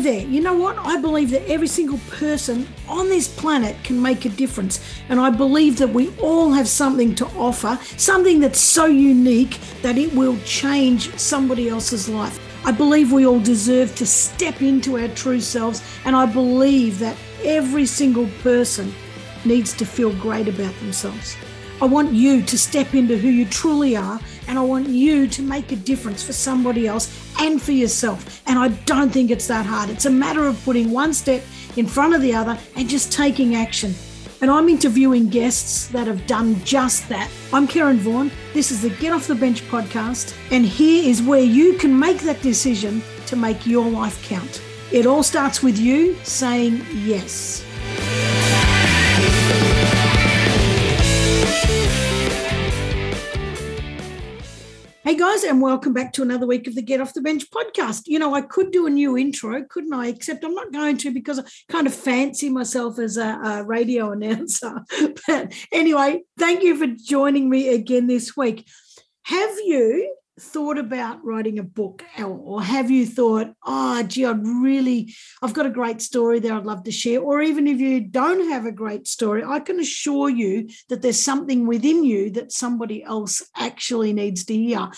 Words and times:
stay 0.00 0.20
there. 0.20 0.28
You 0.28 0.40
know 0.40 0.54
what? 0.54 0.76
I 0.78 1.00
believe 1.00 1.30
that 1.30 1.48
every 1.48 1.68
single 1.68 1.98
person 2.10 2.66
on 2.88 3.08
this 3.08 3.28
planet 3.28 3.76
can 3.84 4.00
make 4.00 4.24
a 4.24 4.28
difference. 4.28 4.80
And 5.08 5.20
I 5.20 5.30
believe 5.30 5.78
that 5.78 5.88
we 5.88 6.14
all 6.18 6.52
have 6.52 6.68
something 6.68 7.14
to 7.16 7.26
offer, 7.36 7.78
something 7.96 8.40
that's 8.40 8.60
so 8.60 8.86
unique 8.86 9.58
that 9.82 9.98
it 9.98 10.12
will 10.14 10.36
change 10.44 11.16
somebody 11.18 11.68
else's 11.68 12.08
life. 12.08 12.38
I 12.66 12.72
believe 12.72 13.12
we 13.12 13.26
all 13.26 13.40
deserve 13.40 13.94
to 13.96 14.06
step 14.06 14.60
into 14.60 14.98
our 14.98 15.08
true 15.08 15.40
selves. 15.40 15.82
And 16.04 16.16
I 16.16 16.26
believe 16.26 16.98
that 16.98 17.16
every 17.44 17.86
single 17.86 18.28
person 18.42 18.92
needs 19.44 19.72
to 19.74 19.86
feel 19.86 20.12
great 20.14 20.48
about 20.48 20.74
themselves. 20.80 21.36
I 21.80 21.84
want 21.84 22.12
you 22.12 22.42
to 22.42 22.58
step 22.58 22.94
into 22.94 23.18
who 23.18 23.28
you 23.28 23.44
truly 23.44 23.96
are, 23.96 24.18
and 24.48 24.58
I 24.58 24.62
want 24.62 24.88
you 24.88 25.26
to 25.28 25.42
make 25.42 25.72
a 25.72 25.76
difference 25.76 26.22
for 26.22 26.32
somebody 26.32 26.86
else 26.86 27.10
and 27.40 27.60
for 27.60 27.72
yourself. 27.72 28.42
And 28.46 28.58
I 28.58 28.68
don't 28.84 29.10
think 29.10 29.30
it's 29.30 29.46
that 29.48 29.66
hard. 29.66 29.90
It's 29.90 30.06
a 30.06 30.10
matter 30.10 30.46
of 30.46 30.62
putting 30.64 30.90
one 30.90 31.12
step 31.14 31.42
in 31.76 31.86
front 31.86 32.14
of 32.14 32.22
the 32.22 32.34
other 32.34 32.58
and 32.74 32.88
just 32.88 33.12
taking 33.12 33.54
action. 33.54 33.94
And 34.40 34.50
I'm 34.50 34.68
interviewing 34.68 35.28
guests 35.28 35.88
that 35.88 36.06
have 36.06 36.26
done 36.26 36.62
just 36.62 37.08
that. 37.08 37.30
I'm 37.52 37.66
Karen 37.66 37.98
Vaughan. 37.98 38.30
This 38.52 38.70
is 38.70 38.82
the 38.82 38.90
Get 38.90 39.12
Off 39.12 39.26
the 39.26 39.34
Bench 39.34 39.62
podcast. 39.62 40.36
And 40.50 40.64
here 40.64 41.08
is 41.08 41.22
where 41.22 41.40
you 41.40 41.74
can 41.78 41.98
make 41.98 42.18
that 42.20 42.42
decision 42.42 43.02
to 43.26 43.36
make 43.36 43.66
your 43.66 43.88
life 43.88 44.22
count. 44.28 44.62
It 44.92 45.06
all 45.06 45.22
starts 45.22 45.62
with 45.62 45.78
you 45.78 46.16
saying 46.22 46.84
yes. 46.94 47.65
Hey 55.06 55.14
guys, 55.14 55.44
and 55.44 55.62
welcome 55.62 55.92
back 55.92 56.12
to 56.14 56.22
another 56.22 56.48
week 56.48 56.66
of 56.66 56.74
the 56.74 56.82
Get 56.82 57.00
Off 57.00 57.14
the 57.14 57.20
Bench 57.20 57.48
podcast. 57.52 58.08
You 58.08 58.18
know, 58.18 58.34
I 58.34 58.40
could 58.40 58.72
do 58.72 58.88
a 58.88 58.90
new 58.90 59.16
intro, 59.16 59.62
couldn't 59.62 59.94
I? 59.94 60.08
Except 60.08 60.42
I'm 60.42 60.52
not 60.52 60.72
going 60.72 60.96
to 60.96 61.12
because 61.12 61.38
I 61.38 61.44
kind 61.70 61.86
of 61.86 61.94
fancy 61.94 62.50
myself 62.50 62.98
as 62.98 63.16
a, 63.16 63.38
a 63.44 63.62
radio 63.62 64.10
announcer. 64.10 64.84
But 65.28 65.54
anyway, 65.70 66.22
thank 66.36 66.64
you 66.64 66.76
for 66.76 66.88
joining 66.88 67.48
me 67.48 67.68
again 67.68 68.08
this 68.08 68.36
week. 68.36 68.66
Have 69.26 69.54
you 69.64 70.12
thought 70.38 70.76
about 70.76 71.24
writing 71.24 71.58
a 71.58 71.62
book 71.62 72.04
or 72.18 72.62
have 72.62 72.90
you 72.90 73.06
thought 73.06 73.54
oh 73.64 74.02
gee 74.02 74.26
i'd 74.26 74.46
really 74.46 75.14
i've 75.42 75.54
got 75.54 75.64
a 75.64 75.70
great 75.70 76.02
story 76.02 76.38
there 76.38 76.52
i'd 76.52 76.66
love 76.66 76.84
to 76.84 76.92
share 76.92 77.20
or 77.20 77.40
even 77.40 77.66
if 77.66 77.80
you 77.80 78.00
don't 78.00 78.50
have 78.50 78.66
a 78.66 78.72
great 78.72 79.06
story 79.06 79.42
i 79.42 79.58
can 79.58 79.80
assure 79.80 80.28
you 80.28 80.68
that 80.90 81.00
there's 81.00 81.22
something 81.22 81.66
within 81.66 82.04
you 82.04 82.30
that 82.30 82.52
somebody 82.52 83.02
else 83.02 83.42
actually 83.56 84.12
needs 84.12 84.44
to 84.44 84.54
hear 84.54 84.90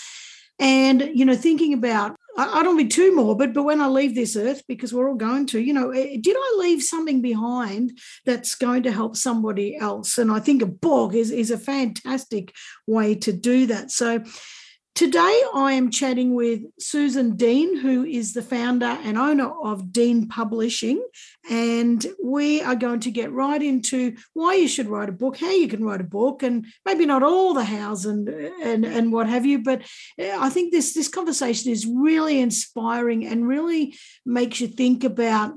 and 0.59 1.09
you 1.15 1.25
know 1.25 1.37
thinking 1.37 1.73
about 1.73 2.17
I 2.41 2.63
don't 2.63 2.77
be 2.77 2.87
too 2.87 3.17
morbid, 3.17 3.53
but 3.53 3.65
when 3.65 3.81
I 3.81 3.89
leave 3.89 4.15
this 4.15 4.37
earth, 4.37 4.63
because 4.69 4.95
we're 4.95 5.09
all 5.09 5.17
going 5.17 5.47
to, 5.47 5.59
you 5.59 5.73
know, 5.73 5.91
eh, 5.91 6.19
did 6.21 6.37
I 6.39 6.57
leave 6.61 6.85
something 6.85 7.21
behind 7.21 7.99
that's 8.25 8.55
going 8.55 8.85
to 8.85 8.93
help 8.93 9.17
somebody 9.17 9.77
else? 9.77 10.19
And 10.19 10.31
I 10.31 10.39
think 10.39 10.63
a 10.63 10.67
book 10.67 11.15
is, 11.15 11.33
is 11.33 11.51
a 11.51 11.59
fantastic 11.59 12.55
way 12.87 13.17
to 13.17 13.33
do 13.33 13.67
that. 13.67 13.91
So 13.91 14.23
Today, 14.99 15.43
I 15.55 15.75
am 15.75 15.93
chatting 15.93 16.35
with 16.35 16.63
Susan 16.81 17.37
Dean, 17.37 17.77
who 17.77 18.03
is 18.03 18.33
the 18.33 18.43
founder 18.43 18.99
and 19.05 19.17
owner 19.17 19.49
of 19.63 19.93
Dean 19.93 20.27
Publishing. 20.27 21.01
And 21.49 22.05
we 22.21 22.63
are 22.63 22.75
going 22.75 22.99
to 22.99 23.13
get 23.13 23.31
right 23.31 23.63
into 23.63 24.17
why 24.35 24.55
you 24.55 24.67
should 24.67 24.89
write 24.89 25.09
a 25.09 25.13
book, 25.13 25.37
how 25.37 25.53
you 25.53 25.69
can 25.69 25.85
write 25.85 26.01
a 26.01 26.05
book, 26.19 26.43
and 26.43 26.67
maybe 26.85 27.07
not 27.07 27.23
all 27.23 27.55
the 27.55 27.63
hows 27.63 28.07
and, 28.07 28.29
and, 28.29 28.85
and 28.85 29.13
what 29.13 29.29
have 29.29 29.47
you. 29.47 29.63
But 29.63 29.83
uh, 30.21 30.37
I 30.37 30.51
think 30.51 30.73
this, 30.73 30.95
this 30.95 31.07
conversation 31.07 31.71
is 31.71 31.87
really 31.87 32.41
inspiring 32.41 33.25
and 33.25 33.47
really 33.47 33.95
makes 34.27 34.61
you 34.61 34.67
think 34.67 35.05
about, 35.05 35.53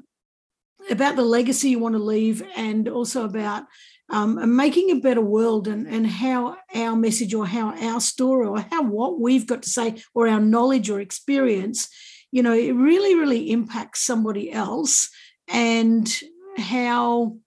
about 0.91 1.15
the 1.15 1.23
legacy 1.23 1.69
you 1.69 1.79
want 1.79 1.95
to 1.95 2.03
leave 2.03 2.43
and 2.55 2.87
also 2.87 3.25
about 3.25 3.63
um, 4.11 4.37
and 4.37 4.55
making 4.55 4.91
a 4.91 4.99
better 4.99 5.21
world 5.21 5.67
and, 5.67 5.87
and 5.87 6.05
how 6.05 6.57
our 6.75 6.95
message 6.95 7.33
or 7.33 7.47
how 7.47 7.73
our 7.77 8.01
story 8.01 8.45
or 8.45 8.59
how 8.59 8.83
what 8.83 9.19
we've 9.19 9.47
got 9.47 9.63
to 9.63 9.69
say 9.69 10.03
or 10.13 10.27
our 10.27 10.41
knowledge 10.41 10.89
or 10.89 10.99
experience, 10.99 11.87
you 12.29 12.43
know, 12.43 12.53
it 12.53 12.73
really, 12.73 13.15
really 13.15 13.51
impacts 13.51 14.01
somebody 14.01 14.51
else 14.51 15.09
and 15.47 16.21
how 16.57 17.37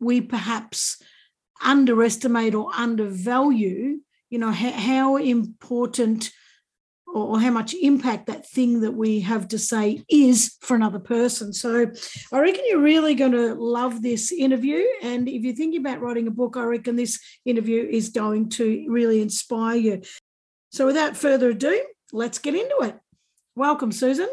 we 0.00 0.22
perhaps 0.22 1.00
underestimate 1.62 2.54
or 2.54 2.70
undervalue, 2.74 3.98
you 4.30 4.38
know, 4.38 4.50
how 4.50 5.16
important 5.16 6.30
or, 7.14 7.40
how 7.40 7.50
much 7.50 7.74
impact 7.74 8.26
that 8.26 8.46
thing 8.46 8.80
that 8.80 8.92
we 8.92 9.20
have 9.20 9.48
to 9.48 9.58
say 9.58 10.02
is 10.08 10.56
for 10.60 10.74
another 10.74 10.98
person. 10.98 11.52
So 11.52 11.86
I 12.32 12.38
reckon 12.38 12.64
you're 12.66 12.80
really 12.80 13.14
going 13.14 13.32
to 13.32 13.54
love 13.54 14.02
this 14.02 14.32
interview. 14.32 14.82
And 15.02 15.28
if 15.28 15.42
you're 15.42 15.54
thinking 15.54 15.80
about 15.80 16.00
writing 16.00 16.26
a 16.26 16.32
book, 16.32 16.56
I 16.56 16.64
reckon 16.64 16.96
this 16.96 17.20
interview 17.44 17.88
is 17.88 18.08
going 18.08 18.48
to 18.50 18.84
really 18.88 19.22
inspire 19.22 19.76
you. 19.76 20.02
So 20.72 20.86
without 20.86 21.16
further 21.16 21.50
ado, 21.50 21.84
let's 22.12 22.38
get 22.38 22.54
into 22.54 22.76
it. 22.82 22.98
Welcome, 23.54 23.92
Susan. 23.92 24.28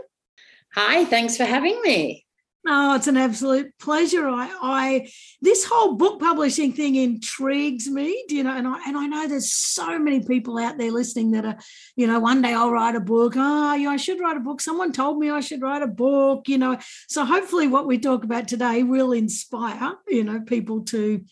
Hi, 0.74 1.06
thanks 1.06 1.38
for 1.38 1.46
having 1.46 1.80
me. 1.84 2.26
Oh, 2.68 2.96
it's 2.96 3.08
an 3.08 3.18
absolute 3.18 3.72
pleasure. 3.80 4.28
I, 4.28 4.56
I, 4.62 5.12
this 5.42 5.66
whole 5.66 5.96
book 5.96 6.20
publishing 6.20 6.74
thing 6.74 6.96
intrigues 6.96 7.88
me. 7.90 8.24
Do 8.28 8.36
you 8.36 8.44
know? 8.44 8.56
And 8.56 8.68
I, 8.68 8.88
and 8.88 8.96
I 8.96 9.08
know 9.08 9.28
there's 9.28 9.52
so 9.52 9.98
many 9.98 10.24
people 10.24 10.60
out 10.60 10.78
there 10.78 10.92
listening 10.92 11.32
that 11.32 11.46
are, 11.46 11.58
you 11.96 12.06
know, 12.06 12.20
one 12.20 12.44
day 12.44 12.54
I'll 12.54 12.72
write 12.72 12.96
a 12.96 13.00
book. 13.00 13.34
Oh, 13.36 13.74
yeah, 13.74 13.90
I 13.90 13.98
should 13.98 14.20
write 14.20 14.38
a 14.38 14.42
book. 14.42 14.62
Someone 14.62 14.92
told 14.92 15.18
me 15.18 15.32
I 15.32 15.40
should 15.40 15.64
write 15.64 15.82
a 15.82 15.88
book. 15.88 16.48
You 16.48 16.60
know, 16.60 16.78
so 17.08 17.26
hopefully 17.26 17.68
what 17.68 17.88
we 17.88 17.98
talk 17.98 18.24
about 18.24 18.48
today 18.48 18.84
will 18.84 19.12
inspire, 19.12 19.94
you 20.08 20.24
know, 20.24 20.42
people 20.42 20.84
to 20.86 21.26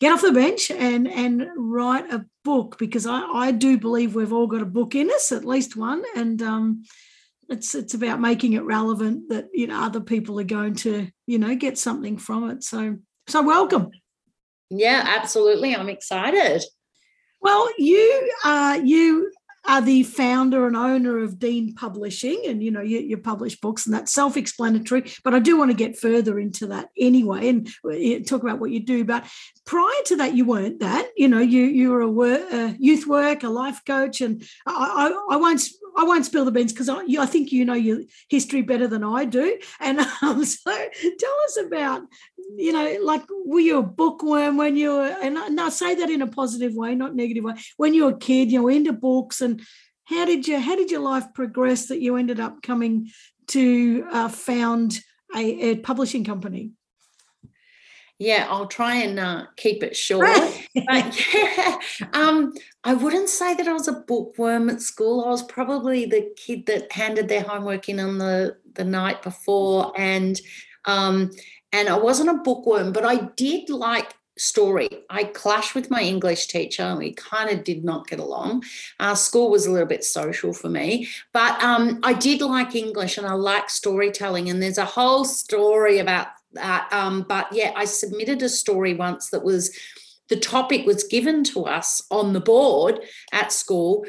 get 0.00 0.12
off 0.12 0.22
the 0.22 0.32
bench 0.32 0.70
and 0.70 1.08
and 1.08 1.46
write 1.56 2.12
a 2.12 2.26
book 2.44 2.76
because 2.76 3.06
I, 3.06 3.20
I 3.20 3.50
do 3.52 3.78
believe 3.78 4.14
we've 4.14 4.32
all 4.32 4.48
got 4.48 4.62
a 4.62 4.66
book 4.66 4.96
in 4.96 5.10
us, 5.10 5.30
at 5.30 5.44
least 5.44 5.76
one, 5.76 6.02
and 6.16 6.42
um, 6.42 6.82
it's 7.48 7.74
it's 7.74 7.94
about 7.94 8.20
making 8.20 8.54
it 8.54 8.64
relevant 8.64 9.28
that 9.28 9.46
you 9.52 9.66
know 9.66 9.80
other 9.80 10.00
people 10.00 10.38
are 10.40 10.44
going 10.44 10.74
to 10.74 11.08
you 11.26 11.38
know 11.38 11.54
get 11.54 11.78
something 11.78 12.18
from 12.18 12.50
it 12.50 12.62
so 12.62 12.96
so 13.28 13.42
welcome 13.42 13.90
yeah 14.70 15.02
absolutely 15.06 15.74
i'm 15.74 15.88
excited 15.88 16.62
well 17.40 17.68
you 17.78 18.32
uh 18.44 18.78
you 18.82 19.30
are 19.66 19.80
the 19.80 20.02
founder 20.04 20.66
and 20.66 20.76
owner 20.76 21.18
of 21.18 21.38
Dean 21.38 21.74
Publishing, 21.74 22.42
and 22.46 22.62
you 22.62 22.70
know 22.70 22.80
you, 22.80 23.00
you 23.00 23.18
publish 23.18 23.58
books, 23.60 23.86
and 23.86 23.94
that's 23.94 24.12
self-explanatory. 24.12 25.10
But 25.24 25.34
I 25.34 25.38
do 25.38 25.58
want 25.58 25.70
to 25.70 25.76
get 25.76 25.98
further 25.98 26.38
into 26.38 26.68
that 26.68 26.88
anyway, 26.98 27.48
and 27.48 27.68
uh, 27.84 28.24
talk 28.24 28.42
about 28.42 28.60
what 28.60 28.70
you 28.70 28.80
do. 28.80 29.04
But 29.04 29.26
prior 29.64 30.02
to 30.06 30.16
that, 30.16 30.34
you 30.34 30.44
weren't 30.44 30.80
that. 30.80 31.08
You 31.16 31.28
know, 31.28 31.40
you 31.40 31.64
you 31.64 31.90
were 31.90 32.02
a, 32.02 32.10
work, 32.10 32.52
a 32.52 32.76
youth 32.78 33.06
work, 33.06 33.42
a 33.42 33.48
life 33.48 33.80
coach, 33.84 34.20
and 34.20 34.42
I, 34.66 35.10
I, 35.30 35.34
I 35.34 35.36
won't 35.36 35.62
I 35.96 36.04
won't 36.04 36.26
spill 36.26 36.44
the 36.44 36.50
beans 36.50 36.72
because 36.72 36.88
I, 36.88 37.02
I, 37.18 37.26
think 37.26 37.52
you 37.52 37.64
know 37.64 37.74
your 37.74 38.00
history 38.28 38.62
better 38.62 38.86
than 38.86 39.02
I 39.02 39.24
do. 39.24 39.58
And 39.80 40.00
um, 40.22 40.44
so 40.44 40.70
tell 41.18 41.36
us 41.44 41.58
about, 41.66 42.02
you 42.56 42.72
know, 42.72 42.98
like 43.02 43.22
were 43.44 43.60
you 43.60 43.78
a 43.78 43.82
bookworm 43.82 44.56
when 44.56 44.76
you 44.76 44.92
were, 44.92 45.16
and 45.22 45.38
I, 45.38 45.46
and 45.46 45.60
I 45.60 45.70
say 45.70 45.94
that 45.94 46.10
in 46.10 46.22
a 46.22 46.26
positive 46.26 46.74
way, 46.74 46.94
not 46.94 47.14
negative 47.14 47.44
way, 47.44 47.54
when 47.76 47.94
you 47.94 48.04
were 48.04 48.12
a 48.12 48.18
kid, 48.18 48.52
you 48.52 48.60
know, 48.60 48.68
into 48.68 48.92
books 48.92 49.40
and 49.40 49.62
how 50.04 50.24
did 50.24 50.46
you, 50.46 50.60
how 50.60 50.76
did 50.76 50.90
your 50.90 51.00
life 51.00 51.26
progress 51.34 51.86
that 51.86 52.00
you 52.00 52.16
ended 52.16 52.40
up 52.40 52.62
coming 52.62 53.10
to 53.48 54.06
uh, 54.12 54.28
found 54.28 55.00
a, 55.34 55.70
a 55.70 55.76
publishing 55.76 56.24
company? 56.24 56.72
Yeah, 58.18 58.46
I'll 58.48 58.66
try 58.66 58.96
and 58.96 59.18
uh, 59.18 59.46
keep 59.56 59.82
it 59.82 59.94
short. 59.94 60.26
but 60.86 61.34
yeah, 61.34 61.78
um, 62.14 62.54
I 62.82 62.94
wouldn't 62.94 63.28
say 63.28 63.54
that 63.54 63.68
I 63.68 63.72
was 63.72 63.88
a 63.88 63.92
bookworm 63.92 64.70
at 64.70 64.80
school. 64.80 65.24
I 65.24 65.28
was 65.28 65.42
probably 65.42 66.06
the 66.06 66.32
kid 66.36 66.66
that 66.66 66.90
handed 66.92 67.28
their 67.28 67.42
homework 67.42 67.88
in 67.88 68.00
on 68.00 68.18
the 68.18 68.56
the 68.74 68.84
night 68.84 69.22
before, 69.22 69.92
and 69.96 70.40
um, 70.86 71.30
and 71.72 71.88
I 71.88 71.98
wasn't 71.98 72.30
a 72.30 72.42
bookworm, 72.42 72.92
but 72.92 73.04
I 73.04 73.28
did 73.36 73.68
like 73.68 74.14
story. 74.38 74.88
I 75.08 75.24
clashed 75.24 75.74
with 75.74 75.90
my 75.90 76.02
English 76.02 76.46
teacher 76.48 76.82
and 76.82 76.98
we 76.98 77.12
kind 77.14 77.50
of 77.50 77.64
did 77.64 77.84
not 77.84 78.06
get 78.06 78.18
along. 78.18 78.64
Uh, 79.00 79.14
school 79.14 79.50
was 79.50 79.66
a 79.66 79.70
little 79.70 79.86
bit 79.88 80.04
social 80.04 80.52
for 80.52 80.68
me, 80.68 81.08
but 81.32 81.62
um, 81.62 82.00
I 82.02 82.12
did 82.12 82.42
like 82.42 82.74
English 82.74 83.16
and 83.16 83.26
I 83.26 83.32
like 83.32 83.70
storytelling. 83.70 84.50
And 84.50 84.62
there's 84.62 84.78
a 84.78 84.84
whole 84.84 85.24
story 85.24 85.98
about 85.98 86.28
that. 86.56 86.92
Um, 86.92 87.24
but 87.28 87.46
yeah, 87.52 87.72
I 87.76 87.84
submitted 87.84 88.42
a 88.42 88.48
story 88.48 88.94
once 88.94 89.30
that 89.30 89.44
was 89.44 89.76
the 90.28 90.36
topic 90.36 90.86
was 90.86 91.04
given 91.04 91.44
to 91.44 91.64
us 91.64 92.02
on 92.10 92.32
the 92.32 92.40
board 92.40 93.00
at 93.32 93.52
school. 93.52 94.04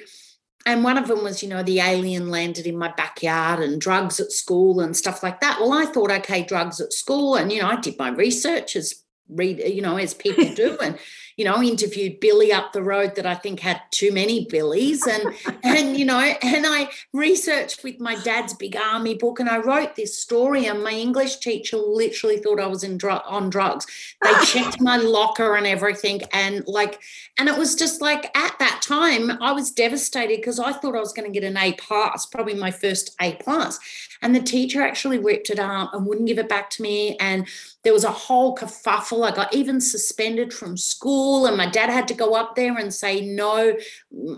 And 0.66 0.84
one 0.84 0.98
of 0.98 1.08
them 1.08 1.24
was, 1.24 1.42
you 1.42 1.48
know, 1.48 1.64
the 1.64 1.80
alien 1.80 2.30
landed 2.30 2.66
in 2.66 2.78
my 2.78 2.92
backyard 2.98 3.60
and 3.60 3.80
drugs 3.80 4.20
at 4.20 4.32
school 4.32 4.82
and 4.82 4.98
stuff 4.98 5.24
like 5.24 5.40
that. 5.40 5.60
Well, 5.62 5.72
I 5.72 5.86
thought, 5.86 6.12
okay, 6.12 6.44
drugs 6.44 6.82
at 6.82 6.92
school. 6.92 7.36
And, 7.36 7.52
you 7.52 7.62
know, 7.62 7.70
I 7.70 7.80
did 7.80 7.98
my 7.98 8.10
research 8.10 8.76
as 8.76 8.96
read, 9.30 9.60
you 9.60 9.82
know, 9.82 9.96
as 9.98 10.14
people 10.14 10.54
do. 10.56 10.78
And, 10.82 10.98
you 11.38 11.46
know, 11.46 11.62
interviewed 11.62 12.20
Billy 12.20 12.52
up 12.52 12.74
the 12.74 12.82
road 12.82 13.16
that 13.16 13.28
I 13.28 13.36
think 13.36 13.60
had 13.60 13.80
too 13.92 14.12
many 14.12 14.46
Billies. 14.46 15.06
And, 15.06 15.36
and, 15.64 15.96
you 15.96 16.04
know, 16.04 16.18
and 16.20 16.66
I 16.68 16.90
researched 17.14 17.84
with 17.84 18.00
my 18.00 18.16
dad's 18.24 18.56
big 18.56 18.76
army 18.76 19.14
book 19.14 19.40
and 19.40 19.48
I 19.48 19.60
wrote 19.60 19.96
this 19.96 20.18
story. 20.18 20.66
And 20.66 20.84
my 20.84 20.92
English 20.92 21.38
teacher 21.38 21.78
literally 21.78 22.38
thought 22.38 22.60
I 22.60 22.66
was 22.66 22.84
in 22.84 22.98
dr- 22.98 23.22
on 23.26 23.52
drugs. 23.52 23.86
They 24.24 24.34
checked 24.46 24.82
my 24.82 24.98
locker 24.98 25.56
and 25.56 25.68
everything. 25.68 26.24
And 26.34 26.64
like, 26.68 27.00
and 27.38 27.48
it 27.48 27.58
was 27.58 27.76
just 27.76 28.02
like 28.02 28.36
at 28.36 28.58
that 28.58 28.82
time, 28.82 29.32
I 29.42 29.52
was 29.52 29.70
devastated 29.70 30.38
because 30.38 30.60
I 30.60 30.74
thought 30.74 30.96
I 30.96 31.00
was 31.00 31.14
going 31.14 31.32
to 31.32 31.40
get 31.40 31.48
an 31.48 31.56
A 31.56 31.74
plus, 31.74 32.26
probably 32.26 32.56
my 32.56 32.72
first 32.72 33.16
A 33.22 33.36
plus. 33.36 33.80
And 34.22 34.36
the 34.36 34.42
teacher 34.42 34.82
actually 34.82 35.20
ripped 35.20 35.50
it 35.50 35.60
out 35.60 35.94
and 35.94 36.06
wouldn't 36.06 36.28
give 36.28 36.40
it 36.40 36.50
back 36.50 36.70
to 36.72 36.82
me. 36.82 37.16
And 37.20 37.48
there 37.84 37.94
was 37.94 38.04
a 38.04 38.12
whole 38.12 38.56
kerfuffle. 38.56 39.26
I 39.26 39.36
got 39.36 39.54
even 39.54 39.80
suspended 39.80 40.54
from 40.54 40.78
school, 40.78 41.46
and 41.46 41.58
my 41.58 41.68
dad 41.68 41.90
had 41.90 42.08
to 42.10 42.14
go 42.14 42.36
up 42.36 42.56
there 42.56 42.78
and 42.78 42.94
say, 42.94 43.22
No, 43.22 43.76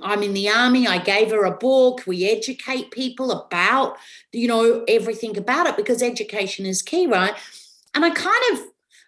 I'm 0.04 0.24
in 0.24 0.34
the 0.34 0.50
army. 0.50 0.88
I 0.88 0.98
gave 0.98 1.32
her 1.32 1.46
a 1.46 1.58
book. 1.58 2.04
We 2.06 2.30
educate 2.30 2.92
people 2.92 3.32
about, 3.32 3.98
you 4.32 4.48
know, 4.48 4.84
everything 4.88 5.38
about 5.38 5.68
it 5.68 5.78
because 5.78 6.04
education 6.04 6.66
is 6.66 6.82
key, 6.82 7.08
right? 7.08 7.34
And 7.94 8.06
I 8.06 8.12
kind 8.12 8.44
of 8.54 8.66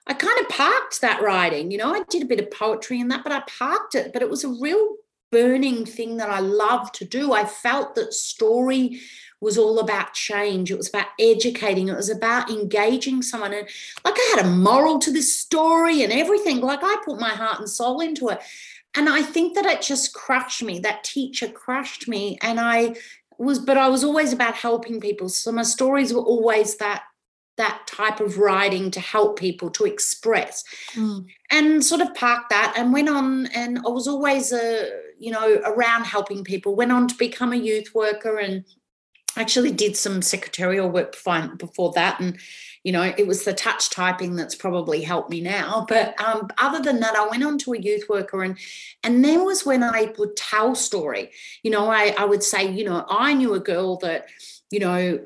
I 0.08 0.14
kind 0.14 0.40
of 0.40 0.50
parked 0.50 1.02
that 1.02 1.22
writing. 1.22 1.72
You 1.72 1.78
know, 1.78 1.94
I 1.94 2.04
did 2.10 2.24
a 2.24 2.28
bit 2.28 2.40
of 2.40 2.52
poetry 2.52 3.00
in 3.00 3.10
that, 3.10 3.24
but 3.24 3.32
I 3.32 3.42
parked 3.42 3.96
it. 3.96 4.12
But 4.14 4.22
it 4.22 4.30
was 4.30 4.44
a 4.44 4.50
real 4.50 4.96
burning 5.32 5.86
thing 5.86 6.18
that 6.18 6.30
I 6.30 6.40
love 6.40 6.92
to 6.94 7.06
do. 7.06 7.34
I 7.34 7.46
felt 7.46 7.96
that 7.96 8.14
story 8.14 9.00
was 9.42 9.58
all 9.58 9.80
about 9.80 10.14
change. 10.14 10.72
It 10.72 10.78
was 10.78 10.88
about 10.88 11.08
educating. 11.20 11.90
It 11.90 11.98
was 11.98 12.10
about 12.10 12.50
engaging 12.50 13.24
someone. 13.24 13.54
And 13.54 13.68
like 14.06 14.16
I 14.16 14.36
had 14.36 14.46
a 14.46 14.50
moral 14.50 15.00
to 15.00 15.12
this 15.12 15.36
story 15.36 16.04
and 16.04 16.14
everything. 16.14 16.62
Like 16.62 16.84
I 16.84 17.02
put 17.04 17.20
my 17.20 17.32
heart 17.32 17.60
and 17.60 17.70
soul 17.70 18.00
into 18.00 18.30
it. 18.30 18.40
And 18.94 19.10
I 19.10 19.24
think 19.24 19.56
that 19.56 19.66
it 19.66 19.82
just 19.82 20.14
crushed 20.14 20.62
me. 20.62 20.80
That 20.80 21.04
teacher 21.04 21.48
crushed 21.48 22.08
me. 22.08 22.38
And 22.42 22.60
I 22.60 22.96
was, 23.38 23.58
but 23.58 23.78
I 23.78 23.90
was 23.90 24.04
always 24.04 24.32
about 24.32 24.56
helping 24.56 25.00
people. 25.00 25.28
So 25.28 25.52
my 25.52 25.64
stories 25.64 26.14
were 26.14 26.22
always 26.22 26.78
that 26.78 27.04
that 27.58 27.86
type 27.86 28.20
of 28.20 28.38
writing 28.38 28.90
to 28.90 29.00
help 29.00 29.38
people 29.38 29.70
to 29.70 29.86
express 29.86 30.64
mm. 30.94 31.24
and 31.52 31.84
sort 31.84 32.02
of 32.02 32.14
parked 32.16 32.50
that 32.50 32.74
and 32.78 32.94
went 32.94 33.10
on 33.10 33.46
and 33.48 33.78
i 33.80 33.90
was 33.90 34.08
always 34.08 34.54
a 34.54 34.90
you 35.20 35.30
know 35.30 35.62
around 35.66 36.06
helping 36.06 36.44
people 36.44 36.76
went 36.76 36.92
on 36.92 37.08
to 37.08 37.16
become 37.16 37.52
a 37.52 37.58
youth 37.58 37.94
worker 37.94 38.38
and 38.38 38.64
actually 39.38 39.72
did 39.72 39.96
some 39.96 40.22
secretarial 40.22 40.90
work 40.90 41.16
before 41.58 41.92
that 41.94 42.20
and 42.20 42.38
you 42.84 42.92
know 42.92 43.14
it 43.18 43.28
was 43.28 43.44
the 43.44 43.54
touch 43.54 43.90
typing 43.90 44.36
that's 44.36 44.56
probably 44.56 45.02
helped 45.02 45.30
me 45.30 45.42
now. 45.42 45.86
But 45.88 46.20
um, 46.22 46.50
other 46.58 46.80
than 46.80 47.00
that 47.02 47.16
i 47.16 47.28
went 47.28 47.44
on 47.44 47.58
to 47.60 47.74
a 47.74 47.80
youth 47.80 48.06
worker 48.10 48.44
and 48.44 48.58
and 49.04 49.24
then 49.24 49.46
was 49.46 49.66
when 49.66 49.84
i 49.84 50.14
would 50.18 50.36
tell 50.36 50.76
story. 50.76 51.32
You 51.64 51.72
know 51.72 51.90
I, 51.90 52.16
I 52.18 52.26
would 52.26 52.44
say 52.44 52.72
you 52.72 52.84
know 52.84 53.06
i 53.10 53.34
knew 53.34 53.54
a 53.54 53.60
girl 53.60 53.98
that 53.98 54.28
you 54.70 54.80
know 54.80 55.20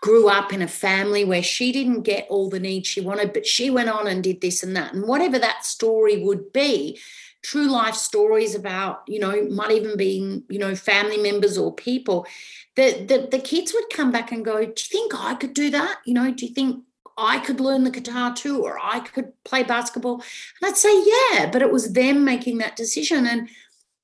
grew 0.00 0.28
up 0.28 0.52
in 0.52 0.62
a 0.62 0.68
family 0.68 1.24
where 1.24 1.42
she 1.42 1.72
didn't 1.72 2.02
get 2.02 2.26
all 2.30 2.48
the 2.48 2.60
needs 2.60 2.86
she 2.86 3.00
wanted 3.00 3.32
but 3.32 3.44
she 3.44 3.70
went 3.70 3.88
on 3.88 4.06
and 4.06 4.22
did 4.22 4.40
this 4.40 4.62
and 4.62 4.76
that. 4.76 4.94
And 4.94 5.06
whatever 5.08 5.38
that 5.38 5.64
story 5.64 6.22
would 6.22 6.52
be 6.52 6.98
true 7.42 7.68
life 7.68 7.94
stories 7.94 8.54
about 8.54 9.02
you 9.06 9.18
know 9.18 9.46
might 9.50 9.70
even 9.70 9.96
being 9.96 10.42
you 10.48 10.58
know 10.58 10.74
family 10.74 11.18
members 11.18 11.58
or 11.58 11.72
people 11.74 12.26
the, 12.76 13.04
the 13.04 13.28
the 13.30 13.38
kids 13.38 13.72
would 13.72 13.90
come 13.90 14.10
back 14.10 14.32
and 14.32 14.44
go 14.44 14.58
do 14.58 14.66
you 14.66 14.72
think 14.90 15.12
i 15.14 15.34
could 15.34 15.54
do 15.54 15.70
that? 15.70 16.00
You 16.04 16.14
know 16.14 16.32
do 16.32 16.46
you 16.46 16.52
think 16.52 16.84
i 17.16 17.38
could 17.38 17.60
learn 17.60 17.84
the 17.84 17.90
guitar 17.90 18.34
too 18.34 18.62
or 18.62 18.78
i 18.82 19.00
could 19.00 19.32
play 19.44 19.62
basketball? 19.62 20.14
And 20.60 20.70
i'd 20.70 20.76
say 20.76 20.92
yeah 21.04 21.50
but 21.50 21.62
it 21.62 21.72
was 21.72 21.92
them 21.92 22.24
making 22.24 22.58
that 22.58 22.76
decision. 22.76 23.26
And 23.26 23.48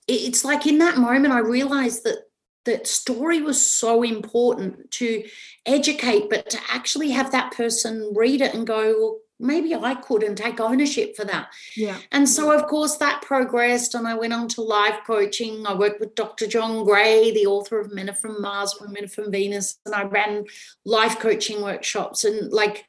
it's 0.09 0.45
like 0.45 0.67
in 0.67 0.79
that 0.79 0.99
moment 0.99 1.33
i 1.33 1.39
realized 1.39 2.05
that 2.05 2.25
that 2.67 2.87
story 2.87 3.41
was 3.41 3.65
so 3.65 4.03
important 4.03 4.91
to 4.91 5.25
educate 5.67 6.29
but 6.29 6.51
to 6.51 6.59
actually 6.71 7.11
have 7.11 7.33
that 7.33 7.53
person 7.53 8.13
read 8.15 8.41
it 8.41 8.55
and 8.55 8.67
go 8.67 8.93
well 8.93 9.21
maybe 9.41 9.75
I 9.75 9.95
could 9.95 10.23
and 10.23 10.37
take 10.37 10.61
ownership 10.61 11.17
for 11.17 11.25
that. 11.25 11.49
Yeah. 11.77 11.97
And 12.13 12.29
so, 12.29 12.53
of 12.53 12.67
course, 12.67 12.97
that 12.99 13.23
progressed, 13.23 13.95
and 13.95 14.07
I 14.07 14.15
went 14.15 14.33
on 14.33 14.49
to 14.49 14.61
life 14.63 14.99
coaching. 15.07 15.67
I 15.67 15.75
worked 15.75 16.01
with 16.01 16.15
Dr. 16.15 16.47
John 16.47 16.85
Gray, 16.85 17.33
the 17.33 17.47
author 17.47 17.81
of 17.81 17.93
Men 17.93 18.11
Are 18.11 18.15
from 18.15 18.41
Mars, 18.41 18.77
Women 18.81 19.05
Are 19.05 19.09
from 19.09 19.33
Venus, 19.33 19.79
and 19.87 19.95
I 19.95 20.03
ran 20.05 20.45
life 20.85 21.19
coaching 21.19 21.63
workshops 21.63 22.25
and 22.25 22.53
like 22.53 22.85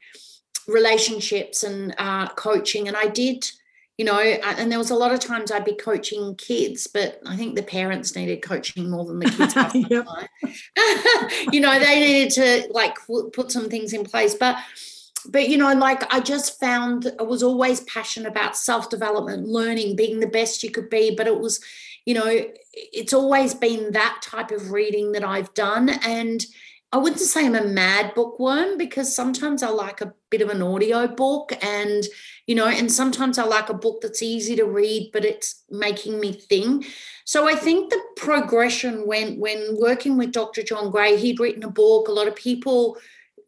relationships 0.68 1.64
and 1.64 1.94
uh, 1.98 2.28
coaching. 2.28 2.86
And 2.88 2.96
I 2.96 3.08
did, 3.08 3.50
you 3.96 4.04
know, 4.04 4.18
and 4.20 4.70
there 4.70 4.78
was 4.78 4.90
a 4.90 4.96
lot 4.96 5.12
of 5.12 5.20
times 5.20 5.50
I'd 5.50 5.64
be 5.64 5.74
coaching 5.74 6.34
kids, 6.36 6.86
but 6.86 7.20
I 7.26 7.36
think 7.36 7.56
the 7.56 7.62
parents 7.62 8.14
needed 8.14 8.42
coaching 8.42 8.90
more 8.90 9.04
than 9.04 9.18
the 9.18 9.30
kids. 9.30 9.54
you 11.52 11.60
know, 11.60 11.78
they 11.78 12.00
needed 12.00 12.30
to 12.34 12.72
like 12.72 12.96
put 13.32 13.50
some 13.50 13.68
things 13.68 13.92
in 13.92 14.04
place, 14.04 14.34
but 14.34 14.56
but 15.30 15.48
you 15.48 15.56
know 15.56 15.72
like 15.74 16.02
i 16.12 16.20
just 16.20 16.58
found 16.58 17.12
i 17.18 17.22
was 17.22 17.42
always 17.42 17.80
passionate 17.80 18.28
about 18.28 18.56
self-development 18.56 19.46
learning 19.46 19.96
being 19.96 20.20
the 20.20 20.26
best 20.26 20.62
you 20.62 20.70
could 20.70 20.90
be 20.90 21.14
but 21.14 21.26
it 21.26 21.38
was 21.38 21.60
you 22.04 22.14
know 22.14 22.44
it's 22.74 23.12
always 23.12 23.54
been 23.54 23.92
that 23.92 24.20
type 24.22 24.50
of 24.50 24.72
reading 24.72 25.12
that 25.12 25.24
i've 25.24 25.52
done 25.54 25.88
and 25.88 26.44
i 26.92 26.96
wouldn't 26.96 27.20
say 27.20 27.46
i'm 27.46 27.54
a 27.54 27.64
mad 27.64 28.14
bookworm 28.14 28.76
because 28.76 29.14
sometimes 29.14 29.62
i 29.62 29.68
like 29.68 30.00
a 30.00 30.12
bit 30.30 30.42
of 30.42 30.48
an 30.48 30.62
audio 30.62 31.06
book 31.06 31.52
and 31.62 32.04
you 32.46 32.54
know 32.54 32.66
and 32.66 32.90
sometimes 32.90 33.38
i 33.38 33.44
like 33.44 33.68
a 33.68 33.74
book 33.74 34.00
that's 34.00 34.22
easy 34.22 34.56
to 34.56 34.64
read 34.64 35.10
but 35.12 35.24
it's 35.24 35.64
making 35.70 36.18
me 36.18 36.32
think. 36.32 36.86
So 37.24 37.48
i 37.48 37.54
think 37.54 37.90
the 37.90 38.00
progression 38.16 39.06
when 39.06 39.38
when 39.38 39.76
working 39.78 40.16
with 40.16 40.32
dr 40.32 40.62
john 40.64 40.90
gray 40.90 41.16
he'd 41.16 41.38
written 41.38 41.62
a 41.62 41.70
book 41.70 42.08
a 42.08 42.12
lot 42.12 42.26
of 42.26 42.34
people 42.34 42.98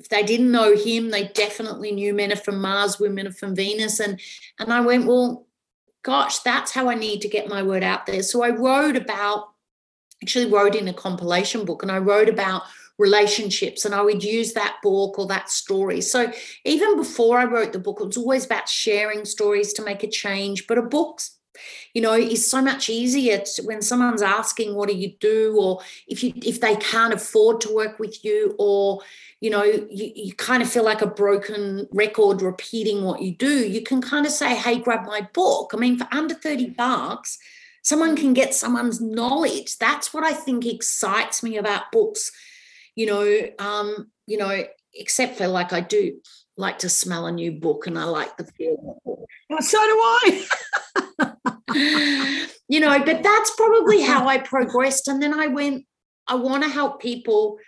if 0.05 0.11
they 0.11 0.23
didn't 0.23 0.53
know 0.53 0.77
him, 0.77 1.11
they 1.11 1.29
definitely 1.29 1.91
knew 1.91 2.12
men 2.12 2.31
are 2.31 2.37
from 2.37 2.61
Mars, 2.61 3.01
women 3.01 3.27
are 3.27 3.33
from 3.33 3.56
Venus. 3.56 4.01
And 4.01 4.21
and 4.59 4.71
I 4.71 4.81
went, 4.83 5.06
well, 5.06 5.47
gosh, 6.03 6.41
that's 6.41 6.73
how 6.73 6.91
I 6.91 6.95
need 6.95 7.23
to 7.23 7.29
get 7.29 7.49
my 7.49 7.62
word 7.62 7.83
out 7.83 8.05
there. 8.05 8.23
So 8.23 8.43
I 8.43 8.51
wrote 8.51 8.97
about, 8.97 9.49
actually 10.23 10.53
wrote 10.53 10.75
in 10.75 10.89
a 10.89 10.93
compilation 10.93 11.65
book, 11.65 11.83
and 11.83 11.91
I 11.91 11.99
wrote 11.99 12.29
about 12.29 12.65
relationships 12.99 13.85
and 13.85 13.93
I 13.93 14.03
would 14.03 14.23
use 14.23 14.53
that 14.53 14.77
book 14.83 15.19
or 15.19 15.27
that 15.27 15.51
story. 15.51 16.01
So 16.01 16.31
even 16.65 16.97
before 16.97 17.39
I 17.39 17.45
wrote 17.45 17.73
the 17.73 17.81
book, 17.81 17.99
it 18.01 18.06
was 18.06 18.17
always 18.19 18.45
about 18.45 18.69
sharing 18.69 19.25
stories 19.25 19.73
to 19.73 19.85
make 19.85 20.05
a 20.05 20.09
change. 20.09 20.67
But 20.69 20.79
a 20.79 20.83
book's 20.83 21.39
you 21.95 22.03
know 22.03 22.15
is 22.15 22.49
so 22.49 22.61
much 22.61 22.89
easier 22.89 23.39
to, 23.39 23.62
when 23.62 23.81
someone's 23.81 24.23
asking 24.23 24.75
what 24.75 24.89
do 24.89 24.95
you 24.97 25.12
do 25.21 25.56
or 25.59 25.81
if 26.09 26.23
you 26.23 26.33
if 26.37 26.61
they 26.61 26.75
can't 26.77 27.15
afford 27.15 27.61
to 27.61 27.75
work 27.75 27.99
with 27.99 28.25
you 28.25 28.55
or 28.58 29.01
you 29.44 29.51
know 29.51 29.63
you, 29.63 30.13
you 30.17 30.32
kind 30.34 30.63
of 30.63 30.70
feel 30.70 30.84
like 30.84 31.03
a 31.03 31.06
broken 31.06 31.86
record 31.93 32.41
repeating 32.41 33.05
what 33.05 33.20
you 33.20 33.36
do. 33.36 33.69
You 33.69 33.82
can 33.82 34.01
kind 34.01 34.24
of 34.24 34.32
say 34.32 34.55
hey 34.55 34.79
grab 34.79 35.06
my 35.06 35.29
book. 35.34 35.72
I 35.74 35.77
mean 35.77 35.98
for 35.98 36.08
under 36.10 36.34
30 36.34 36.70
bucks 36.70 37.39
someone 37.82 38.17
can 38.17 38.32
get 38.32 38.55
someone's 38.55 39.03
knowledge. 39.03 39.77
That's 39.77 40.15
what 40.15 40.24
i 40.24 40.32
think 40.32 40.65
excites 40.65 41.43
me 41.43 41.58
about 41.58 41.93
books 41.93 42.32
you 42.94 43.06
know 43.06 43.48
um 43.58 44.10
you 44.27 44.39
know 44.39 44.65
except 44.94 45.36
for 45.36 45.46
like 45.48 45.72
i 45.72 45.81
do 45.81 46.20
like 46.56 46.79
to 46.79 46.89
smell 46.89 47.27
a 47.27 47.32
new 47.32 47.53
book 47.53 47.86
and 47.86 47.98
i 47.98 48.05
like 48.05 48.36
the 48.36 48.44
feel 48.44 49.01
well, 49.51 49.63
so 49.63 49.79
do 49.79 50.01
i. 50.15 50.46
You 52.69 52.81
know 52.81 52.98
but 53.05 53.22
that's 53.22 53.51
probably 53.56 54.01
how 54.01 54.27
i 54.27 54.39
progressed. 54.39 55.06
And 55.08 55.22
then 55.22 55.39
i 55.39 55.48
went 55.48 55.84
i 56.27 56.34
want 56.34 56.63
to 56.63 56.69
help 56.69 57.01
people 57.01 57.58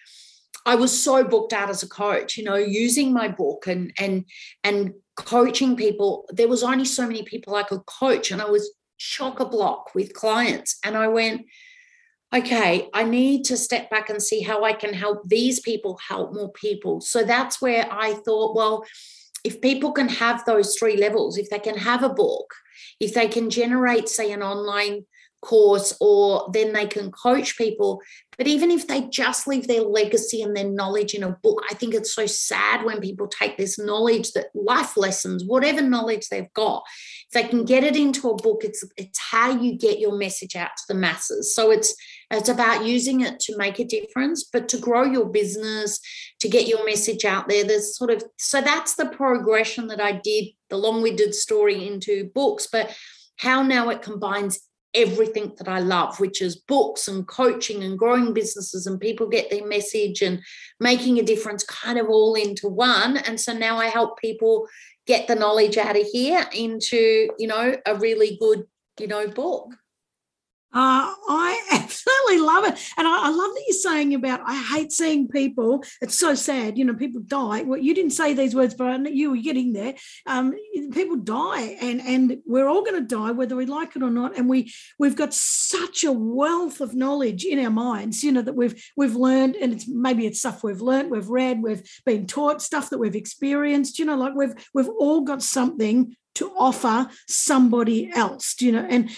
I 0.66 0.74
was 0.74 1.02
so 1.02 1.24
booked 1.24 1.52
out 1.52 1.70
as 1.70 1.82
a 1.82 1.88
coach, 1.88 2.36
you 2.36 2.44
know, 2.44 2.56
using 2.56 3.12
my 3.12 3.28
book 3.28 3.66
and 3.66 3.92
and 3.98 4.24
and 4.64 4.92
coaching 5.16 5.76
people. 5.76 6.28
There 6.30 6.48
was 6.48 6.62
only 6.62 6.84
so 6.84 7.06
many 7.06 7.22
people 7.22 7.54
I 7.54 7.62
could 7.62 7.86
coach, 7.86 8.30
and 8.30 8.42
I 8.42 8.50
was 8.50 8.70
chock 8.98 9.40
a 9.40 9.44
block 9.44 9.94
with 9.94 10.12
clients. 10.12 10.78
And 10.84 10.96
I 10.96 11.08
went, 11.08 11.46
okay, 12.34 12.88
I 12.92 13.04
need 13.04 13.44
to 13.44 13.56
step 13.56 13.90
back 13.90 14.10
and 14.10 14.22
see 14.22 14.42
how 14.42 14.64
I 14.64 14.72
can 14.72 14.92
help 14.92 15.28
these 15.28 15.60
people 15.60 15.98
help 16.06 16.34
more 16.34 16.52
people. 16.52 17.00
So 17.00 17.22
that's 17.22 17.62
where 17.62 17.86
I 17.90 18.14
thought, 18.14 18.56
well, 18.56 18.84
if 19.44 19.60
people 19.60 19.92
can 19.92 20.08
have 20.08 20.44
those 20.44 20.76
three 20.76 20.96
levels, 20.96 21.38
if 21.38 21.48
they 21.50 21.58
can 21.58 21.76
have 21.78 22.02
a 22.02 22.08
book, 22.08 22.52
if 22.98 23.14
they 23.14 23.28
can 23.28 23.48
generate, 23.50 24.08
say, 24.08 24.32
an 24.32 24.42
online 24.42 25.04
course, 25.46 25.96
or 26.00 26.50
then 26.52 26.72
they 26.72 26.86
can 26.86 27.10
coach 27.12 27.56
people. 27.56 28.00
But 28.36 28.46
even 28.46 28.70
if 28.70 28.86
they 28.86 29.02
just 29.02 29.46
leave 29.46 29.66
their 29.66 29.80
legacy 29.80 30.42
and 30.42 30.54
their 30.54 30.68
knowledge 30.68 31.14
in 31.14 31.22
a 31.22 31.36
book, 31.42 31.62
I 31.70 31.74
think 31.74 31.94
it's 31.94 32.14
so 32.14 32.26
sad 32.26 32.84
when 32.84 33.00
people 33.00 33.28
take 33.28 33.56
this 33.56 33.78
knowledge 33.78 34.32
that 34.32 34.48
life 34.54 34.96
lessons, 34.96 35.44
whatever 35.44 35.80
knowledge 35.80 36.28
they've 36.28 36.52
got, 36.52 36.82
if 37.28 37.32
they 37.32 37.48
can 37.48 37.64
get 37.64 37.84
it 37.84 37.96
into 37.96 38.28
a 38.28 38.36
book, 38.36 38.62
it's 38.62 38.84
it's 38.96 39.18
how 39.18 39.50
you 39.50 39.78
get 39.78 39.98
your 39.98 40.18
message 40.18 40.54
out 40.56 40.70
to 40.76 40.82
the 40.88 40.94
masses. 40.94 41.54
So 41.54 41.70
it's 41.70 41.94
it's 42.30 42.48
about 42.48 42.84
using 42.84 43.20
it 43.20 43.38
to 43.40 43.56
make 43.56 43.78
a 43.78 43.84
difference, 43.84 44.44
but 44.52 44.68
to 44.70 44.78
grow 44.78 45.04
your 45.04 45.26
business, 45.26 46.00
to 46.40 46.48
get 46.48 46.68
your 46.68 46.84
message 46.84 47.24
out 47.24 47.48
there. 47.48 47.64
There's 47.64 47.96
sort 47.96 48.10
of 48.10 48.22
so 48.36 48.60
that's 48.60 48.96
the 48.96 49.06
progression 49.06 49.86
that 49.86 50.00
I 50.00 50.12
did, 50.12 50.46
the 50.68 50.76
long-winded 50.76 51.34
story 51.34 51.86
into 51.86 52.30
books. 52.34 52.68
But 52.70 52.94
how 53.36 53.62
now 53.62 53.88
it 53.90 54.02
combines 54.02 54.60
everything 54.96 55.52
that 55.58 55.68
I 55.68 55.80
love, 55.80 56.18
which 56.18 56.42
is 56.42 56.56
books 56.56 57.06
and 57.06 57.28
coaching 57.28 57.84
and 57.84 57.98
growing 57.98 58.32
businesses 58.32 58.86
and 58.86 58.98
people 58.98 59.28
get 59.28 59.50
their 59.50 59.66
message 59.66 60.22
and 60.22 60.40
making 60.80 61.18
a 61.18 61.22
difference 61.22 61.62
kind 61.62 61.98
of 61.98 62.08
all 62.08 62.34
into 62.34 62.66
one. 62.68 63.18
And 63.18 63.38
so 63.40 63.52
now 63.52 63.76
I 63.78 63.86
help 63.86 64.18
people 64.18 64.66
get 65.06 65.28
the 65.28 65.34
knowledge 65.34 65.76
out 65.76 65.96
of 65.96 66.06
here 66.06 66.44
into, 66.52 67.28
you 67.38 67.46
know, 67.46 67.76
a 67.86 67.94
really 67.96 68.36
good, 68.40 68.64
you 68.98 69.06
know, 69.06 69.28
book. 69.28 69.68
Uh, 70.72 71.14
I 71.28 71.62
absolutely 71.72 72.38
love 72.38 72.64
it. 72.64 72.78
And 72.98 73.06
I, 73.06 73.26
I, 73.26 73.30
love 73.30 73.54
that 73.54 73.64
you're 73.66 73.78
saying 73.78 74.14
about, 74.14 74.40
I 74.44 74.62
hate 74.74 74.92
seeing 74.92 75.28
people, 75.28 75.82
it's 76.02 76.18
so 76.18 76.34
sad, 76.34 76.76
you 76.76 76.84
know, 76.84 76.94
people 76.94 77.22
die. 77.22 77.62
Well, 77.62 77.78
you 77.78 77.94
didn't 77.94 78.10
say 78.10 78.34
these 78.34 78.54
words, 78.54 78.74
but 78.74 79.14
you 79.14 79.30
were 79.30 79.36
getting 79.36 79.72
there. 79.72 79.94
Um, 80.26 80.54
people 80.92 81.16
die 81.16 81.78
and, 81.80 82.00
and 82.02 82.38
we're 82.44 82.68
all 82.68 82.82
going 82.84 83.00
to 83.00 83.16
die, 83.16 83.30
whether 83.30 83.56
we 83.56 83.64
like 83.64 83.96
it 83.96 84.02
or 84.02 84.10
not. 84.10 84.36
And 84.36 84.48
we, 84.48 84.72
we've 84.98 85.16
got 85.16 85.32
such 85.32 86.04
a 86.04 86.12
wealth 86.12 86.80
of 86.80 86.94
knowledge 86.94 87.44
in 87.44 87.58
our 87.64 87.70
minds, 87.70 88.22
you 88.22 88.32
know, 88.32 88.42
that 88.42 88.56
we've, 88.56 88.82
we've 88.96 89.16
learned 89.16 89.56
and 89.56 89.72
it's 89.72 89.88
maybe 89.88 90.26
it's 90.26 90.40
stuff 90.40 90.62
we've 90.62 90.82
learned, 90.82 91.10
we've 91.10 91.28
read, 91.28 91.62
we've 91.62 91.88
been 92.04 92.26
taught 92.26 92.60
stuff 92.60 92.90
that 92.90 92.98
we've 92.98 93.16
experienced, 93.16 93.98
you 93.98 94.04
know, 94.04 94.16
like 94.16 94.34
we've, 94.34 94.54
we've 94.74 94.88
all 94.88 95.22
got 95.22 95.42
something 95.42 96.14
to 96.36 96.52
offer 96.56 97.08
somebody 97.28 98.10
else 98.12 98.54
do 98.54 98.66
you 98.66 98.72
know? 98.72 98.86
And 98.88 99.10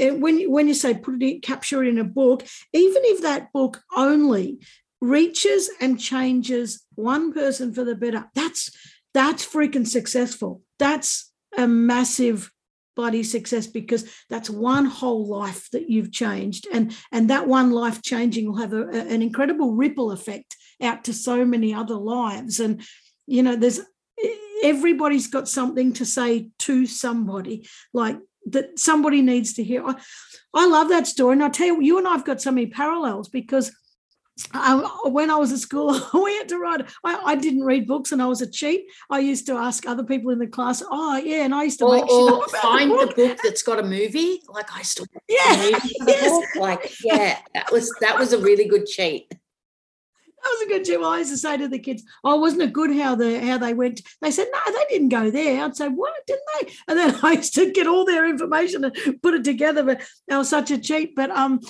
eh, 0.00 0.10
when 0.10 0.50
when 0.50 0.68
you 0.68 0.74
say 0.74 0.94
put 0.94 1.22
it 1.22 1.22
in, 1.22 1.40
capture 1.40 1.82
it 1.82 1.88
in 1.88 1.98
a 1.98 2.04
book 2.04 2.44
even 2.72 3.02
if 3.04 3.22
that 3.22 3.52
book 3.52 3.80
only 3.96 4.58
reaches 5.00 5.68
and 5.80 5.98
changes 5.98 6.84
one 6.94 7.32
person 7.32 7.72
for 7.74 7.84
the 7.84 7.94
better 7.94 8.24
that's 8.34 8.70
that's 9.14 9.46
freaking 9.46 9.86
successful. 9.86 10.62
That's 10.78 11.32
a 11.56 11.66
massive 11.66 12.50
bloody 12.94 13.22
success 13.22 13.66
because 13.66 14.10
that's 14.28 14.50
one 14.50 14.84
whole 14.84 15.26
life 15.26 15.70
that 15.70 15.88
you've 15.88 16.12
changed 16.12 16.66
and 16.72 16.94
and 17.10 17.30
that 17.30 17.48
one 17.48 17.70
life 17.70 18.02
changing 18.02 18.46
will 18.46 18.58
have 18.58 18.74
a, 18.74 18.82
a, 18.88 19.00
an 19.08 19.22
incredible 19.22 19.74
ripple 19.74 20.12
effect 20.12 20.56
out 20.82 21.04
to 21.04 21.14
so 21.14 21.44
many 21.44 21.72
other 21.72 21.94
lives. 21.94 22.60
And 22.60 22.82
you 23.26 23.42
know 23.42 23.56
there's 23.56 23.80
everybody's 24.62 25.26
got 25.26 25.48
something 25.48 25.92
to 25.94 26.06
say 26.06 26.48
to 26.58 26.86
somebody 26.86 27.68
like 27.92 28.18
that 28.46 28.78
somebody 28.78 29.22
needs 29.22 29.54
to 29.54 29.64
hear 29.64 29.84
I, 29.86 29.94
I 30.54 30.66
love 30.66 30.88
that 30.88 31.06
story 31.06 31.34
and 31.34 31.44
i 31.44 31.48
tell 31.48 31.66
you 31.66 31.80
you 31.80 31.98
and 31.98 32.08
i've 32.08 32.24
got 32.24 32.40
so 32.40 32.50
many 32.50 32.66
parallels 32.66 33.28
because 33.28 33.72
I, 34.54 34.76
when 35.04 35.30
I 35.30 35.36
was 35.36 35.52
at 35.52 35.58
school, 35.58 35.92
we 36.14 36.34
had 36.36 36.48
to 36.48 36.58
write. 36.58 36.80
I, 37.04 37.32
I, 37.32 37.34
didn't 37.36 37.64
read 37.64 37.86
books, 37.86 38.12
and 38.12 38.22
I 38.22 38.26
was 38.26 38.40
a 38.40 38.50
cheat. 38.50 38.86
I 39.10 39.18
used 39.18 39.46
to 39.46 39.54
ask 39.54 39.86
other 39.86 40.04
people 40.04 40.30
in 40.30 40.38
the 40.38 40.46
class, 40.46 40.82
"Oh, 40.90 41.16
yeah," 41.18 41.44
and 41.44 41.54
I 41.54 41.64
used 41.64 41.78
to 41.80 41.84
or, 41.84 41.96
make 41.96 42.10
or 42.10 42.48
find 42.62 42.90
the 42.90 42.94
book. 42.94 43.16
the 43.16 43.26
book. 43.28 43.38
that's 43.42 43.62
got 43.62 43.78
a 43.78 43.82
movie. 43.82 44.40
Like 44.48 44.74
I 44.74 44.82
still, 44.82 45.06
yeah, 45.28 45.78
yes. 46.06 46.56
like 46.56 46.92
yeah, 47.04 47.38
that 47.54 47.70
was 47.70 47.94
that 48.00 48.18
was 48.18 48.32
a 48.32 48.38
really 48.38 48.66
good 48.66 48.86
cheat 48.86 49.32
was 50.48 50.62
a 50.62 50.68
good 50.68 50.84
job. 50.84 51.02
I 51.02 51.18
used 51.18 51.30
to 51.30 51.36
say 51.36 51.56
to 51.56 51.68
the 51.68 51.78
kids, 51.78 52.02
"Oh, 52.24 52.36
wasn't 52.36 52.62
it 52.62 52.72
good 52.72 52.94
how 52.96 53.14
the 53.14 53.40
how 53.40 53.58
they 53.58 53.74
went?" 53.74 54.02
They 54.20 54.30
said, 54.30 54.48
"No, 54.52 54.72
they 54.72 54.84
didn't 54.88 55.10
go 55.10 55.30
there." 55.30 55.64
I'd 55.64 55.76
say, 55.76 55.88
"What 55.88 56.12
didn't 56.26 56.42
they?" 56.60 56.72
And 56.88 56.98
then 56.98 57.18
I 57.22 57.32
used 57.32 57.54
to 57.54 57.70
get 57.70 57.86
all 57.86 58.04
their 58.04 58.28
information 58.28 58.84
and 58.84 59.22
put 59.22 59.34
it 59.34 59.44
together. 59.44 59.82
But 59.82 60.02
I 60.30 60.38
was 60.38 60.48
such 60.48 60.70
a 60.70 60.78
cheat. 60.78 61.14
But 61.14 61.30
um, 61.30 61.60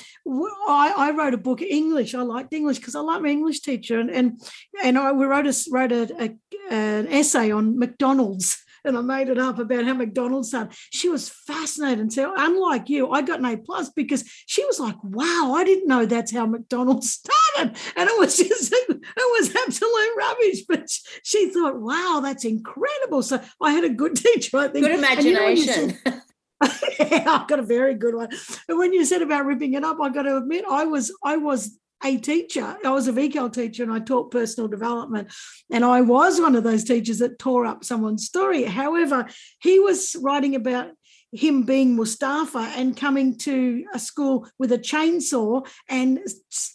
I, 0.68 0.94
I 0.96 1.10
wrote 1.12 1.34
a 1.34 1.38
book 1.38 1.62
English. 1.62 2.14
I 2.14 2.22
liked 2.22 2.52
English 2.52 2.78
because 2.78 2.94
I 2.94 3.00
liked 3.00 3.22
my 3.22 3.30
English 3.30 3.60
teacher, 3.60 4.00
and 4.00 4.10
and 4.10 4.40
and 4.82 4.98
I 4.98 5.12
we 5.12 5.26
wrote 5.26 5.46
a 5.46 5.54
wrote 5.70 5.92
a, 5.92 6.02
a 6.22 6.36
an 6.70 7.08
essay 7.08 7.50
on 7.50 7.78
McDonald's 7.78 8.62
and 8.84 8.96
I 8.96 9.00
made 9.00 9.28
it 9.28 9.38
up 9.38 9.58
about 9.58 9.84
how 9.84 9.94
McDonald's 9.94 10.48
started. 10.48 10.76
She 10.90 11.08
was 11.08 11.28
fascinated. 11.28 12.00
And 12.00 12.12
so, 12.12 12.32
unlike 12.36 12.88
you, 12.88 13.10
I 13.10 13.22
got 13.22 13.38
an 13.38 13.44
A 13.44 13.56
plus 13.56 13.90
because 13.90 14.24
she 14.46 14.64
was 14.64 14.80
like, 14.80 14.96
wow, 15.02 15.54
I 15.54 15.64
didn't 15.64 15.88
know 15.88 16.04
that's 16.04 16.32
how 16.32 16.46
McDonald's 16.46 17.20
And 17.58 17.76
it 17.96 18.18
was 18.18 18.36
just, 18.48 18.72
it 18.72 19.02
was 19.16 19.54
absolute 19.54 20.16
rubbish. 20.16 20.62
But 20.68 20.88
she 21.22 21.50
thought, 21.50 21.80
wow, 21.80 22.20
that's 22.22 22.44
incredible. 22.44 23.22
So 23.22 23.40
I 23.60 23.72
had 23.72 23.84
a 23.84 23.90
good 23.90 24.16
teacher, 24.16 24.56
I 24.58 24.68
think. 24.68 24.86
Good 24.86 24.98
imagination. 24.98 25.98
yeah, 26.04 27.24
I've 27.26 27.48
got 27.48 27.58
a 27.58 27.64
very 27.64 27.94
good 27.94 28.14
one. 28.14 28.28
And 28.68 28.78
when 28.78 28.92
you 28.92 29.04
said 29.04 29.22
about 29.22 29.46
ripping 29.46 29.74
it 29.74 29.84
up, 29.84 29.98
I've 30.00 30.14
got 30.14 30.22
to 30.22 30.36
admit, 30.36 30.64
I 30.68 30.84
was 30.84 31.12
I 31.24 31.36
was 31.36 31.78
a 32.04 32.16
teacher. 32.16 32.76
I 32.84 32.90
was 32.90 33.08
a 33.08 33.12
VCAL 33.12 33.52
teacher 33.52 33.82
and 33.82 33.92
I 33.92 34.00
taught 34.00 34.30
personal 34.30 34.68
development. 34.68 35.32
And 35.70 35.84
I 35.84 36.00
was 36.00 36.40
one 36.40 36.56
of 36.56 36.64
those 36.64 36.84
teachers 36.84 37.18
that 37.18 37.38
tore 37.38 37.64
up 37.64 37.84
someone's 37.84 38.24
story. 38.24 38.64
However, 38.64 39.28
he 39.60 39.78
was 39.78 40.16
writing 40.20 40.54
about 40.54 40.90
him 41.32 41.62
being 41.62 41.96
Mustafa 41.96 42.72
and 42.76 42.96
coming 42.96 43.38
to 43.38 43.84
a 43.94 43.98
school 43.98 44.46
with 44.58 44.70
a 44.70 44.78
chainsaw 44.78 45.66
and 45.88 46.20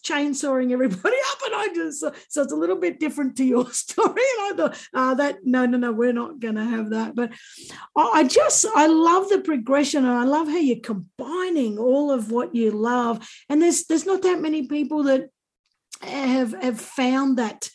chainsawing 0.03 0.71
everybody 0.71 1.15
up. 1.31 1.39
And 1.45 1.55
I 1.55 1.67
just, 1.73 1.99
so, 1.99 2.41
it's 2.41 2.51
a 2.51 2.55
little 2.55 2.75
bit 2.75 2.99
different 2.99 3.37
to 3.37 3.45
your 3.45 3.69
story. 3.71 4.07
And 4.09 4.41
I 4.41 4.53
thought, 4.55 4.87
uh, 4.93 5.13
that, 5.15 5.45
no, 5.45 5.65
no, 5.67 5.77
no, 5.77 5.91
we're 5.91 6.11
not 6.11 6.39
going 6.39 6.55
to 6.55 6.63
have 6.63 6.89
that. 6.89 7.15
But 7.15 7.33
I 7.95 8.23
just, 8.23 8.65
I 8.75 8.87
love 8.87 9.29
the 9.29 9.41
progression 9.41 10.05
and 10.05 10.13
I 10.13 10.23
love 10.23 10.47
how 10.47 10.57
you're 10.57 10.79
combining 10.79 11.77
all 11.77 12.11
of 12.11 12.31
what 12.31 12.55
you 12.55 12.71
love. 12.71 13.27
And 13.49 13.61
there's, 13.61 13.85
there's 13.85 14.07
not 14.07 14.23
that 14.23 14.41
many 14.41 14.67
people 14.67 15.03
that 15.03 15.29
have, 16.01 16.53
have 16.61 16.81
found 16.81 17.37
that 17.37 17.69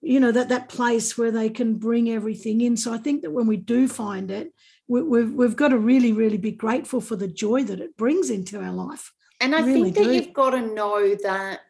you 0.00 0.20
know 0.20 0.30
that 0.30 0.50
that 0.50 0.68
place 0.68 1.18
where 1.18 1.32
they 1.32 1.50
can 1.50 1.74
bring 1.74 2.08
everything 2.08 2.60
in 2.60 2.76
so 2.76 2.92
i 2.92 2.98
think 2.98 3.22
that 3.22 3.32
when 3.32 3.48
we 3.48 3.56
do 3.56 3.88
find 3.88 4.30
it 4.30 4.52
we, 4.88 5.02
we've, 5.02 5.32
we've 5.32 5.56
got 5.56 5.68
to 5.68 5.78
really, 5.78 6.12
really 6.12 6.38
be 6.38 6.50
grateful 6.50 7.00
for 7.00 7.14
the 7.14 7.28
joy 7.28 7.62
that 7.64 7.80
it 7.80 7.96
brings 7.96 8.30
into 8.30 8.60
our 8.60 8.72
life. 8.72 9.12
And 9.40 9.54
I 9.54 9.60
really 9.60 9.92
think 9.92 9.96
that 9.96 10.04
do. 10.04 10.12
you've 10.14 10.32
got 10.32 10.50
to 10.50 10.62
know 10.62 11.14
that, 11.22 11.60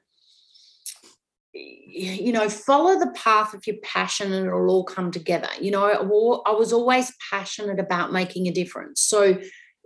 you 1.53 2.33
know, 2.33 2.49
follow 2.49 2.99
the 2.99 3.11
path 3.11 3.53
of 3.53 3.67
your 3.67 3.77
passion 3.83 4.33
and 4.33 4.47
it'll 4.47 4.71
all 4.71 4.85
come 4.85 5.11
together. 5.11 5.49
You 5.61 5.73
know, 5.73 5.85
I 5.85 6.53
was 6.53 6.73
always 6.73 7.13
passionate 7.31 7.81
about 7.81 8.13
making 8.13 8.47
a 8.47 8.53
difference. 8.53 9.03
So 9.03 9.39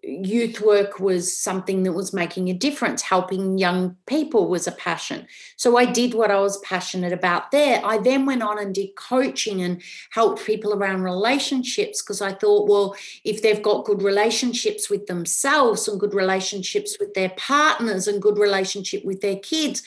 youth 0.03 0.61
work 0.61 0.99
was 0.99 1.37
something 1.37 1.85
that 1.85 1.93
was 1.93 2.13
making 2.13 2.49
a 2.49 2.55
difference. 2.55 3.03
Helping 3.03 3.57
young 3.57 3.97
people 4.07 4.49
was 4.49 4.67
a 4.67 4.73
passion. 4.73 5.27
So 5.57 5.77
I 5.77 5.85
did 5.85 6.15
what 6.15 6.31
I 6.31 6.41
was 6.41 6.59
passionate 6.59 7.13
about 7.13 7.53
there. 7.53 7.81
I 7.85 7.99
then 7.99 8.27
went 8.27 8.43
on 8.43 8.59
and 8.59 8.75
did 8.75 8.97
coaching 8.97 9.63
and 9.63 9.81
helped 10.11 10.45
people 10.45 10.75
around 10.75 11.03
relationships 11.03 12.03
because 12.03 12.21
I 12.21 12.33
thought, 12.33 12.69
well, 12.69 12.97
if 13.25 13.43
they've 13.43 13.63
got 13.63 13.85
good 13.85 14.03
relationships 14.03 14.91
with 14.91 15.07
themselves 15.07 15.87
and 15.87 16.01
good 16.01 16.15
relationships 16.15 16.97
with 16.99 17.15
their 17.15 17.31
partners 17.31 18.09
and 18.09 18.21
good 18.21 18.39
relationship 18.39 19.05
with 19.05 19.21
their 19.21 19.37
kids, 19.37 19.83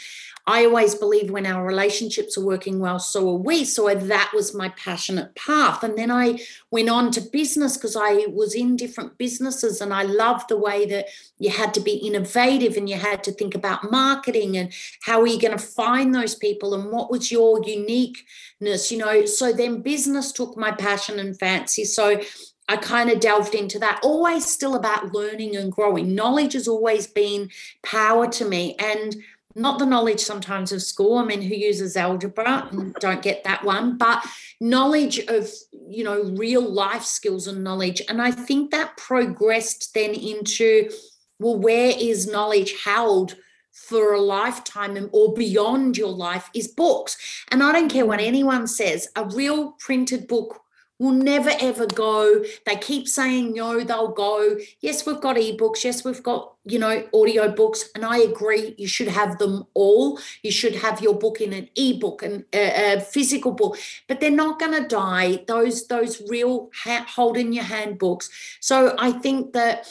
I 0.47 0.65
always 0.65 0.93
believe 0.93 1.31
when 1.31 1.47
our 1.47 1.65
relationships 1.65 2.37
are 2.37 2.45
working 2.45 2.79
well, 2.79 2.99
so 2.99 3.29
are 3.29 3.39
we. 3.39 3.65
So 3.65 3.93
that 3.93 4.31
was 4.33 4.53
my 4.53 4.69
passionate 4.69 5.33
path. 5.35 5.83
And 5.83 5.97
then 5.97 6.11
I 6.11 6.39
went 6.69 6.89
on 6.89 7.09
to 7.11 7.21
business 7.21 7.77
because 7.77 7.95
I 7.95 8.27
was 8.27 8.53
in 8.53 8.75
different 8.75 9.17
businesses 9.17 9.81
and 9.81 9.91
I 9.91 10.03
loved 10.03 10.49
the 10.49 10.57
way 10.57 10.85
that 10.85 11.07
you 11.39 11.49
had 11.49 11.73
to 11.73 11.79
be 11.79 11.93
innovative 11.93 12.77
and 12.77 12.87
you 12.87 12.97
had 12.97 13.23
to 13.23 13.31
think 13.31 13.55
about 13.55 13.89
marketing 13.89 14.55
and 14.55 14.71
how 15.01 15.19
are 15.21 15.27
you 15.27 15.41
going 15.41 15.57
to 15.57 15.63
find 15.63 16.13
those 16.13 16.35
people 16.35 16.75
and 16.75 16.91
what 16.91 17.09
was 17.09 17.31
your 17.31 17.63
uniqueness, 17.65 18.91
you 18.91 18.99
know. 18.99 19.25
So 19.25 19.51
then 19.51 19.81
business 19.81 20.31
took 20.31 20.55
my 20.55 20.71
passion 20.71 21.17
and 21.17 21.37
fancy. 21.39 21.85
So 21.85 22.21
I 22.67 22.77
kind 22.77 23.11
of 23.11 23.19
delved 23.19 23.53
into 23.53 23.77
that, 23.79 23.99
always 24.03 24.45
still 24.45 24.75
about 24.75 25.13
learning 25.13 25.55
and 25.55 25.71
growing. 25.71 26.15
Knowledge 26.15 26.53
has 26.53 26.67
always 26.67 27.05
been 27.05 27.49
power 27.83 28.27
to 28.27 28.45
me. 28.45 28.75
And 28.79 29.15
not 29.55 29.79
the 29.79 29.85
knowledge 29.85 30.19
sometimes 30.19 30.71
of 30.71 30.81
school. 30.81 31.17
I 31.17 31.23
mean, 31.23 31.41
who 31.41 31.55
uses 31.55 31.95
algebra 31.95 32.67
and 32.71 32.93
don't 32.95 33.21
get 33.21 33.43
that 33.45 33.63
one, 33.63 33.97
but 33.97 34.25
knowledge 34.59 35.19
of, 35.19 35.49
you 35.87 36.03
know, 36.03 36.23
real 36.35 36.61
life 36.61 37.03
skills 37.03 37.47
and 37.47 37.63
knowledge. 37.63 38.01
And 38.09 38.21
I 38.21 38.31
think 38.31 38.71
that 38.71 38.97
progressed 38.97 39.93
then 39.93 40.13
into, 40.13 40.89
well, 41.39 41.57
where 41.57 41.93
is 41.97 42.27
knowledge 42.27 42.75
held? 42.83 43.35
for 43.75 44.13
a 44.13 44.21
lifetime 44.21 45.09
or 45.11 45.33
beyond 45.33 45.97
your 45.97 46.11
life 46.11 46.49
is 46.53 46.69
books. 46.69 47.17
And 47.51 47.61
I 47.61 47.73
don't 47.73 47.91
care 47.91 48.05
what 48.05 48.21
anyone 48.21 48.67
says, 48.67 49.09
a 49.17 49.25
real 49.25 49.73
printed 49.73 50.29
book 50.29 50.61
will 50.99 51.11
never 51.11 51.51
ever 51.59 51.85
go. 51.85 52.43
They 52.65 52.75
keep 52.77 53.07
saying 53.07 53.53
no, 53.53 53.83
they'll 53.83 54.09
go. 54.09 54.57
Yes, 54.79 55.05
we've 55.05 55.19
got 55.19 55.35
ebooks. 55.35 55.83
Yes, 55.83 56.05
we've 56.05 56.23
got, 56.23 56.53
you 56.63 56.79
know, 56.79 57.07
audio 57.13 57.51
books. 57.51 57.89
And 57.95 58.05
I 58.05 58.17
agree, 58.19 58.75
you 58.77 58.87
should 58.87 59.09
have 59.09 59.37
them 59.37 59.65
all. 59.73 60.19
You 60.41 60.51
should 60.51 60.75
have 60.75 61.01
your 61.01 61.17
book 61.17 61.41
in 61.41 61.53
an 61.53 61.69
ebook 61.75 62.23
and 62.23 62.45
a, 62.53 63.01
physical 63.01 63.51
book, 63.51 63.77
but 64.07 64.19
they're 64.19 64.31
not 64.31 64.59
going 64.59 64.71
to 64.81 64.87
die. 64.87 65.43
Those, 65.47 65.87
those 65.87 66.21
real 66.29 66.69
ha- 66.73 67.05
hold 67.07 67.37
in 67.37 67.51
your 67.53 67.63
hand 67.65 67.99
books. 67.99 68.29
So 68.61 68.95
I 68.97 69.11
think 69.11 69.53
that 69.53 69.87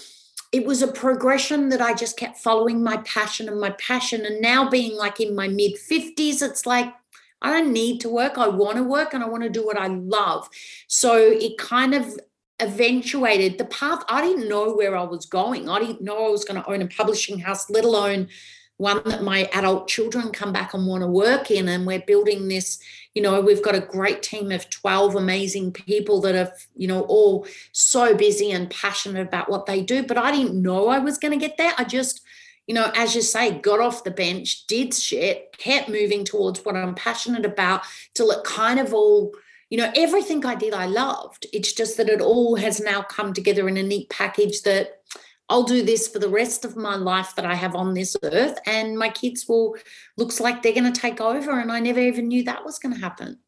it 0.53 0.65
was 0.65 0.83
a 0.83 0.89
progression 0.89 1.69
that 1.71 1.81
I 1.81 1.95
just 1.95 2.17
kept 2.17 2.39
following 2.39 2.83
my 2.83 2.99
passion 2.99 3.49
and 3.49 3.61
my 3.61 3.71
passion. 3.71 4.25
And 4.25 4.41
now 4.41 4.71
being 4.71 4.97
like 4.97 5.21
in 5.21 5.35
my 5.35 5.49
mid 5.49 5.73
50s, 5.75 6.43
it's 6.43 6.65
like, 6.65 6.95
I 7.43 7.51
don't 7.53 7.73
need 7.73 8.01
to 8.01 8.09
work. 8.09 8.39
I 8.39 8.49
want 8.49 8.77
to 8.77 8.83
work 8.83 9.15
and 9.15 9.23
I 9.23 9.29
want 9.29 9.43
to 9.43 9.51
do 9.51 9.65
what 9.65 9.77
I 9.77 9.89
love. 9.89 10.49
So 10.89 11.17
it 11.17 11.59
kind 11.59 11.95
of 11.95 12.19
eventuated 12.61 13.59
the 13.59 13.65
path. 13.67 14.03
I 14.09 14.23
didn't 14.23 14.49
know 14.49 14.75
where 14.75 14.97
I 14.97 15.03
was 15.03 15.27
going. 15.27 15.69
I 15.69 15.79
didn't 15.79 16.01
know 16.01 16.27
I 16.27 16.31
was 16.31 16.45
going 16.45 16.63
to 16.63 16.69
own 16.69 16.83
a 16.83 16.87
publishing 16.87 17.39
house, 17.39 17.69
let 17.69 17.85
alone 17.85 18.29
one 18.77 19.03
that 19.05 19.23
my 19.23 19.49
adult 19.53 19.87
children 19.87 20.33
come 20.33 20.53
back 20.53 20.75
and 20.75 20.87
want 20.87 21.03
to 21.03 21.07
work 21.07 21.51
in. 21.51 21.69
And 21.69 21.87
we're 21.87 22.01
building 22.01 22.49
this, 22.49 22.81
you 23.15 23.23
know, 23.23 23.41
we've 23.41 23.63
got 23.63 23.77
a 23.77 23.81
great 23.81 24.23
team 24.23 24.51
of 24.51 24.69
12 24.71 25.15
amazing 25.15 25.73
people 25.73 26.21
that 26.23 26.35
are, 26.35 26.53
you 26.75 26.89
know, 26.89 27.03
all 27.03 27.47
so 27.73 28.17
busy 28.17 28.51
and 28.51 28.71
passionate 28.71 29.27
about 29.27 29.49
what 29.49 29.67
they 29.67 29.81
do. 29.83 30.03
But 30.05 30.19
I 30.19 30.33
didn't 30.33 30.61
know 30.61 30.89
I 30.89 30.99
was 30.99 31.19
going 31.19 31.39
to 31.39 31.47
get 31.47 31.57
there. 31.57 31.73
I 31.79 31.85
just, 31.85 32.24
you 32.67 32.75
know, 32.75 32.91
as 32.95 33.15
you 33.15 33.23
say, 33.23 33.59
got 33.59 33.81
off 33.81 34.05
the 34.05 34.11
bench, 34.11 34.67
did 34.67 34.95
shit, 34.95 35.55
kept 35.59 35.89
moving 35.89 36.25
towards 36.25 36.65
what 36.65 36.77
I'm 36.77 36.95
passionate 36.95 37.45
about 37.45 37.83
till 38.15 38.31
it 38.31 38.45
kind 38.45 38.81
of 38.81 38.95
all, 38.95 39.33
you 39.71 39.79
know, 39.79 39.93
everything 39.97 40.45
I 40.47 40.55
did, 40.55 40.73
I 40.73 40.87
loved. 40.87 41.47
It's 41.53 41.73
just 41.73 41.97
that 41.99 42.09
it 42.09 42.21
all 42.21 42.57
has 42.57 42.81
now 42.81 43.03
come 43.03 43.33
together 43.33 43.69
in 43.69 43.77
a 43.77 43.83
neat 43.83 44.09
package 44.09 44.63
that 44.63 45.01
I'll 45.51 45.65
do 45.65 45.83
this 45.83 46.09
for 46.09 46.19
the 46.19 46.29
rest 46.29 46.65
of 46.65 46.75
my 46.75 46.97
life 46.97 47.35
that 47.37 47.45
I 47.45 47.55
have 47.55 47.75
on 47.75 47.93
this 47.93 48.17
earth, 48.23 48.59
and 48.67 48.99
my 48.99 49.11
kids 49.11 49.47
will 49.47 49.77
looks 50.17 50.41
like 50.41 50.63
they're 50.63 50.73
going 50.73 50.91
to 50.91 51.01
take 51.01 51.21
over. 51.21 51.61
And 51.61 51.71
I 51.71 51.81
never 51.81 52.01
even 52.01 52.29
knew 52.29 52.45
that 52.45 52.65
was 52.65 52.79
going 52.79 52.95
to 52.95 53.01
happen. 53.01 53.39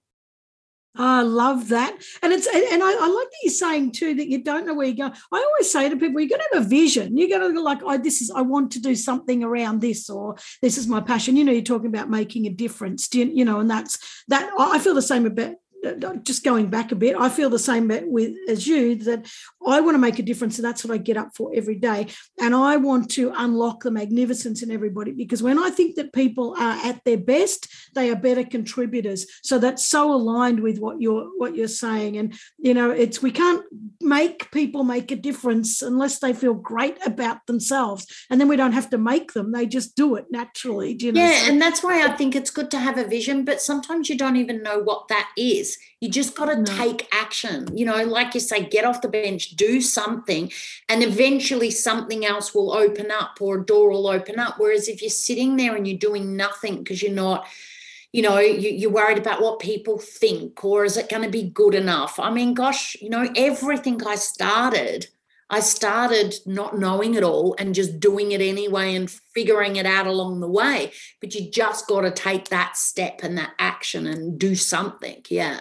I 0.98 1.22
love 1.22 1.68
that. 1.68 1.96
And 2.22 2.32
it's 2.32 2.46
and 2.46 2.82
I, 2.82 2.92
I, 2.92 3.08
like 3.08 3.30
that 3.30 3.38
you're 3.42 3.52
saying 3.52 3.92
too 3.92 4.14
that 4.14 4.28
you 4.28 4.42
don't 4.42 4.66
know 4.66 4.74
where 4.74 4.86
you're 4.86 4.96
going. 4.96 5.18
I 5.32 5.36
always 5.36 5.70
say 5.70 5.88
to 5.88 5.96
people, 5.96 6.20
you're 6.20 6.30
gonna 6.30 6.42
have 6.52 6.64
a 6.64 6.68
vision. 6.68 7.16
You're 7.16 7.38
gonna 7.38 7.60
like, 7.60 7.80
oh, 7.82 7.98
this 7.98 8.20
is 8.22 8.30
I 8.30 8.42
want 8.42 8.72
to 8.72 8.80
do 8.80 8.94
something 8.94 9.42
around 9.44 9.80
this, 9.80 10.08
or 10.08 10.36
this 10.62 10.78
is 10.78 10.88
my 10.88 11.00
passion. 11.00 11.36
You 11.36 11.44
know, 11.44 11.52
you're 11.52 11.62
talking 11.62 11.88
about 11.88 12.10
making 12.10 12.46
a 12.46 12.50
difference. 12.50 13.08
You, 13.12 13.26
you 13.26 13.44
know, 13.44 13.60
and 13.60 13.70
that's 13.70 13.98
that 14.28 14.50
I 14.58 14.78
feel 14.78 14.94
the 14.94 15.02
same 15.02 15.26
about 15.26 15.54
Uh, 15.86 16.16
just 16.16 16.44
going 16.44 16.66
back 16.68 16.92
a 16.92 16.96
bit, 16.96 17.16
I 17.16 17.28
feel 17.28 17.50
the 17.50 17.58
same 17.58 17.88
with 17.88 18.34
as 18.48 18.66
you 18.66 18.96
that 18.96 19.30
I 19.66 19.80
want 19.80 19.94
to 19.94 19.98
make 19.98 20.18
a 20.18 20.22
difference, 20.22 20.58
and 20.58 20.64
that's 20.64 20.84
what 20.84 20.92
I 20.92 20.98
get 20.98 21.16
up 21.16 21.36
for 21.36 21.52
every 21.54 21.76
day. 21.76 22.08
And 22.40 22.54
I 22.54 22.76
want 22.76 23.10
to 23.12 23.32
unlock 23.36 23.82
the 23.82 23.90
magnificence 23.90 24.62
in 24.62 24.70
everybody 24.70 25.12
because 25.12 25.42
when 25.42 25.58
I 25.58 25.70
think 25.70 25.96
that 25.96 26.12
people 26.12 26.54
are 26.58 26.76
at 26.84 27.02
their 27.04 27.16
best, 27.16 27.68
they 27.94 28.10
are 28.10 28.16
better 28.16 28.44
contributors. 28.44 29.26
So 29.42 29.58
that's 29.58 29.86
so 29.86 30.12
aligned 30.12 30.60
with 30.60 30.78
what 30.78 31.00
you're 31.00 31.30
what 31.36 31.54
you're 31.54 31.68
saying. 31.68 32.16
And 32.16 32.34
you 32.58 32.74
know, 32.74 32.90
it's 32.90 33.22
we 33.22 33.30
can't 33.30 33.64
make 34.00 34.50
people 34.50 34.84
make 34.84 35.10
a 35.10 35.16
difference 35.16 35.82
unless 35.82 36.18
they 36.18 36.32
feel 36.32 36.54
great 36.54 36.98
about 37.06 37.46
themselves, 37.46 38.06
and 38.30 38.40
then 38.40 38.48
we 38.48 38.56
don't 38.56 38.72
have 38.72 38.90
to 38.90 38.98
make 38.98 39.32
them; 39.32 39.52
they 39.52 39.66
just 39.66 39.96
do 39.96 40.16
it 40.16 40.26
naturally. 40.30 40.94
Do 40.94 41.06
you 41.06 41.12
know? 41.12 41.20
Yeah, 41.20 41.48
and 41.48 41.60
that's 41.60 41.82
why 41.82 42.04
I 42.04 42.10
think 42.16 42.34
it's 42.34 42.50
good 42.50 42.70
to 42.72 42.78
have 42.78 42.98
a 42.98 43.06
vision, 43.06 43.44
but 43.44 43.60
sometimes 43.60 44.08
you 44.08 44.16
don't 44.16 44.36
even 44.36 44.62
know 44.62 44.78
what 44.78 45.08
that 45.08 45.28
is 45.36 45.75
you 46.00 46.10
just 46.10 46.36
got 46.36 46.46
to 46.46 46.76
take 46.76 47.08
action. 47.12 47.74
You 47.76 47.86
know, 47.86 48.02
like 48.04 48.34
you 48.34 48.40
say, 48.40 48.66
get 48.66 48.84
off 48.84 49.00
the 49.00 49.08
bench, 49.08 49.50
do 49.50 49.80
something, 49.80 50.52
and 50.88 51.02
eventually 51.02 51.70
something 51.70 52.24
else 52.26 52.54
will 52.54 52.72
open 52.72 53.10
up 53.10 53.38
or 53.40 53.58
a 53.58 53.64
door 53.64 53.90
will 53.90 54.06
open 54.06 54.38
up. 54.38 54.56
Whereas 54.58 54.88
if 54.88 55.00
you're 55.00 55.10
sitting 55.10 55.56
there 55.56 55.74
and 55.74 55.88
you're 55.88 55.98
doing 55.98 56.36
nothing 56.36 56.78
because 56.78 57.02
you're 57.02 57.12
not, 57.12 57.46
you 58.12 58.22
know, 58.22 58.38
you, 58.38 58.70
you're 58.70 58.90
worried 58.90 59.18
about 59.18 59.40
what 59.40 59.58
people 59.58 59.98
think 59.98 60.64
or 60.64 60.84
is 60.84 60.96
it 60.96 61.08
going 61.08 61.22
to 61.22 61.30
be 61.30 61.44
good 61.44 61.74
enough? 61.74 62.18
I 62.18 62.30
mean, 62.30 62.54
gosh, 62.54 62.96
you 63.00 63.08
know, 63.08 63.28
everything 63.34 64.02
I 64.06 64.16
started. 64.16 65.08
I 65.48 65.60
started 65.60 66.34
not 66.44 66.78
knowing 66.78 67.14
it 67.14 67.22
all 67.22 67.54
and 67.58 67.74
just 67.74 68.00
doing 68.00 68.32
it 68.32 68.40
anyway 68.40 68.94
and 68.94 69.10
figuring 69.34 69.76
it 69.76 69.86
out 69.86 70.06
along 70.06 70.40
the 70.40 70.48
way. 70.48 70.92
But 71.20 71.34
you 71.34 71.50
just 71.50 71.86
got 71.86 72.00
to 72.00 72.10
take 72.10 72.48
that 72.48 72.76
step 72.76 73.20
and 73.22 73.38
that 73.38 73.52
action 73.58 74.06
and 74.06 74.38
do 74.38 74.54
something. 74.54 75.22
Yeah 75.28 75.60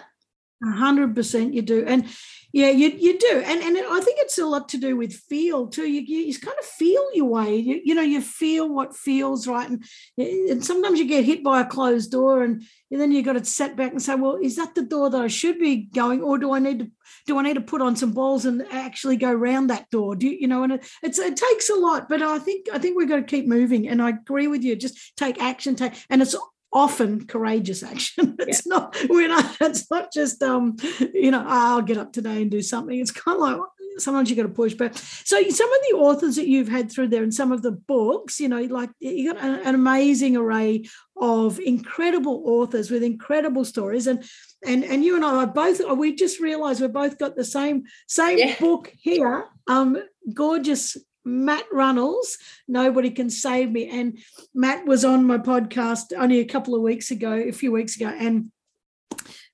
hundred 0.64 1.14
percent, 1.14 1.54
you 1.54 1.62
do, 1.62 1.84
and 1.86 2.06
yeah, 2.56 2.70
you 2.70 2.88
you 2.88 3.18
do, 3.18 3.42
and 3.44 3.62
and 3.62 3.76
I 3.76 4.00
think 4.00 4.18
it's 4.18 4.38
a 4.38 4.46
lot 4.46 4.70
to 4.70 4.78
do 4.78 4.96
with 4.96 5.12
feel 5.12 5.66
too. 5.66 5.86
You 5.86 6.00
you, 6.00 6.20
you 6.20 6.38
kind 6.38 6.56
of 6.58 6.64
feel 6.64 7.04
your 7.12 7.26
way. 7.26 7.54
You, 7.54 7.82
you 7.84 7.94
know, 7.94 8.00
you 8.00 8.22
feel 8.22 8.66
what 8.66 8.96
feels 8.96 9.46
right, 9.46 9.68
and 9.68 9.84
and 10.16 10.64
sometimes 10.64 10.98
you 10.98 11.06
get 11.06 11.26
hit 11.26 11.44
by 11.44 11.60
a 11.60 11.66
closed 11.66 12.12
door, 12.12 12.42
and, 12.42 12.64
and 12.90 12.98
then 12.98 13.12
you've 13.12 13.26
got 13.26 13.34
to 13.34 13.44
set 13.44 13.76
back 13.76 13.90
and 13.90 14.00
say, 14.00 14.14
well, 14.14 14.38
is 14.40 14.56
that 14.56 14.74
the 14.74 14.80
door 14.80 15.10
that 15.10 15.20
I 15.20 15.26
should 15.26 15.58
be 15.58 15.82
going, 15.94 16.22
or 16.22 16.38
do 16.38 16.54
I 16.54 16.58
need 16.58 16.78
to 16.78 16.90
do 17.26 17.38
I 17.38 17.42
need 17.42 17.56
to 17.56 17.60
put 17.60 17.82
on 17.82 17.94
some 17.94 18.12
balls 18.12 18.46
and 18.46 18.66
actually 18.70 19.18
go 19.18 19.30
around 19.30 19.66
that 19.66 19.90
door? 19.90 20.16
Do 20.16 20.26
you, 20.26 20.38
you 20.40 20.48
know? 20.48 20.62
And 20.62 20.72
it, 20.72 20.86
it's 21.02 21.18
it 21.18 21.36
takes 21.36 21.68
a 21.68 21.74
lot, 21.74 22.08
but 22.08 22.22
I 22.22 22.38
think 22.38 22.68
I 22.72 22.78
think 22.78 22.96
we've 22.96 23.06
got 23.06 23.16
to 23.16 23.22
keep 23.22 23.46
moving, 23.46 23.86
and 23.86 24.00
I 24.00 24.08
agree 24.08 24.46
with 24.46 24.62
you. 24.62 24.76
Just 24.76 25.14
take 25.18 25.42
action, 25.42 25.76
take, 25.76 25.92
and 26.08 26.22
it's 26.22 26.34
often 26.76 27.26
courageous 27.26 27.82
action. 27.82 28.36
It's 28.46 28.64
yeah. 28.66 28.76
not 28.76 28.96
we're 29.08 29.28
not 29.28 29.56
it's 29.60 29.90
not 29.90 30.12
just 30.12 30.42
um, 30.42 30.76
you 31.14 31.30
know, 31.30 31.42
I'll 31.46 31.82
get 31.82 31.96
up 31.96 32.12
today 32.12 32.42
and 32.42 32.50
do 32.50 32.62
something. 32.62 32.98
It's 32.98 33.10
kind 33.10 33.36
of 33.36 33.42
like 33.42 33.60
sometimes 33.98 34.28
you 34.28 34.36
got 34.36 34.42
to 34.42 34.48
push. 34.50 34.74
But 34.74 34.94
so 34.96 35.42
some 35.48 35.72
of 35.72 35.78
the 35.88 35.96
authors 35.96 36.36
that 36.36 36.46
you've 36.46 36.68
had 36.68 36.92
through 36.92 37.08
there 37.08 37.22
and 37.22 37.32
some 37.32 37.50
of 37.50 37.62
the 37.62 37.72
books, 37.72 38.38
you 38.38 38.48
know, 38.48 38.60
like 38.60 38.90
you 39.00 39.32
got 39.32 39.42
an, 39.42 39.54
an 39.66 39.74
amazing 39.74 40.36
array 40.36 40.84
of 41.16 41.58
incredible 41.60 42.42
authors 42.46 42.90
with 42.90 43.02
incredible 43.02 43.64
stories. 43.64 44.06
And 44.06 44.22
and 44.64 44.84
and 44.84 45.02
you 45.02 45.16
and 45.16 45.24
I 45.24 45.44
are 45.44 45.46
both 45.46 45.80
we 45.96 46.14
just 46.14 46.40
realized 46.40 46.82
we've 46.82 46.92
both 46.92 47.18
got 47.18 47.36
the 47.36 47.44
same 47.44 47.84
same 48.06 48.38
yeah. 48.38 48.54
book 48.60 48.92
here. 49.00 49.46
Um, 49.66 49.98
gorgeous 50.32 50.96
Matt 51.26 51.64
Runnalls, 51.72 52.38
Nobody 52.68 53.10
Can 53.10 53.28
Save 53.28 53.72
Me. 53.72 53.88
And 53.88 54.18
Matt 54.54 54.86
was 54.86 55.04
on 55.04 55.24
my 55.24 55.38
podcast 55.38 56.12
only 56.16 56.38
a 56.38 56.44
couple 56.46 56.74
of 56.74 56.82
weeks 56.82 57.10
ago, 57.10 57.32
a 57.32 57.52
few 57.52 57.72
weeks 57.72 57.96
ago, 57.96 58.08
and 58.08 58.50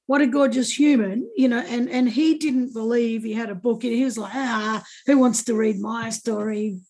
what 0.07 0.21
a 0.21 0.27
gorgeous 0.27 0.79
human, 0.79 1.31
you 1.37 1.49
know, 1.49 1.61
and 1.61 1.89
and 1.89 2.09
he 2.09 2.37
didn't 2.37 2.75
believe 2.75 3.23
he 3.23 3.33
had 3.33 3.51
a 3.51 3.55
book. 3.55 3.85
And 3.85 3.93
he 3.93 4.05
was 4.05 4.19
like, 4.19 4.35
ah, 4.35 4.85
who 5.07 5.17
wants 5.19 5.45
to 5.45 5.55
read 5.55 5.79
my 5.79 6.11
story? 6.11 6.81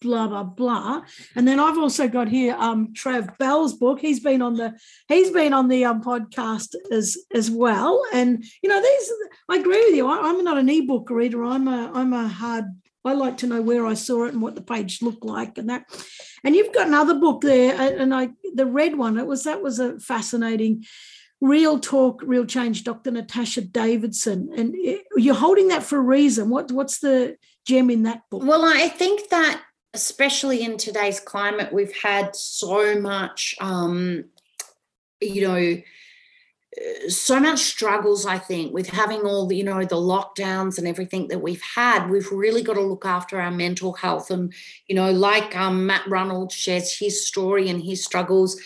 Blah 0.00 0.28
blah 0.28 0.44
blah. 0.44 1.02
And 1.34 1.46
then 1.46 1.60
I've 1.60 1.78
also 1.78 2.08
got 2.08 2.28
here 2.28 2.54
um 2.58 2.94
Trav 2.94 3.36
Bell's 3.38 3.74
book. 3.74 4.00
He's 4.00 4.20
been 4.20 4.40
on 4.40 4.54
the 4.54 4.78
he's 5.08 5.30
been 5.30 5.52
on 5.52 5.68
the 5.68 5.84
um 5.84 6.02
podcast 6.02 6.74
as 6.90 7.18
as 7.34 7.50
well. 7.50 8.02
And 8.12 8.44
you 8.62 8.68
know, 8.68 8.80
these 8.80 9.12
I 9.50 9.56
agree 9.56 9.84
with 9.86 9.94
you. 9.94 10.06
I, 10.06 10.20
I'm 10.28 10.44
not 10.44 10.58
an 10.58 10.68
ebook 10.68 11.10
reader. 11.10 11.44
I'm 11.44 11.68
a 11.68 11.90
I'm 11.92 12.12
a 12.12 12.28
hard 12.28 12.66
I 13.04 13.12
like 13.12 13.38
to 13.38 13.46
know 13.46 13.60
where 13.60 13.86
I 13.86 13.94
saw 13.94 14.24
it 14.24 14.32
and 14.32 14.42
what 14.42 14.54
the 14.54 14.62
page 14.62 15.02
looked 15.02 15.24
like 15.24 15.58
and 15.58 15.68
that. 15.68 15.84
And 16.42 16.54
you've 16.54 16.72
got 16.72 16.86
another 16.86 17.14
book 17.14 17.42
there, 17.42 17.74
and 18.00 18.14
I 18.14 18.30
the 18.54 18.66
red 18.66 18.96
one. 18.96 19.18
It 19.18 19.26
was 19.26 19.44
that 19.44 19.62
was 19.62 19.78
a 19.78 19.98
fascinating. 19.98 20.84
Real 21.40 21.78
talk, 21.78 22.22
real 22.24 22.46
change, 22.46 22.84
Dr. 22.84 23.10
Natasha 23.10 23.60
Davidson, 23.60 24.50
and 24.56 24.74
you're 25.16 25.34
holding 25.34 25.68
that 25.68 25.82
for 25.82 25.98
a 25.98 26.02
reason. 26.02 26.48
What 26.48 26.72
what's 26.72 27.00
the 27.00 27.36
gem 27.66 27.90
in 27.90 28.04
that 28.04 28.22
book? 28.30 28.42
Well, 28.44 28.64
I 28.64 28.88
think 28.88 29.28
that 29.28 29.60
especially 29.94 30.62
in 30.62 30.76
today's 30.76 31.20
climate, 31.20 31.72
we've 31.72 31.96
had 31.96 32.34
so 32.34 32.98
much, 33.00 33.54
um, 33.60 34.24
you 35.20 35.46
know, 35.46 35.76
so 37.08 37.38
much 37.38 37.60
struggles 37.60 38.26
i 38.26 38.36
think 38.38 38.74
with 38.74 38.88
having 38.88 39.20
all 39.20 39.46
the 39.46 39.56
you 39.56 39.62
know 39.62 39.84
the 39.84 39.94
lockdowns 39.94 40.76
and 40.76 40.88
everything 40.88 41.28
that 41.28 41.40
we've 41.40 41.62
had 41.62 42.10
we've 42.10 42.30
really 42.32 42.62
got 42.62 42.74
to 42.74 42.80
look 42.80 43.04
after 43.04 43.40
our 43.40 43.50
mental 43.50 43.92
health. 43.92 44.30
And 44.30 44.52
you 44.88 44.94
know 44.94 45.12
like 45.12 45.56
um, 45.56 45.86
matt 45.86 46.06
runnalls 46.08 46.52
shares 46.52 46.98
his 46.98 47.26
story 47.26 47.68
and 47.68 47.82
his 47.82 48.02
struggles 48.04 48.60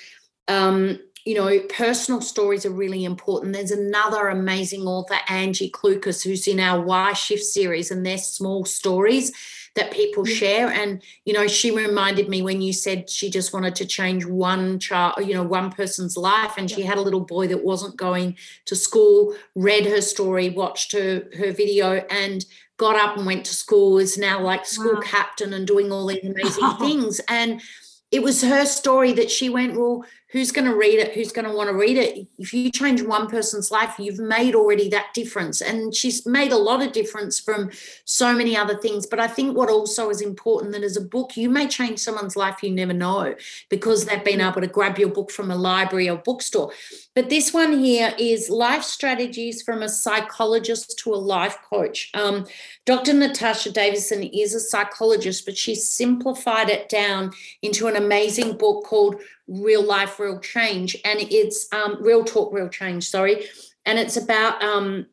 um, 0.49 0.99
you 1.29 1.35
know 1.35 1.61
personal 1.69 2.23
stories 2.23 2.65
are 2.65 2.71
really 2.71 3.05
important. 3.05 3.53
There's 3.53 3.71
another 3.71 4.29
amazing 4.29 4.83
author 4.83 5.19
angie 5.29 5.71
clucas 5.71 6.25
who's 6.25 6.49
in 6.49 6.59
our 6.59 6.81
why 6.81 7.13
shift 7.13 7.45
series 7.45 7.91
and 7.91 8.05
their 8.07 8.17
small 8.17 8.65
stories 8.65 9.33
that 9.75 9.91
people 9.91 10.25
mm. 10.25 10.29
share. 10.29 10.69
And, 10.69 11.03
you 11.25 11.33
know, 11.33 11.47
she 11.47 11.71
reminded 11.71 12.29
me 12.29 12.43
when 12.43 12.61
you 12.61 12.73
said 12.73 13.11
she 13.11 13.31
just 13.31 13.53
wanted 13.53 13.75
to 13.77 13.87
change 13.87 14.25
one 14.25 14.79
child, 14.79 15.15
you 15.27 15.35
know, 15.35 15.43
one 15.43 15.71
person's 15.71 16.17
life. 16.17 16.55
And 16.57 16.71
she 16.71 16.83
had 16.83 16.99
a 16.99 17.03
little 17.03 17.21
boy 17.21 17.49
that 17.49 17.65
wasn't 17.65 17.97
going 17.97 18.37
to 18.67 18.77
school, 18.77 19.35
read 19.55 19.87
her 19.87 20.01
story, 20.01 20.51
watched 20.51 20.93
her, 20.93 21.25
her 21.37 21.53
video, 21.53 22.05
and 22.11 22.45
got 22.77 22.97
up 22.97 23.17
and 23.17 23.27
went 23.27 23.45
to 23.47 23.55
school, 23.55 23.99
is 23.99 24.17
now 24.17 24.41
like 24.41 24.65
school 24.65 24.95
wow. 24.95 25.01
captain 25.03 25.53
and 25.53 25.67
doing 25.67 25.93
all 25.93 26.07
these 26.07 26.25
amazing 26.25 26.71
things. 26.79 27.21
And 27.29 27.61
it 28.11 28.23
was 28.23 28.43
her 28.43 28.65
story 28.65 29.13
that 29.13 29.31
she 29.31 29.49
went, 29.49 29.79
Well, 29.79 30.05
who's 30.31 30.53
going 30.53 30.67
to 30.67 30.77
read 30.77 30.99
it 30.99 31.15
who's 31.15 31.33
going 31.33 31.47
to 31.47 31.53
want 31.53 31.71
to 31.71 31.77
read 31.77 31.97
it? 31.97 32.27
If 32.39 32.53
you 32.53 32.71
change 32.71 33.03
one 33.03 33.29
person's 33.29 33.71
life 33.71 33.95
you've 33.99 34.19
made 34.19 34.55
already 34.55 34.89
that 34.91 35.15
difference. 35.15 35.61
And 35.61 35.95
she's 35.95 36.27
made 36.27 36.53
a 36.53 36.57
lot 36.57 36.83
of 36.83 36.93
difference 36.93 37.41
from 37.41 37.71
so 38.05 38.35
many 38.35 38.57
other 38.57 38.77
things. 38.77 39.07
But 39.07 39.21
i 39.21 39.27
think 39.27 39.57
what 39.57 39.71
also 39.71 40.11
is 40.11 40.21
important 40.21 40.73
that 40.73 40.83
as 40.83 40.97
a 40.97 41.01
book 41.01 41.37
you 41.37 41.49
may 41.49 41.67
change 41.67 41.99
someone's 41.99 42.37
life 42.37 42.63
you 42.63 42.71
never 42.71 42.93
know 42.93 43.35
because 43.69 44.05
they've 44.05 44.25
been 44.25 44.41
mm. 44.41 44.51
able 44.51 44.61
to 44.61 44.67
grab 44.67 44.99
your 44.99 45.09
book 45.09 45.31
from 45.31 45.51
a 45.51 45.57
library 45.57 46.09
or 46.09 46.17
bookstore 46.17 46.73
but 47.19 47.31
this 47.31 47.53
one 47.53 47.81
here 47.81 48.15
is 48.17 48.49
life 48.49 48.85
strategies 48.85 49.63
from 49.63 49.83
a 49.83 49.89
psychologist 49.89 50.97
to 50.99 51.13
a 51.13 51.17
life 51.17 51.59
coach 51.69 52.11
um, 52.15 52.47
dr 52.87 53.13
natasha 53.13 53.73
Davison 53.73 54.23
is 54.23 54.55
a 54.55 54.61
psychologist 54.61 55.45
but 55.45 55.57
she 55.57 55.75
simplified 55.75 56.69
it 56.71 56.89
down 56.89 57.33
into 57.63 57.89
an 57.89 57.97
amazing 57.97 58.57
book 58.57 58.85
called 58.85 59.17
real 59.49 59.83
life, 59.83 60.21
real 60.21 60.39
change. 60.39 60.97
And 61.05 61.21
it's 61.21 61.67
um, 61.73 61.97
real 62.01 62.25
talk, 62.25 62.53
real 62.53 62.69
change, 62.69 63.09
sorry. 63.09 63.47
And 63.87 63.99
it's 63.99 64.17
about 64.17 64.63
um, 64.63 65.07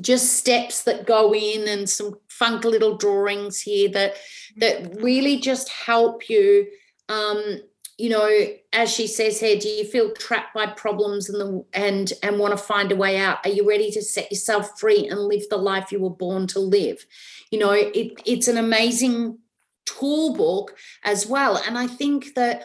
just 0.00 0.34
steps 0.34 0.84
that 0.84 1.06
go 1.06 1.34
in 1.34 1.66
and 1.66 1.88
some 1.88 2.18
funk 2.28 2.64
little 2.64 2.96
drawings 2.96 3.60
here 3.60 3.88
that 3.90 4.16
that 4.56 5.02
really 5.02 5.38
just 5.40 5.68
help 5.68 6.28
you 6.28 6.66
um, 7.08 7.60
you 7.98 8.08
know 8.08 8.28
as 8.72 8.92
she 8.92 9.06
says 9.06 9.38
here 9.38 9.56
do 9.56 9.68
you 9.68 9.84
feel 9.84 10.12
trapped 10.14 10.54
by 10.54 10.66
problems 10.66 11.28
and 11.28 11.40
the 11.40 11.64
and 11.72 12.12
and 12.22 12.38
want 12.38 12.56
to 12.56 12.62
find 12.62 12.92
a 12.92 12.96
way 12.96 13.18
out? 13.18 13.38
Are 13.44 13.50
you 13.50 13.68
ready 13.68 13.90
to 13.92 14.02
set 14.02 14.30
yourself 14.30 14.78
free 14.78 15.08
and 15.08 15.20
live 15.20 15.48
the 15.48 15.56
life 15.56 15.92
you 15.92 16.00
were 16.00 16.10
born 16.10 16.46
to 16.48 16.60
live? 16.60 17.06
You 17.50 17.58
know 17.58 17.72
it, 17.72 18.20
it's 18.24 18.48
an 18.48 18.58
amazing 18.58 19.38
tool 19.86 20.34
book 20.34 20.74
as 21.04 21.26
well 21.26 21.58
and 21.66 21.76
i 21.76 21.86
think 21.86 22.34
that 22.34 22.64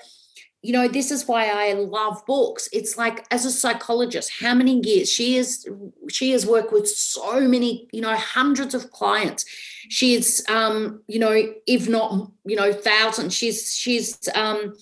you 0.61 0.73
know 0.73 0.87
this 0.87 1.09
is 1.09 1.27
why 1.27 1.47
i 1.47 1.73
love 1.73 2.25
books. 2.25 2.67
It's 2.73 2.97
like 2.97 3.25
as 3.31 3.45
a 3.45 3.51
psychologist 3.51 4.31
how 4.41 4.53
many 4.53 4.81
years 4.83 5.09
she 5.09 5.37
is 5.37 5.67
she 6.09 6.31
has 6.31 6.45
worked 6.45 6.73
with 6.73 6.87
so 6.87 7.41
many 7.41 7.87
you 7.93 8.01
know 8.01 8.15
hundreds 8.15 8.73
of 8.73 8.91
clients. 8.91 9.45
She's 9.89 10.47
um 10.49 11.01
you 11.07 11.19
know 11.19 11.53
if 11.65 11.87
not 11.87 12.29
you 12.45 12.57
know 12.57 12.73
thousands. 12.73 13.33
She's 13.33 13.73
she's 13.73 14.17
um 14.35 14.73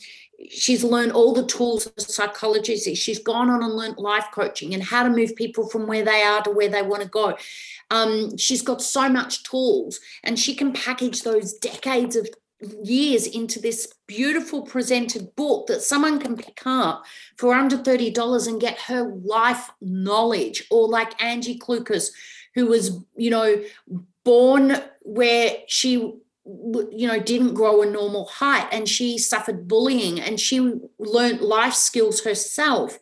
she's 0.50 0.84
learned 0.84 1.12
all 1.12 1.34
the 1.34 1.45
tools 1.45 1.88
of 1.88 1.93
psychology. 1.97 2.78
She's 2.95 3.19
gone 3.19 3.50
on 3.50 3.63
and 3.63 3.73
learned 3.73 3.97
life 3.97 4.28
coaching 4.34 4.73
and 4.73 4.84
how 4.84 5.04
to 5.04 5.10
move 5.10 5.36
people 5.36 5.67
from 5.67 5.88
where 5.88 6.04
they 6.04 6.21
are 6.21 6.41
to 6.43 6.52
where 6.52 6.69
they 6.69 6.82
want 6.82 7.04
to 7.04 7.10
go. 7.10 7.38
Um, 7.89 8.38
she's 8.38 8.62
got 8.62 8.82
so 8.82 9.10
much 9.10 9.43
tools 9.43 10.00
and 10.23 10.38
she 10.38 10.56
can 10.56 10.73
package 10.73 11.23
those 11.23 11.54
decades 11.54 12.15
of 12.15 12.30
years 12.84 13.28
into 13.28 13.60
this 13.60 13.93
beautiful 14.08 14.63
presented 14.63 15.36
book 15.36 15.67
that 15.67 15.82
someone 15.82 16.19
can 16.19 16.36
pick 16.36 16.62
up 16.65 17.04
for 17.38 17.54
under 17.54 17.78
$30 17.78 18.47
and 18.47 18.62
get 18.62 18.80
her 18.80 19.04
life 19.23 19.69
knowledge. 19.82 20.63
Or 20.69 20.88
like 20.88 21.21
angie 21.21 21.60
clucas 21.60 22.12
who 22.56 22.65
was 22.65 23.00
you 23.15 23.30
know 23.30 23.63
born 24.23 24.76
where 25.04 25.58
she 25.67 26.19
you 26.91 27.07
know 27.07 27.19
didn't 27.19 27.53
grow 27.53 27.81
a 27.81 27.86
normal 27.86 28.25
height 28.25 28.67
and 28.71 28.88
she 28.88 29.17
suffered 29.17 29.67
bullying 29.67 30.19
and 30.19 30.39
she 30.39 30.60
learned 30.97 31.41
life 31.41 31.73
skills 31.73 32.23
herself 32.23 32.99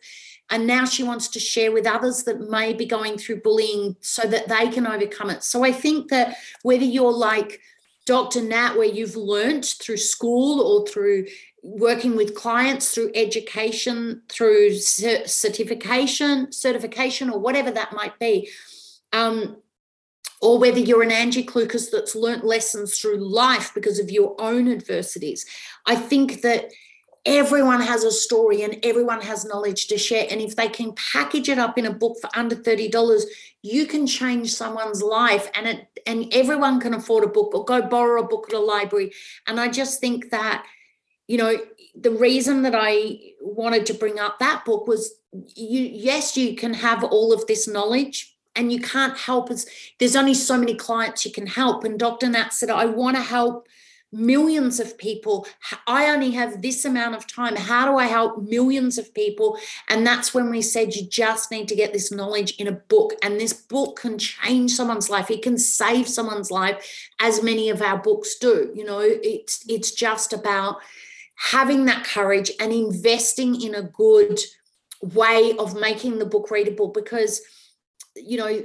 and 0.50 0.66
now 0.66 0.84
she 0.84 1.02
wants 1.02 1.28
to 1.28 1.40
share 1.40 1.72
with 1.72 1.86
others 1.86 2.24
that 2.24 2.50
may 2.50 2.72
be 2.72 2.86
going 2.86 3.16
through 3.16 3.40
bullying 3.40 3.96
so 4.00 4.22
that 4.22 4.48
they 4.48 4.68
can 4.68 4.86
overcome 4.86 5.30
it 5.30 5.44
so 5.44 5.64
i 5.64 5.70
think 5.70 6.08
that 6.08 6.36
whether 6.62 6.84
you're 6.84 7.12
like 7.12 7.60
Dr. 8.06 8.40
Nat, 8.40 8.76
where 8.76 8.86
you've 8.86 9.16
learned 9.16 9.64
through 9.64 9.96
school 9.96 10.60
or 10.60 10.86
through 10.86 11.26
working 11.64 12.14
with 12.14 12.36
clients, 12.36 12.94
through 12.94 13.10
education, 13.16 14.22
through 14.28 14.74
certification, 14.76 16.52
certification, 16.52 17.28
or 17.28 17.40
whatever 17.40 17.72
that 17.72 17.92
might 17.92 18.16
be, 18.20 18.48
um, 19.12 19.56
or 20.42 20.58
whether 20.58 20.78
you're 20.78 21.02
an 21.02 21.10
Angie 21.10 21.44
Clucas 21.44 21.90
that's 21.90 22.14
learnt 22.14 22.44
lessons 22.44 22.98
through 22.98 23.18
life 23.18 23.72
because 23.74 23.98
of 23.98 24.10
your 24.10 24.34
own 24.40 24.68
adversities. 24.68 25.46
I 25.86 25.96
think 25.96 26.42
that 26.42 26.70
everyone 27.26 27.80
has 27.80 28.04
a 28.04 28.10
story 28.10 28.62
and 28.62 28.78
everyone 28.84 29.20
has 29.20 29.44
knowledge 29.44 29.88
to 29.88 29.98
share. 29.98 30.26
And 30.30 30.40
if 30.40 30.54
they 30.54 30.68
can 30.68 30.94
package 30.94 31.48
it 31.48 31.58
up 31.58 31.76
in 31.76 31.86
a 31.86 31.92
book 31.92 32.16
for 32.20 32.30
under 32.34 32.54
$30, 32.54 33.22
you 33.62 33.86
can 33.86 34.06
change 34.06 34.54
someone's 34.54 35.02
life 35.02 35.50
and 35.54 35.66
it 35.66 35.88
and 36.06 36.32
everyone 36.32 36.78
can 36.78 36.94
afford 36.94 37.24
a 37.24 37.28
book 37.28 37.52
or 37.52 37.64
go 37.64 37.82
borrow 37.82 38.22
a 38.22 38.28
book 38.28 38.46
at 38.48 38.54
a 38.54 38.60
library. 38.60 39.12
And 39.48 39.58
I 39.58 39.68
just 39.68 40.00
think 40.00 40.30
that, 40.30 40.64
you 41.26 41.36
know, 41.36 41.58
the 42.00 42.12
reason 42.12 42.62
that 42.62 42.76
I 42.76 43.18
wanted 43.40 43.86
to 43.86 43.94
bring 43.94 44.20
up 44.20 44.38
that 44.38 44.64
book 44.64 44.86
was 44.86 45.12
you 45.32 45.80
yes, 45.80 46.36
you 46.36 46.54
can 46.54 46.74
have 46.74 47.02
all 47.02 47.32
of 47.32 47.44
this 47.48 47.66
knowledge 47.66 48.35
and 48.56 48.72
you 48.72 48.80
can't 48.80 49.16
help 49.16 49.50
us. 49.50 49.66
There's 49.98 50.16
only 50.16 50.34
so 50.34 50.56
many 50.56 50.74
clients 50.74 51.24
you 51.24 51.32
can 51.32 51.46
help. 51.46 51.84
And 51.84 51.98
Dr. 51.98 52.28
Nat 52.28 52.52
said, 52.52 52.70
I 52.70 52.86
want 52.86 53.16
to 53.16 53.22
help 53.22 53.68
millions 54.12 54.80
of 54.80 54.96
people. 54.96 55.46
I 55.86 56.08
only 56.08 56.30
have 56.32 56.62
this 56.62 56.84
amount 56.84 57.16
of 57.16 57.26
time. 57.26 57.56
How 57.56 57.90
do 57.90 57.98
I 57.98 58.06
help 58.06 58.42
millions 58.42 58.98
of 58.98 59.12
people? 59.12 59.58
And 59.88 60.06
that's 60.06 60.32
when 60.32 60.48
we 60.50 60.62
said 60.62 60.94
you 60.94 61.06
just 61.06 61.50
need 61.50 61.68
to 61.68 61.76
get 61.76 61.92
this 61.92 62.12
knowledge 62.12 62.54
in 62.58 62.66
a 62.66 62.72
book. 62.72 63.14
And 63.22 63.38
this 63.38 63.52
book 63.52 64.00
can 64.00 64.18
change 64.18 64.72
someone's 64.72 65.10
life. 65.10 65.30
It 65.30 65.42
can 65.42 65.58
save 65.58 66.08
someone's 66.08 66.50
life, 66.50 67.10
as 67.20 67.42
many 67.42 67.68
of 67.68 67.82
our 67.82 67.98
books 67.98 68.36
do. 68.36 68.72
You 68.74 68.84
know, 68.84 69.00
it's 69.00 69.64
it's 69.68 69.90
just 69.90 70.32
about 70.32 70.78
having 71.36 71.84
that 71.84 72.04
courage 72.04 72.50
and 72.58 72.72
investing 72.72 73.60
in 73.60 73.74
a 73.74 73.82
good 73.82 74.40
way 75.02 75.54
of 75.58 75.78
making 75.78 76.18
the 76.18 76.24
book 76.24 76.50
readable 76.50 76.88
because 76.88 77.42
you 78.16 78.36
know 78.36 78.62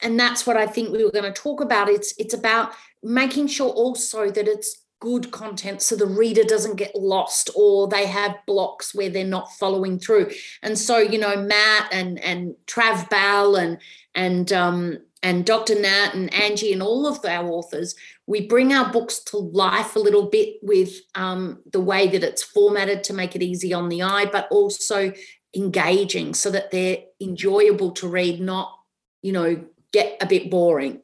and 0.00 0.18
that's 0.18 0.46
what 0.46 0.56
i 0.56 0.66
think 0.66 0.90
we 0.90 1.04
were 1.04 1.10
going 1.10 1.32
to 1.32 1.42
talk 1.42 1.60
about. 1.60 1.88
It's 1.88 2.14
it's 2.18 2.34
about 2.34 2.72
making 3.02 3.48
sure 3.48 3.70
also 3.70 4.30
that 4.30 4.48
it's 4.48 4.82
good 5.00 5.32
content 5.32 5.82
so 5.82 5.96
the 5.96 6.06
reader 6.06 6.44
doesn't 6.44 6.76
get 6.76 6.94
lost 6.94 7.50
or 7.56 7.88
they 7.88 8.06
have 8.06 8.36
blocks 8.46 8.94
where 8.94 9.10
they're 9.10 9.24
not 9.24 9.52
following 9.54 9.98
through. 9.98 10.30
And 10.62 10.78
so 10.78 10.98
you 10.98 11.18
know 11.18 11.36
matt 11.36 11.88
and 11.92 12.18
and 12.20 12.54
trav 12.66 13.08
bell 13.10 13.56
and 13.56 13.78
and 14.14 14.52
um 14.52 14.98
and 15.24 15.46
dr 15.46 15.74
nat 15.80 16.14
and 16.14 16.32
angie 16.34 16.72
and 16.72 16.82
all 16.82 17.06
of 17.06 17.24
our 17.24 17.48
authors 17.48 17.94
we 18.26 18.46
bring 18.46 18.72
our 18.72 18.92
books 18.92 19.18
to 19.18 19.36
life 19.36 19.96
a 19.96 20.00
little 20.00 20.28
bit 20.28 20.56
with 20.62 20.92
um, 21.14 21.60
the 21.72 21.80
way 21.80 22.06
that 22.06 22.22
it's 22.22 22.42
formatted 22.42 23.02
to 23.04 23.12
make 23.12 23.34
it 23.34 23.42
easy 23.42 23.72
on 23.72 23.88
the 23.88 24.02
eye 24.02 24.26
but 24.30 24.46
also 24.50 25.12
engaging 25.54 26.32
so 26.32 26.50
that 26.50 26.70
they're 26.70 26.98
enjoyable 27.20 27.90
to 27.90 28.08
read 28.08 28.40
not 28.40 28.78
you 29.22 29.32
know 29.32 29.64
get 29.92 30.16
a 30.20 30.26
bit 30.26 30.50
boring 30.50 31.00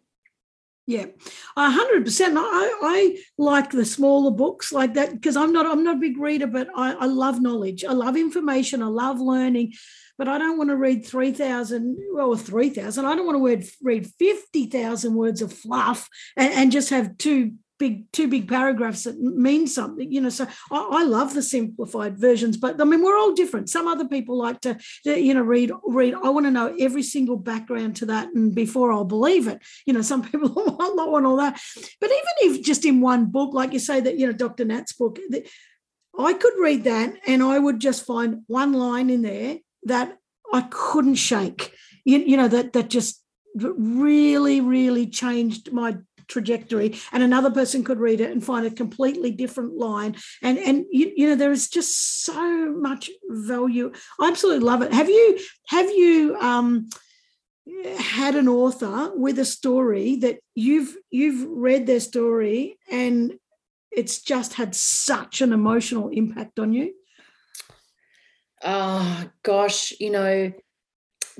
yeah, 0.88 1.04
hundred 1.54 2.06
percent. 2.06 2.38
I 2.38 2.40
I 2.82 3.18
like 3.36 3.70
the 3.70 3.84
smaller 3.84 4.30
books 4.30 4.72
like 4.72 4.94
that 4.94 5.12
because 5.12 5.36
I'm 5.36 5.52
not 5.52 5.66
I'm 5.66 5.84
not 5.84 5.96
a 5.96 6.00
big 6.00 6.16
reader, 6.16 6.46
but 6.46 6.68
I, 6.74 6.94
I 6.94 7.04
love 7.04 7.42
knowledge. 7.42 7.84
I 7.84 7.92
love 7.92 8.16
information. 8.16 8.82
I 8.82 8.86
love 8.86 9.20
learning, 9.20 9.74
but 10.16 10.28
I 10.28 10.38
don't 10.38 10.56
want 10.56 10.70
to 10.70 10.76
read 10.76 11.04
three 11.04 11.32
thousand 11.32 11.98
well 12.14 12.34
three 12.36 12.70
thousand. 12.70 13.04
I 13.04 13.14
don't 13.14 13.26
want 13.26 13.36
to 13.36 13.44
read 13.44 13.68
read 13.82 14.06
fifty 14.18 14.64
thousand 14.64 15.12
words 15.14 15.42
of 15.42 15.52
fluff 15.52 16.08
and, 16.38 16.54
and 16.54 16.72
just 16.72 16.88
have 16.88 17.18
two 17.18 17.52
big 17.78 18.10
two 18.12 18.28
big 18.28 18.48
paragraphs 18.48 19.04
that 19.04 19.18
mean 19.20 19.66
something 19.66 20.10
you 20.10 20.20
know 20.20 20.28
so 20.28 20.46
I, 20.70 20.88
I, 21.00 21.04
love 21.04 21.34
the 21.34 21.42
simplified 21.42 22.18
versions 22.18 22.56
but 22.56 22.80
i 22.80 22.84
mean 22.84 23.02
we're 23.02 23.16
all 23.16 23.32
different. 23.32 23.70
Some 23.70 23.86
other 23.86 24.06
people 24.06 24.36
like 24.36 24.60
to, 24.62 24.78
you 25.04 25.34
know 25.34 25.42
read 25.42 25.70
read 25.84 26.14
i 26.14 26.28
want 26.28 26.46
to 26.46 26.50
know 26.50 26.74
every 26.78 27.02
single 27.02 27.36
background 27.36 27.96
to 27.96 28.06
that 28.06 28.28
and 28.34 28.54
before 28.54 28.92
i'll 28.92 29.04
believe 29.04 29.46
it. 29.48 29.62
You 29.86 29.92
know 29.92 30.02
some 30.02 30.22
people 30.30 30.50
not 30.54 31.10
want 31.12 31.26
all 31.26 31.36
that. 31.36 31.60
But 32.00 32.10
even 32.10 32.56
if 32.56 32.64
just 32.64 32.84
in 32.84 33.00
one 33.00 33.26
book 33.26 33.54
like 33.54 33.72
you 33.72 33.78
say 33.78 34.00
that 34.00 34.18
you 34.18 34.26
know 34.26 34.32
dr 34.32 34.64
nat's 34.64 34.92
book 34.92 35.18
i 36.18 36.32
could 36.32 36.54
read 36.58 36.84
that 36.84 37.14
and 37.26 37.42
i 37.42 37.58
would 37.58 37.80
just 37.80 38.04
find 38.04 38.42
one 38.46 38.72
line 38.72 39.10
in 39.10 39.22
there 39.22 39.58
that 39.84 40.18
i 40.52 40.62
couldn't 40.70 41.16
shake. 41.16 41.72
You, 42.04 42.18
you 42.18 42.36
know 42.36 42.48
that 42.48 42.72
that 42.72 42.90
just 42.90 43.22
really 43.54 44.60
really 44.60 45.06
changed 45.06 45.72
my 45.72 45.98
trajectory 46.28 46.98
and 47.12 47.22
another 47.22 47.50
person 47.50 47.82
could 47.82 47.98
read 47.98 48.20
it 48.20 48.30
and 48.30 48.44
find 48.44 48.66
a 48.66 48.70
completely 48.70 49.30
different 49.30 49.76
line. 49.76 50.16
And 50.42 50.58
and 50.58 50.84
you, 50.90 51.12
you 51.16 51.26
know 51.28 51.34
there 51.34 51.52
is 51.52 51.68
just 51.68 52.24
so 52.24 52.72
much 52.72 53.10
value. 53.28 53.92
I 54.20 54.28
absolutely 54.28 54.64
love 54.64 54.82
it. 54.82 54.92
Have 54.92 55.08
you 55.08 55.38
have 55.68 55.90
you 55.90 56.36
um 56.40 56.88
had 57.98 58.34
an 58.34 58.48
author 58.48 59.12
with 59.14 59.38
a 59.38 59.44
story 59.44 60.16
that 60.16 60.38
you've 60.54 60.96
you've 61.10 61.46
read 61.48 61.86
their 61.86 62.00
story 62.00 62.78
and 62.90 63.34
it's 63.90 64.20
just 64.20 64.54
had 64.54 64.74
such 64.74 65.40
an 65.40 65.52
emotional 65.52 66.08
impact 66.08 66.58
on 66.58 66.72
you? 66.72 66.94
Oh 68.62 69.30
gosh 69.42 69.92
you 70.00 70.10
know 70.10 70.52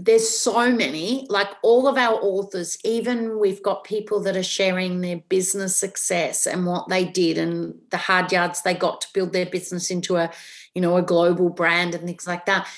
there's 0.00 0.28
so 0.28 0.70
many, 0.70 1.26
like 1.28 1.48
all 1.62 1.88
of 1.88 1.98
our 1.98 2.14
authors, 2.22 2.78
even 2.84 3.40
we've 3.40 3.62
got 3.64 3.82
people 3.82 4.20
that 4.20 4.36
are 4.36 4.44
sharing 4.44 5.00
their 5.00 5.16
business 5.28 5.74
success 5.74 6.46
and 6.46 6.64
what 6.66 6.88
they 6.88 7.04
did 7.04 7.36
and 7.36 7.74
the 7.90 7.96
hard 7.96 8.30
yards 8.30 8.62
they 8.62 8.74
got 8.74 9.00
to 9.00 9.08
build 9.12 9.32
their 9.32 9.46
business 9.46 9.90
into 9.90 10.16
a, 10.16 10.30
you 10.72 10.80
know, 10.80 10.96
a 10.96 11.02
global 11.02 11.50
brand 11.50 11.96
and 11.96 12.04
things 12.04 12.28
like 12.28 12.46
that. 12.46 12.68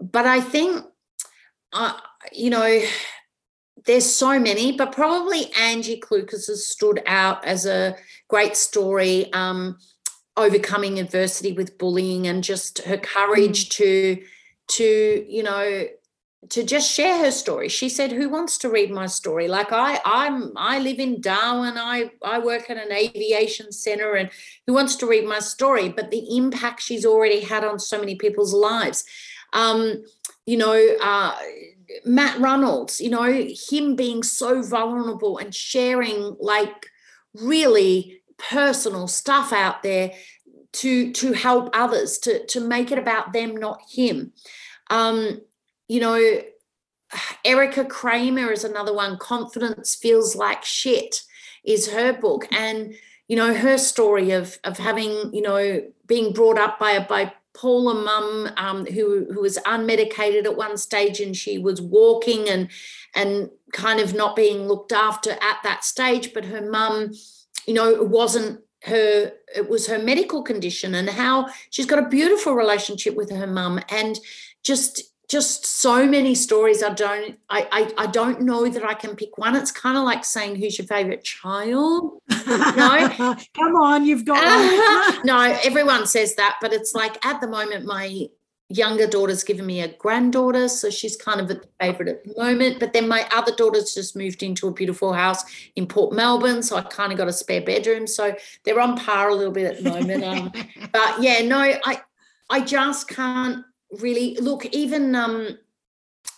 But 0.00 0.24
I 0.26 0.40
think, 0.40 0.86
uh, 1.74 1.98
you 2.32 2.48
know, 2.48 2.82
there's 3.84 4.08
so 4.08 4.38
many, 4.38 4.72
but 4.72 4.92
probably 4.92 5.52
Angie 5.52 6.00
Clucas 6.00 6.46
has 6.46 6.66
stood 6.66 7.02
out 7.06 7.44
as 7.44 7.66
a 7.66 7.94
great 8.28 8.56
story, 8.56 9.30
um, 9.34 9.76
overcoming 10.34 10.98
adversity 10.98 11.52
with 11.52 11.76
bullying 11.76 12.26
and 12.26 12.42
just 12.42 12.78
her 12.84 12.96
courage 12.96 13.68
mm. 13.68 13.70
to, 13.72 14.22
to, 14.68 15.26
you 15.28 15.42
know, 15.42 15.86
to 16.48 16.62
just 16.62 16.90
share 16.90 17.18
her 17.18 17.30
story. 17.30 17.68
She 17.68 17.88
said, 17.88 18.12
"Who 18.12 18.28
wants 18.28 18.56
to 18.58 18.70
read 18.70 18.90
my 18.90 19.06
story? 19.06 19.46
Like 19.46 19.72
I, 19.72 20.00
I'm, 20.04 20.52
I 20.56 20.78
live 20.78 20.98
in 20.98 21.20
Darwin. 21.20 21.76
I, 21.76 22.10
I 22.22 22.38
work 22.38 22.70
at 22.70 22.78
an 22.78 22.92
aviation 22.92 23.72
center, 23.72 24.14
and 24.14 24.30
who 24.66 24.72
wants 24.72 24.96
to 24.96 25.06
read 25.06 25.26
my 25.26 25.40
story?" 25.40 25.90
But 25.90 26.10
the 26.10 26.36
impact 26.36 26.82
she's 26.82 27.04
already 27.04 27.40
had 27.40 27.64
on 27.64 27.78
so 27.78 27.98
many 27.98 28.14
people's 28.14 28.54
lives. 28.54 29.04
Um, 29.52 30.02
you 30.46 30.56
know, 30.56 30.96
uh, 31.02 31.36
Matt 32.04 32.40
Runnalls, 32.40 33.00
you 33.00 33.10
know, 33.10 33.24
him 33.70 33.94
being 33.94 34.22
so 34.22 34.62
vulnerable 34.62 35.38
and 35.38 35.54
sharing 35.54 36.36
like 36.40 36.86
really 37.34 38.22
personal 38.38 39.06
stuff 39.06 39.52
out 39.52 39.82
there 39.82 40.12
to 40.72 41.12
to 41.12 41.32
help 41.32 41.68
others 41.72 42.18
to 42.18 42.46
to 42.46 42.60
make 42.60 42.90
it 42.90 42.98
about 42.98 43.32
them 43.32 43.56
not 43.56 43.80
him 43.90 44.32
um 44.88 45.40
you 45.90 46.00
know 46.00 46.18
erica 47.44 47.84
kramer 47.84 48.50
is 48.50 48.64
another 48.64 48.94
one. 48.94 49.18
Confidence 49.18 49.94
feels 49.94 50.36
like 50.36 50.64
shit 50.64 51.22
is 51.64 51.92
her 51.92 52.12
book. 52.12 52.46
And 52.52 52.94
you 53.28 53.36
know 53.36 53.54
her 53.54 53.78
story 53.78 54.32
of 54.32 54.58
of 54.64 54.78
having 54.78 55.32
you 55.32 55.42
know 55.42 55.82
being 56.06 56.32
brought 56.32 56.58
up 56.58 56.78
by 56.78 56.92
a 56.92 57.06
bipolar 57.06 58.04
mum 58.04 58.50
um, 58.56 58.86
who 58.86 59.26
who 59.32 59.40
was 59.40 59.58
unmedicated 59.58 60.44
at 60.44 60.56
one 60.56 60.76
stage 60.76 61.20
and 61.20 61.36
she 61.36 61.58
was 61.58 61.80
walking 61.80 62.48
and 62.48 62.68
and 63.14 63.50
kind 63.72 64.00
of 64.00 64.14
not 64.14 64.34
being 64.34 64.66
looked 64.66 64.92
after 64.92 65.30
at 65.30 65.58
that 65.62 65.84
stage. 65.84 66.32
But 66.34 66.46
her 66.46 66.68
mum 66.68 67.12
you 67.66 67.74
know 67.74 67.88
it 67.88 68.08
wasn't 68.08 68.60
her 68.84 69.32
it 69.54 69.68
was 69.68 69.86
her 69.86 69.98
medical 69.98 70.42
condition 70.42 70.94
and 70.94 71.10
how 71.10 71.48
she's 71.70 71.86
got 71.86 71.98
a 71.98 72.08
beautiful 72.08 72.54
relationship 72.54 73.14
with 73.14 73.30
her 73.30 73.46
mum. 73.46 73.80
And 73.90 74.18
just 74.62 75.09
just 75.30 75.64
so 75.64 76.06
many 76.06 76.34
stories 76.34 76.82
i 76.82 76.92
don't 76.92 77.38
I, 77.48 77.68
I 77.70 78.04
i 78.04 78.06
don't 78.06 78.42
know 78.42 78.68
that 78.68 78.84
i 78.84 78.94
can 78.94 79.14
pick 79.14 79.38
one 79.38 79.54
it's 79.54 79.70
kind 79.70 79.96
of 79.96 80.04
like 80.04 80.24
saying 80.24 80.56
who's 80.56 80.78
your 80.78 80.86
favorite 80.86 81.22
child 81.24 82.18
no 82.28 83.08
come 83.54 83.76
on 83.76 84.04
you've 84.04 84.24
got 84.24 85.20
no 85.24 85.40
everyone 85.64 86.06
says 86.06 86.34
that 86.36 86.58
but 86.60 86.72
it's 86.72 86.94
like 86.94 87.24
at 87.24 87.40
the 87.40 87.48
moment 87.48 87.84
my 87.84 88.28
younger 88.70 89.06
daughter's 89.06 89.42
given 89.42 89.66
me 89.66 89.80
a 89.80 89.88
granddaughter, 89.88 90.68
so 90.68 90.88
she's 90.88 91.16
kind 91.16 91.40
of 91.40 91.50
a 91.50 91.60
favorite 91.80 92.08
at 92.08 92.24
the 92.24 92.34
moment. 92.40 92.78
But 92.78 92.92
then 92.92 93.08
my 93.08 93.28
other 93.32 93.52
daughter's 93.54 93.92
just 93.92 94.16
moved 94.16 94.42
into 94.42 94.68
a 94.68 94.72
beautiful 94.72 95.12
house 95.12 95.44
in 95.76 95.86
Port 95.86 96.14
Melbourne, 96.14 96.62
so 96.62 96.76
I 96.76 96.82
kind 96.82 97.12
of 97.12 97.18
got 97.18 97.28
a 97.28 97.32
spare 97.32 97.60
bedroom. 97.60 98.06
So 98.06 98.34
they're 98.64 98.80
on 98.80 98.96
par 98.96 99.28
a 99.28 99.34
little 99.34 99.52
bit 99.52 99.66
at 99.66 99.82
the 99.82 99.90
moment. 99.90 100.24
Um, 100.24 100.52
but 100.92 101.20
yeah, 101.20 101.42
no, 101.42 101.58
I 101.58 102.00
I 102.48 102.60
just 102.60 103.08
can't 103.08 103.64
really 103.98 104.36
look. 104.36 104.66
Even 104.66 105.14
um, 105.14 105.58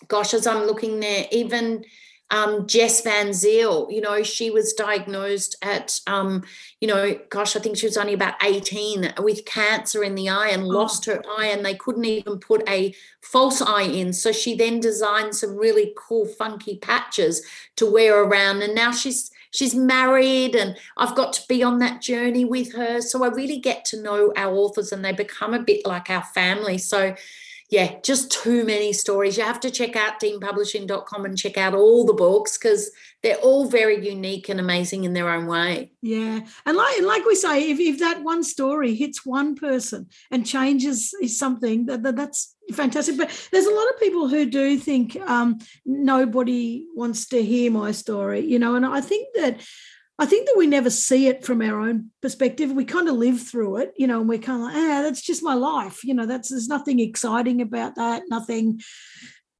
gosh, 0.08 0.34
as 0.34 0.46
I'm 0.46 0.66
looking 0.66 1.00
there, 1.00 1.26
even 1.30 1.84
um, 2.32 2.66
Jess 2.66 3.02
Van 3.02 3.34
Zyl, 3.34 3.88
you 3.90 4.00
know, 4.00 4.22
she 4.22 4.50
was 4.50 4.72
diagnosed 4.72 5.54
at, 5.60 6.00
um, 6.06 6.42
you 6.80 6.88
know, 6.88 7.18
gosh, 7.28 7.54
I 7.54 7.60
think 7.60 7.76
she 7.76 7.86
was 7.86 7.98
only 7.98 8.14
about 8.14 8.42
18 8.42 9.12
with 9.18 9.44
cancer 9.44 10.02
in 10.02 10.14
the 10.14 10.30
eye 10.30 10.48
and 10.48 10.62
oh. 10.62 10.68
lost 10.68 11.04
her 11.04 11.22
eye, 11.38 11.46
and 11.46 11.64
they 11.64 11.74
couldn't 11.74 12.06
even 12.06 12.38
put 12.38 12.66
a 12.68 12.94
false 13.20 13.60
eye 13.60 13.82
in. 13.82 14.14
So 14.14 14.32
she 14.32 14.56
then 14.56 14.80
designed 14.80 15.34
some 15.34 15.56
really 15.56 15.92
cool, 15.96 16.26
funky 16.26 16.78
patches 16.78 17.44
to 17.76 17.90
wear 17.90 18.22
around, 18.22 18.62
and 18.62 18.74
now 18.74 18.92
she's 18.92 19.30
she's 19.52 19.74
married 19.74 20.54
and 20.54 20.76
I've 20.96 21.14
got 21.14 21.34
to 21.34 21.42
be 21.46 21.62
on 21.62 21.78
that 21.80 22.00
journey 22.00 22.44
with 22.44 22.72
her. 22.72 23.02
So 23.02 23.22
I 23.22 23.28
really 23.28 23.58
get 23.58 23.84
to 23.86 24.02
know 24.02 24.32
our 24.34 24.54
authors 24.54 24.92
and 24.92 25.04
they 25.04 25.12
become 25.12 25.52
a 25.52 25.62
bit 25.62 25.86
like 25.86 26.08
our 26.08 26.22
family. 26.22 26.78
So 26.78 27.14
yeah, 27.72 27.94
just 28.02 28.30
too 28.30 28.66
many 28.66 28.92
stories. 28.92 29.38
You 29.38 29.44
have 29.44 29.60
to 29.60 29.70
check 29.70 29.96
out 29.96 30.20
deanpublishing.com 30.20 31.24
and 31.24 31.38
check 31.38 31.56
out 31.56 31.72
all 31.72 32.04
the 32.04 32.12
books 32.12 32.58
because 32.58 32.90
they're 33.22 33.36
all 33.36 33.66
very 33.66 34.06
unique 34.06 34.50
and 34.50 34.60
amazing 34.60 35.04
in 35.04 35.14
their 35.14 35.30
own 35.30 35.46
way. 35.46 35.90
Yeah. 36.02 36.40
And 36.66 36.76
like 36.76 37.00
like 37.00 37.24
we 37.24 37.34
say, 37.34 37.70
if, 37.70 37.80
if 37.80 37.98
that 38.00 38.22
one 38.22 38.44
story 38.44 38.94
hits 38.94 39.24
one 39.24 39.54
person 39.54 40.10
and 40.30 40.44
changes 40.44 41.14
something, 41.28 41.86
that, 41.86 42.02
that 42.02 42.14
that's 42.14 42.54
fantastic. 42.74 43.16
But 43.16 43.30
there's 43.52 43.64
a 43.64 43.74
lot 43.74 43.88
of 43.88 43.98
people 43.98 44.28
who 44.28 44.44
do 44.44 44.76
think 44.76 45.16
um, 45.22 45.58
nobody 45.86 46.84
wants 46.94 47.24
to 47.28 47.42
hear 47.42 47.70
my 47.70 47.92
story, 47.92 48.40
you 48.40 48.58
know, 48.58 48.74
and 48.74 48.84
I 48.84 49.00
think 49.00 49.28
that 49.34 49.62
I 50.18 50.26
think 50.26 50.46
that 50.46 50.58
we 50.58 50.66
never 50.66 50.90
see 50.90 51.26
it 51.26 51.44
from 51.44 51.62
our 51.62 51.80
own 51.80 52.10
perspective. 52.20 52.70
We 52.70 52.84
kind 52.84 53.08
of 53.08 53.16
live 53.16 53.40
through 53.40 53.78
it, 53.78 53.92
you 53.96 54.06
know, 54.06 54.20
and 54.20 54.28
we're 54.28 54.38
kind 54.38 54.60
of 54.60 54.66
like, 54.66 54.76
ah, 54.76 55.02
that's 55.02 55.22
just 55.22 55.42
my 55.42 55.54
life. 55.54 56.04
You 56.04 56.14
know, 56.14 56.26
that's 56.26 56.50
there's 56.50 56.68
nothing 56.68 57.00
exciting 57.00 57.60
about 57.60 57.96
that, 57.96 58.24
nothing. 58.28 58.80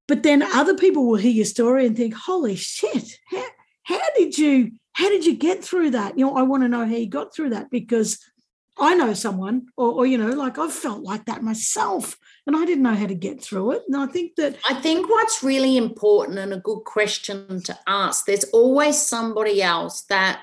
But 0.07 0.23
then 0.23 0.43
other 0.43 0.75
people 0.75 1.07
will 1.07 1.17
hear 1.17 1.33
your 1.33 1.47
story 1.47 1.87
and 1.87 1.97
think, 1.97 2.15
holy 2.15 2.55
shit, 2.57 3.19
how, 3.31 3.47
how 3.85 4.01
did 4.17 4.37
you 4.37 4.73
how 4.93 5.09
did 5.09 5.25
you 5.25 5.35
get 5.35 5.65
through 5.65 5.91
that? 5.91 6.19
You 6.19 6.27
know, 6.27 6.37
I 6.37 6.43
want 6.43 6.63
to 6.65 6.69
know 6.69 6.87
how 6.87 6.95
you 6.95 7.09
got 7.09 7.35
through 7.35 7.51
that 7.51 7.71
because 7.71 8.19
I 8.79 8.95
know 8.95 9.15
someone, 9.15 9.67
or, 9.77 9.91
or, 9.93 10.07
you 10.07 10.19
know, 10.19 10.31
like 10.31 10.59
I've 10.59 10.73
felt 10.73 11.03
like 11.03 11.27
that 11.27 11.43
myself, 11.43 12.17
and 12.47 12.57
I 12.57 12.65
didn't 12.65 12.83
know 12.83 12.95
how 12.95 13.07
to 13.07 13.15
get 13.15 13.43
through 13.43 13.73
it. 13.73 13.83
And 13.87 13.97
I 13.97 14.07
think 14.07 14.37
that 14.37 14.57
I 14.69 14.75
think 14.75 15.09
what's 15.09 15.43
really 15.43 15.77
important 15.77 16.39
and 16.39 16.53
a 16.53 16.59
good 16.59 16.81
question 16.85 17.63
to 17.63 17.79
ask. 17.87 18.27
There's 18.27 18.45
always 18.45 19.01
somebody 19.01 19.63
else 19.63 20.03
that 20.03 20.41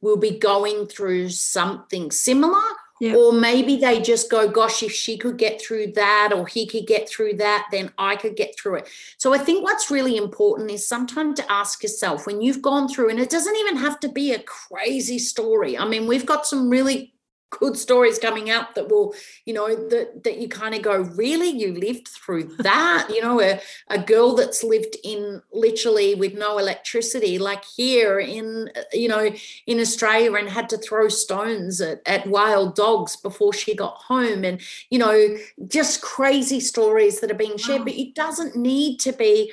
will 0.00 0.16
be 0.16 0.38
going 0.38 0.86
through 0.86 1.28
something 1.30 2.10
similar. 2.10 2.62
Or 3.02 3.32
maybe 3.32 3.76
they 3.76 3.98
just 4.02 4.30
go, 4.30 4.46
gosh, 4.46 4.82
if 4.82 4.92
she 4.92 5.16
could 5.16 5.38
get 5.38 5.58
through 5.58 5.92
that 5.92 6.34
or 6.34 6.46
he 6.46 6.66
could 6.66 6.86
get 6.86 7.08
through 7.08 7.36
that, 7.36 7.66
then 7.72 7.90
I 7.96 8.14
could 8.14 8.36
get 8.36 8.54
through 8.58 8.74
it. 8.74 8.90
So 9.16 9.32
I 9.32 9.38
think 9.38 9.64
what's 9.64 9.90
really 9.90 10.18
important 10.18 10.70
is 10.70 10.86
sometimes 10.86 11.36
to 11.40 11.50
ask 11.50 11.82
yourself 11.82 12.26
when 12.26 12.42
you've 12.42 12.60
gone 12.60 12.88
through, 12.90 13.08
and 13.08 13.18
it 13.18 13.30
doesn't 13.30 13.56
even 13.56 13.78
have 13.78 14.00
to 14.00 14.10
be 14.10 14.34
a 14.34 14.42
crazy 14.42 15.18
story. 15.18 15.78
I 15.78 15.88
mean, 15.88 16.06
we've 16.06 16.26
got 16.26 16.44
some 16.44 16.68
really 16.68 17.14
good 17.50 17.76
stories 17.76 18.18
coming 18.18 18.48
out 18.48 18.74
that 18.74 18.88
will 18.88 19.14
you 19.44 19.52
know 19.52 19.68
that 19.88 20.22
that 20.24 20.38
you 20.38 20.48
kind 20.48 20.74
of 20.74 20.82
go 20.82 20.96
really? 20.96 21.50
You 21.50 21.74
lived 21.74 22.08
through 22.08 22.44
that? 22.58 23.08
You 23.10 23.20
know 23.20 23.40
a, 23.40 23.60
a 23.88 23.98
girl 23.98 24.34
that's 24.34 24.62
lived 24.64 24.96
in 25.04 25.42
literally 25.52 26.14
with 26.14 26.34
no 26.34 26.58
electricity 26.58 27.38
like 27.38 27.64
here 27.64 28.18
in 28.20 28.70
you 28.92 29.08
know 29.08 29.30
in 29.66 29.80
australia 29.80 30.32
and 30.34 30.48
had 30.48 30.68
to 30.68 30.78
throw 30.78 31.08
stones 31.08 31.80
at, 31.80 32.00
at 32.06 32.26
wild 32.26 32.74
dogs 32.74 33.16
before 33.16 33.52
she 33.52 33.74
got 33.74 33.94
home 33.94 34.44
and 34.44 34.60
you 34.90 34.98
know 34.98 35.36
just 35.66 36.00
crazy 36.00 36.60
stories 36.60 37.20
that 37.20 37.30
are 37.30 37.34
being 37.34 37.56
shared. 37.56 37.80
Wow. 37.80 37.84
but 37.86 37.94
it 37.94 38.14
doesn't 38.14 38.56
need 38.56 38.98
to 39.00 39.12
be 39.12 39.52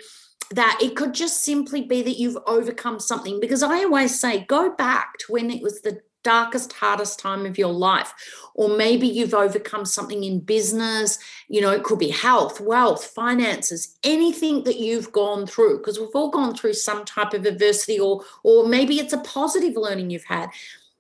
that. 0.52 0.80
It 0.82 0.96
could 0.96 1.14
just 1.14 1.44
simply 1.44 1.82
be 1.82 2.02
that 2.04 2.18
you've 2.18 2.38
overcome 2.46 3.00
something. 3.00 3.40
Because 3.40 3.64
i 3.64 3.84
always 3.84 4.20
say 4.20 4.46
go 4.46 4.72
back 4.72 5.18
to 5.20 5.32
when 5.32 5.50
it 5.50 5.62
was 5.62 5.82
the 5.82 6.02
darkest, 6.34 6.74
hardest 6.74 7.20
time 7.20 7.46
of 7.46 7.58
your 7.58 7.72
life. 7.90 8.12
Or 8.54 8.68
maybe 8.76 9.08
you've 9.08 9.34
overcome 9.46 9.86
something 9.86 10.24
in 10.24 10.40
business, 10.40 11.20
you 11.48 11.62
know, 11.62 11.72
it 11.72 11.84
could 11.84 12.00
be 12.00 12.10
health, 12.10 12.60
wealth, 12.60 13.04
finances, 13.22 13.98
anything 14.04 14.64
that 14.66 14.80
you've 14.86 15.12
gone 15.12 15.48
through, 15.48 15.78
because 15.78 15.98
we've 16.00 16.20
all 16.20 16.32
gone 16.32 16.54
through 16.54 16.74
some 16.74 17.06
type 17.06 17.34
of 17.34 17.46
adversity, 17.46 17.98
or, 18.00 18.24
or 18.44 18.68
maybe 18.68 18.96
it's 19.00 19.14
a 19.14 19.20
positive 19.38 19.76
learning 19.78 20.10
you've 20.10 20.34
had. 20.38 20.50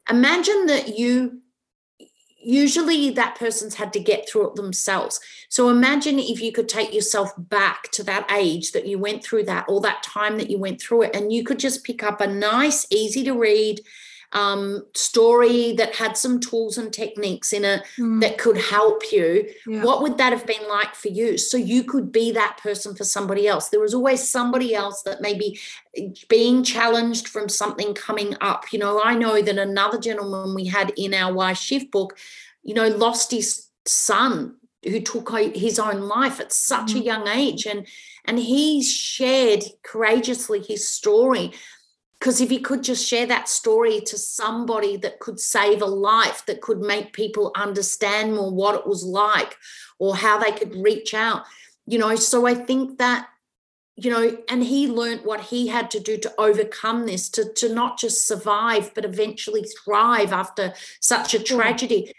Imagine 0.09 0.67
that 0.67 0.97
you 0.99 1.41
usually 2.39 3.09
that 3.09 3.35
person's 3.35 3.75
had 3.75 3.91
to 3.91 3.99
get 3.99 4.21
through 4.29 4.47
it 4.47 4.55
themselves. 4.55 5.19
So 5.49 5.69
imagine 5.69 6.17
if 6.19 6.39
you 6.41 6.51
could 6.53 6.69
take 6.69 6.93
yourself 6.93 7.29
back 7.37 7.91
to 7.91 8.03
that 8.03 8.31
age 8.31 8.71
that 8.71 8.87
you 8.87 8.97
went 8.99 9.21
through 9.23 9.45
that, 9.45 9.65
or 9.67 9.81
that 9.81 10.03
time 10.03 10.37
that 10.37 10.49
you 10.49 10.57
went 10.57 10.79
through 10.79 11.01
it, 11.05 11.15
and 11.15 11.33
you 11.33 11.43
could 11.43 11.59
just 11.59 11.83
pick 11.83 12.03
up 12.03 12.21
a 12.21 12.27
nice, 12.27 12.87
easy 12.89 13.23
to 13.25 13.33
read, 13.33 13.81
um, 14.33 14.85
story 14.93 15.73
that 15.73 15.95
had 15.95 16.17
some 16.17 16.39
tools 16.39 16.77
and 16.77 16.91
techniques 16.91 17.53
in 17.53 17.63
it 17.63 17.83
mm. 17.97 18.19
that 18.21 18.37
could 18.37 18.57
help 18.57 19.03
you, 19.11 19.49
yeah. 19.65 19.83
what 19.83 20.01
would 20.01 20.17
that 20.17 20.33
have 20.33 20.45
been 20.45 20.67
like 20.67 20.95
for 20.95 21.07
you? 21.07 21.37
So 21.37 21.57
you 21.57 21.83
could 21.83 22.11
be 22.11 22.31
that 22.33 22.57
person 22.61 22.93
for 22.95 23.05
somebody 23.05 23.47
else. 23.47 23.69
There 23.69 23.79
was 23.79 23.93
always 23.93 24.27
somebody 24.27 24.75
else 24.75 25.01
that 25.03 25.21
maybe 25.21 25.59
being 26.27 26.63
challenged 26.63 27.27
from 27.27 27.47
something 27.47 27.93
coming 27.93 28.35
up. 28.41 28.65
You 28.73 28.79
know, 28.79 29.01
I 29.03 29.15
know 29.15 29.41
that 29.41 29.57
another 29.57 29.97
gentleman 29.97 30.53
we 30.53 30.65
had 30.65 30.91
in 30.97 31.13
our 31.13 31.33
Why 31.33 31.53
Shift 31.53 31.91
book, 31.91 32.17
you 32.63 32.73
know, 32.73 32.87
lost 32.89 33.31
his 33.31 33.67
son 33.85 34.55
who 34.83 34.99
took 34.99 35.29
his 35.55 35.79
own 35.79 36.01
life 36.01 36.39
at 36.39 36.51
such 36.51 36.93
mm. 36.93 36.99
a 36.99 37.03
young 37.03 37.27
age 37.27 37.65
and 37.65 37.87
and 38.25 38.39
he 38.39 38.83
shared 38.83 39.63
courageously 39.83 40.61
his 40.61 40.87
story 40.87 41.53
because 42.19 42.41
if 42.41 42.51
you 42.51 42.59
could 42.59 42.83
just 42.83 43.07
share 43.07 43.27
that 43.27 43.47
story 43.47 44.01
to 44.01 44.17
somebody 44.17 44.97
that 44.97 45.19
could 45.19 45.39
save 45.39 45.81
a 45.81 45.85
life 45.85 46.45
that 46.47 46.61
could 46.61 46.79
make 46.79 47.13
people 47.13 47.51
understand 47.55 48.33
more 48.33 48.51
what 48.51 48.75
it 48.75 48.87
was 48.87 49.03
like 49.03 49.55
or 49.99 50.15
how 50.15 50.37
they 50.37 50.51
could 50.51 50.75
reach 50.75 51.13
out 51.13 51.43
you 51.87 51.97
know? 51.97 52.15
So 52.15 52.45
i 52.45 52.53
think 52.53 52.99
that 52.99 53.29
you 53.95 54.11
know 54.11 54.37
and 54.47 54.63
he 54.63 54.87
learned 54.87 55.21
what 55.23 55.41
he 55.41 55.67
had 55.67 55.89
to 55.91 55.99
do 55.99 56.17
to 56.17 56.33
overcome 56.37 57.07
this 57.07 57.29
to 57.29 57.51
to 57.53 57.73
not 57.73 57.97
just 57.97 58.27
survive 58.27 58.93
but 58.93 59.05
eventually 59.05 59.65
thrive 59.83 60.31
after 60.31 60.73
such 61.01 61.33
a 61.33 61.39
tragedy. 61.41 62.13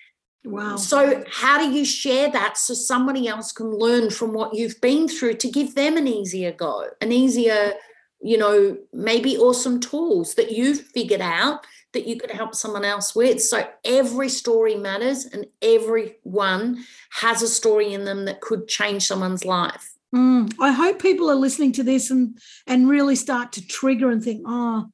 Wow. 0.45 0.77
So 0.77 1.25
how 1.31 1.59
do 1.59 1.71
you 1.71 1.85
share 1.85 2.31
that 2.31 2.57
so 2.57 2.73
somebody 2.73 3.29
else 3.29 3.53
can 3.53 3.71
learn 3.71 4.09
from 4.11 4.33
what 4.33 4.55
you've 4.55 4.81
been 4.81 5.07
through 5.07 5.35
to 5.35 5.51
give 5.51 5.75
them 5.75 5.97
an 5.97 6.09
easier 6.09 6.53
go 6.53 6.87
an 7.01 7.13
easier 7.13 7.75
you 8.21 8.37
know, 8.37 8.77
maybe 8.93 9.37
awesome 9.37 9.81
tools 9.81 10.35
that 10.35 10.51
you've 10.51 10.81
figured 10.81 11.21
out 11.21 11.65
that 11.93 12.07
you 12.07 12.17
could 12.17 12.31
help 12.31 12.55
someone 12.55 12.85
else 12.85 13.15
with. 13.15 13.43
So 13.43 13.67
every 13.85 14.29
story 14.29 14.75
matters 14.75 15.25
and 15.25 15.47
everyone 15.63 16.85
has 17.11 17.43
a 17.43 17.49
story 17.49 17.95
in 17.95 18.05
them 18.05 18.25
that 18.27 18.41
could 18.41 18.69
change 18.69 19.07
someone's 19.07 19.45
life. 19.45 19.95
Mm, 20.15 20.55
I 20.61 20.73
hope 20.73 21.01
people 21.01 21.31
are 21.31 21.35
listening 21.35 21.73
to 21.73 21.83
this 21.83 22.11
and 22.11 22.39
and 22.67 22.89
really 22.89 23.15
start 23.15 23.53
to 23.53 23.67
trigger 23.67 24.11
and 24.11 24.23
think, 24.25 24.43
oh, 24.47 24.87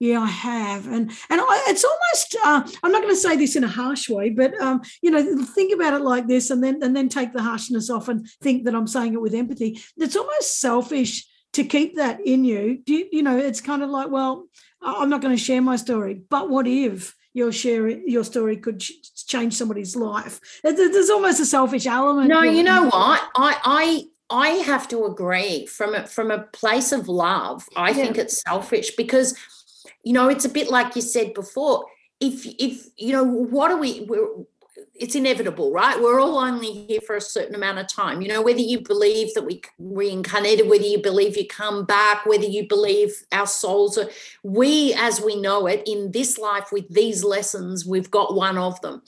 yeah, 0.00 0.20
I 0.20 0.26
have, 0.26 0.86
and 0.86 1.10
and 1.30 1.40
I, 1.40 1.64
it's 1.68 1.84
almost. 1.84 2.36
Uh, 2.44 2.78
I'm 2.82 2.90
not 2.90 3.02
going 3.02 3.14
to 3.14 3.20
say 3.20 3.36
this 3.36 3.56
in 3.56 3.64
a 3.64 3.68
harsh 3.68 4.08
way, 4.08 4.30
but 4.30 4.58
um, 4.60 4.80
you 5.02 5.10
know, 5.10 5.44
think 5.44 5.72
about 5.74 5.92
it 5.92 6.02
like 6.02 6.28
this, 6.28 6.50
and 6.50 6.64
then 6.64 6.82
and 6.82 6.96
then 6.96 7.10
take 7.10 7.34
the 7.34 7.42
harshness 7.42 7.90
off 7.90 8.08
and 8.08 8.26
think 8.42 8.64
that 8.64 8.74
I'm 8.74 8.86
saying 8.86 9.12
it 9.12 9.20
with 9.20 9.34
empathy. 9.34 9.78
It's 9.98 10.16
almost 10.16 10.60
selfish 10.60 11.26
to 11.54 11.64
keep 11.64 11.96
that 11.96 12.20
in 12.20 12.44
you. 12.44 12.78
Do 12.84 12.94
you, 12.94 13.08
you 13.10 13.22
know? 13.22 13.36
It's 13.36 13.60
kind 13.60 13.82
of 13.82 13.90
like, 13.90 14.10
well, 14.10 14.46
I'm 14.82 15.08
not 15.08 15.22
going 15.22 15.36
to 15.36 15.42
share 15.42 15.62
my 15.62 15.76
story, 15.76 16.14
but 16.14 16.50
what 16.50 16.66
if? 16.66 17.14
your 17.36 17.50
share 17.50 17.88
your 17.88 18.22
story 18.22 18.56
could 18.56 18.80
change 19.26 19.54
somebody's 19.54 19.96
life 19.96 20.38
there's 20.62 21.10
almost 21.10 21.40
a 21.40 21.44
selfish 21.44 21.84
element 21.84 22.28
no 22.28 22.42
you 22.42 22.62
know 22.62 22.84
what 22.84 23.28
i 23.34 23.58
i 23.64 24.04
I 24.30 24.48
have 24.48 24.88
to 24.88 25.04
agree 25.04 25.66
from 25.66 25.94
a, 25.94 26.06
from 26.06 26.30
a 26.30 26.44
place 26.44 26.92
of 26.92 27.08
love. 27.08 27.68
I 27.76 27.90
yeah. 27.90 27.94
think 27.96 28.16
it's 28.16 28.40
selfish 28.40 28.96
because 28.96 29.36
you 30.04 30.12
know, 30.12 30.28
it's 30.28 30.44
a 30.44 30.50
bit 30.50 30.70
like 30.70 30.94
you 30.96 31.02
said 31.02 31.34
before. 31.34 31.86
If 32.20 32.46
if 32.58 32.86
you 32.96 33.12
know, 33.12 33.24
what 33.24 33.70
are 33.70 33.78
we? 33.78 34.02
We're, 34.02 34.28
it's 34.96 35.16
inevitable, 35.16 35.72
right? 35.72 36.00
We're 36.00 36.20
all 36.20 36.38
only 36.38 36.72
here 36.72 37.00
for 37.00 37.16
a 37.16 37.20
certain 37.20 37.54
amount 37.54 37.78
of 37.78 37.88
time. 37.88 38.22
You 38.22 38.28
know, 38.28 38.42
whether 38.42 38.60
you 38.60 38.80
believe 38.80 39.34
that 39.34 39.44
we 39.44 39.60
reincarnated, 39.78 40.68
whether 40.68 40.84
you 40.84 41.02
believe 41.02 41.36
you 41.36 41.46
come 41.46 41.84
back, 41.84 42.24
whether 42.26 42.44
you 42.44 42.68
believe 42.68 43.12
our 43.32 43.46
souls 43.46 43.98
are, 43.98 44.08
we, 44.44 44.94
as 44.94 45.20
we 45.20 45.40
know 45.40 45.66
it, 45.66 45.82
in 45.86 46.12
this 46.12 46.38
life 46.38 46.68
with 46.70 46.88
these 46.94 47.24
lessons, 47.24 47.84
we've 47.84 48.10
got 48.10 48.36
one 48.36 48.56
of 48.56 48.80
them. 48.82 49.02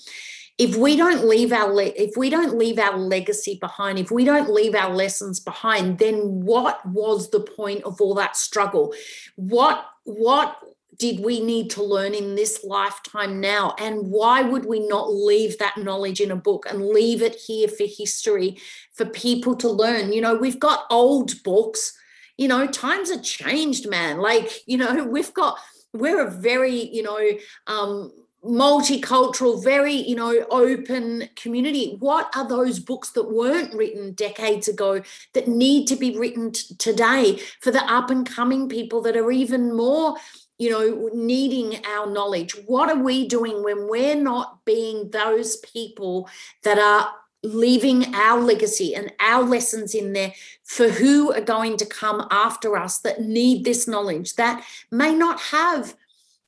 If 0.59 0.75
we 0.75 0.97
don't 0.97 1.29
leave 1.29 1.53
our 1.53 1.73
le- 1.73 1.93
if 1.97 2.17
we 2.17 2.31
don't 2.31 2.57
leave 2.57 2.79
our 2.79 2.97
legacy 2.97 3.59
behind, 3.61 3.99
if 3.99 4.11
we 4.11 4.25
don't 4.25 4.51
leave 4.51 4.75
our 4.75 4.93
lessons 4.93 5.39
behind, 5.39 5.99
then 5.99 6.45
what 6.45 6.85
was 6.87 7.31
the 7.31 7.41
point 7.41 7.85
of 7.85 8.01
all 8.01 8.15
that 8.15 8.37
struggle? 8.37 8.95
What 9.37 9.85
what 10.05 10.57
did 10.99 11.21
we 11.21 11.41
need 11.41 11.71
to 11.71 11.83
learn 11.83 12.15
in 12.15 12.35
this 12.35 12.65
lifetime 12.65 13.41
now? 13.41 13.75
And 13.79 14.11
why 14.11 14.43
would 14.43 14.65
we 14.65 14.87
not 14.87 15.13
leave 15.13 15.59
that 15.59 15.77
knowledge 15.77 16.21
in 16.21 16.31
a 16.31 16.37
book 16.37 16.67
and 16.69 16.89
leave 16.89 17.23
it 17.23 17.35
here 17.35 17.69
for 17.69 17.85
history 17.87 18.59
for 18.95 19.07
people 19.07 19.57
to 19.57 19.69
learn? 19.69 20.13
You 20.13 20.21
know, 20.21 20.35
we've 20.35 20.61
got 20.61 20.87
old 20.91 21.43
books, 21.43 21.97
you 22.37 22.49
know, 22.49 22.67
times 22.67 23.11
have 23.11 23.23
changed, 23.23 23.89
man. 23.89 24.19
Like, 24.19 24.63
you 24.67 24.79
know, 24.79 25.05
we've 25.11 25.35
got, 25.35 25.59
we're 25.93 26.27
a 26.27 26.31
very, 26.31 26.89
you 26.95 27.03
know, 27.03 27.21
um, 27.67 28.13
multicultural, 28.45 29.63
very, 29.63 29.95
you 29.95 30.15
know, 30.15 30.47
open 30.51 31.29
community. 31.35 31.97
What 31.99 32.31
are 32.37 32.49
those 32.49 32.79
books 32.79 33.11
that 33.11 33.33
weren't 33.33 33.75
written 33.75 34.13
decades 34.13 34.69
ago 34.69 35.03
that 35.33 35.49
need 35.49 35.87
to 35.89 35.97
be 35.97 36.17
written 36.17 36.53
t- 36.53 36.75
today 36.77 37.41
for 37.61 37.73
the 37.73 37.83
up 37.93 38.11
and 38.11 38.29
coming 38.29 38.69
people 38.69 39.03
that 39.03 39.17
are 39.17 39.33
even 39.33 39.75
more 39.75 40.17
you 40.59 40.71
know, 40.71 41.11
needing 41.13 41.85
our 41.85 42.11
knowledge. 42.11 42.53
What 42.67 42.89
are 42.91 43.03
we 43.03 43.29
doing 43.29 43.63
when 43.63 43.89
we're 43.89 44.21
not 44.21 44.65
being 44.65 45.11
those 45.11 45.57
people 45.57 46.29
that 46.63 46.79
are 46.79 47.13
leaving 47.43 48.15
our 48.15 48.41
legacy 48.41 48.95
and 48.95 49.13
our 49.21 49.45
lessons 49.45 49.95
in 49.95 50.13
there 50.13 50.33
for 50.65 50.89
who 50.89 51.33
are 51.33 51.41
going 51.41 51.77
to 51.77 51.87
come 51.87 52.27
after 52.31 52.77
us 52.77 52.99
that 52.99 53.21
need 53.21 53.65
this 53.65 53.87
knowledge 53.87 54.35
that 54.35 54.65
may 54.91 55.15
not 55.15 55.41
have 55.41 55.95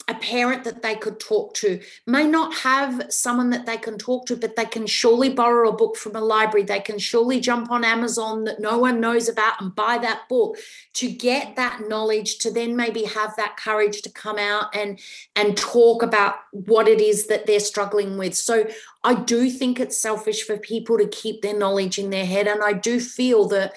a 0.08 0.14
parent 0.14 0.64
that 0.64 0.80
they 0.80 0.94
could 0.94 1.20
talk 1.20 1.52
to, 1.54 1.80
may 2.06 2.24
not 2.24 2.54
have 2.54 3.12
someone 3.12 3.50
that 3.50 3.66
they 3.66 3.76
can 3.76 3.98
talk 3.98 4.24
to, 4.26 4.36
but 4.36 4.56
they 4.56 4.64
can 4.64 4.86
surely 4.86 5.28
borrow 5.28 5.68
a 5.68 5.76
book 5.76 5.96
from 5.96 6.16
a 6.16 6.20
library. 6.20 6.64
They 6.64 6.80
can 6.80 6.98
surely 6.98 7.40
jump 7.40 7.70
on 7.70 7.84
Amazon 7.84 8.44
that 8.44 8.58
no 8.58 8.78
one 8.78 9.00
knows 9.00 9.28
about 9.28 9.60
and 9.60 9.74
buy 9.74 9.98
that 9.98 10.22
book 10.28 10.56
to 10.94 11.10
get 11.10 11.56
that 11.56 11.88
knowledge, 11.88 12.38
to 12.38 12.50
then 12.50 12.74
maybe 12.74 13.04
have 13.04 13.36
that 13.36 13.58
courage 13.58 14.00
to 14.02 14.10
come 14.10 14.38
out 14.38 14.74
and, 14.74 14.98
and 15.36 15.58
talk 15.58 16.02
about 16.02 16.36
what 16.52 16.88
it 16.88 17.02
is 17.02 17.26
that 17.26 17.46
they're 17.46 17.60
struggling 17.60 18.16
with. 18.16 18.34
So 18.34 18.66
I 19.04 19.14
do 19.14 19.50
think 19.50 19.78
it's 19.78 20.00
selfish 20.00 20.42
for 20.42 20.56
people 20.56 20.96
to 20.96 21.06
keep 21.06 21.42
their 21.42 21.56
knowledge 21.56 21.98
in 21.98 22.08
their 22.08 22.26
head. 22.26 22.48
And 22.48 22.62
I 22.62 22.72
do 22.72 22.98
feel 22.98 23.46
that, 23.48 23.74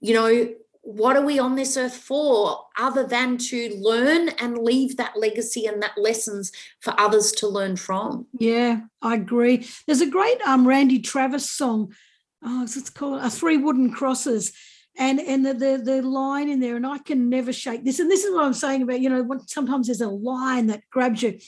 you 0.00 0.14
know, 0.14 0.48
what 0.84 1.16
are 1.16 1.24
we 1.24 1.38
on 1.38 1.54
this 1.54 1.78
earth 1.78 1.96
for 1.96 2.58
other 2.78 3.04
than 3.04 3.38
to 3.38 3.74
learn 3.74 4.28
and 4.28 4.58
leave 4.58 4.98
that 4.98 5.16
legacy 5.16 5.64
and 5.64 5.82
that 5.82 5.96
lessons 5.96 6.52
for 6.80 6.94
others 7.00 7.32
to 7.32 7.48
learn 7.48 7.76
from? 7.76 8.26
Yeah 8.38 8.82
i 9.00 9.14
agree. 9.14 9.66
There's 9.86 10.02
a 10.02 10.10
great 10.10 10.40
um 10.42 10.68
randy 10.68 11.00
travis 11.00 11.50
song. 11.50 11.94
Oh 12.42 12.62
it's 12.62 12.90
called? 12.90 13.20
A 13.20 13.24
uh, 13.24 13.30
three 13.30 13.56
wooden 13.56 13.92
crosses. 13.92 14.52
And 14.96 15.18
and 15.18 15.44
the, 15.44 15.54
the 15.54 15.82
the 15.82 16.02
line 16.02 16.48
in 16.48 16.60
there 16.60 16.76
and 16.76 16.86
i 16.86 16.98
can 16.98 17.28
never 17.30 17.52
shake 17.52 17.84
this. 17.84 17.98
And 17.98 18.10
this 18.10 18.24
is 18.24 18.32
what 18.32 18.44
i'm 18.44 18.54
saying 18.54 18.82
about 18.82 19.00
you 19.00 19.08
know 19.08 19.26
sometimes 19.46 19.86
there's 19.86 20.02
a 20.02 20.08
line 20.08 20.66
that 20.66 20.82
grabs 20.90 21.22
you. 21.22 21.38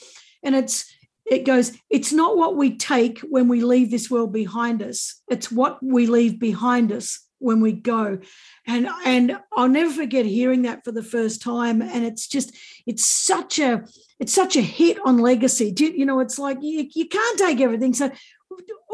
And 0.43 0.55
it's 0.55 0.91
it 1.27 1.45
goes 1.45 1.73
it's 1.91 2.13
not 2.13 2.39
what 2.39 2.57
we 2.57 2.77
take 2.77 3.19
when 3.21 3.49
we 3.49 3.61
leave 3.61 3.91
this 3.91 4.11
world 4.11 4.33
behind 4.33 4.83
us. 4.83 5.21
It's 5.29 5.53
what 5.53 5.83
we 5.83 6.07
leave 6.07 6.41
behind 6.41 6.91
us 6.91 7.27
when 7.39 7.61
we 7.61 7.73
go 7.73 8.19
and 8.67 8.89
and 9.05 9.39
i'll 9.57 9.69
never 9.69 9.93
forget 9.93 10.27
hearing 10.27 10.63
that 10.63 10.85
for 10.85 10.93
the 10.93 11.03
first 11.03 11.43
time. 11.43 11.81
And 11.81 12.05
it's 12.05 12.27
just 12.27 12.55
it's 12.87 13.05
such 13.05 13.59
a 13.59 13.85
it's 14.19 14.33
such 14.33 14.57
a 14.57 14.61
hit 14.61 14.99
on 15.05 15.19
legacy. 15.19 15.75
You, 15.77 15.89
you 15.89 16.07
know 16.07 16.21
it's 16.21 16.39
like 16.39 16.59
you, 16.61 16.89
you 16.95 17.07
can't 17.07 17.39
take 17.39 17.61
everything. 17.61 17.95
So 17.95 18.11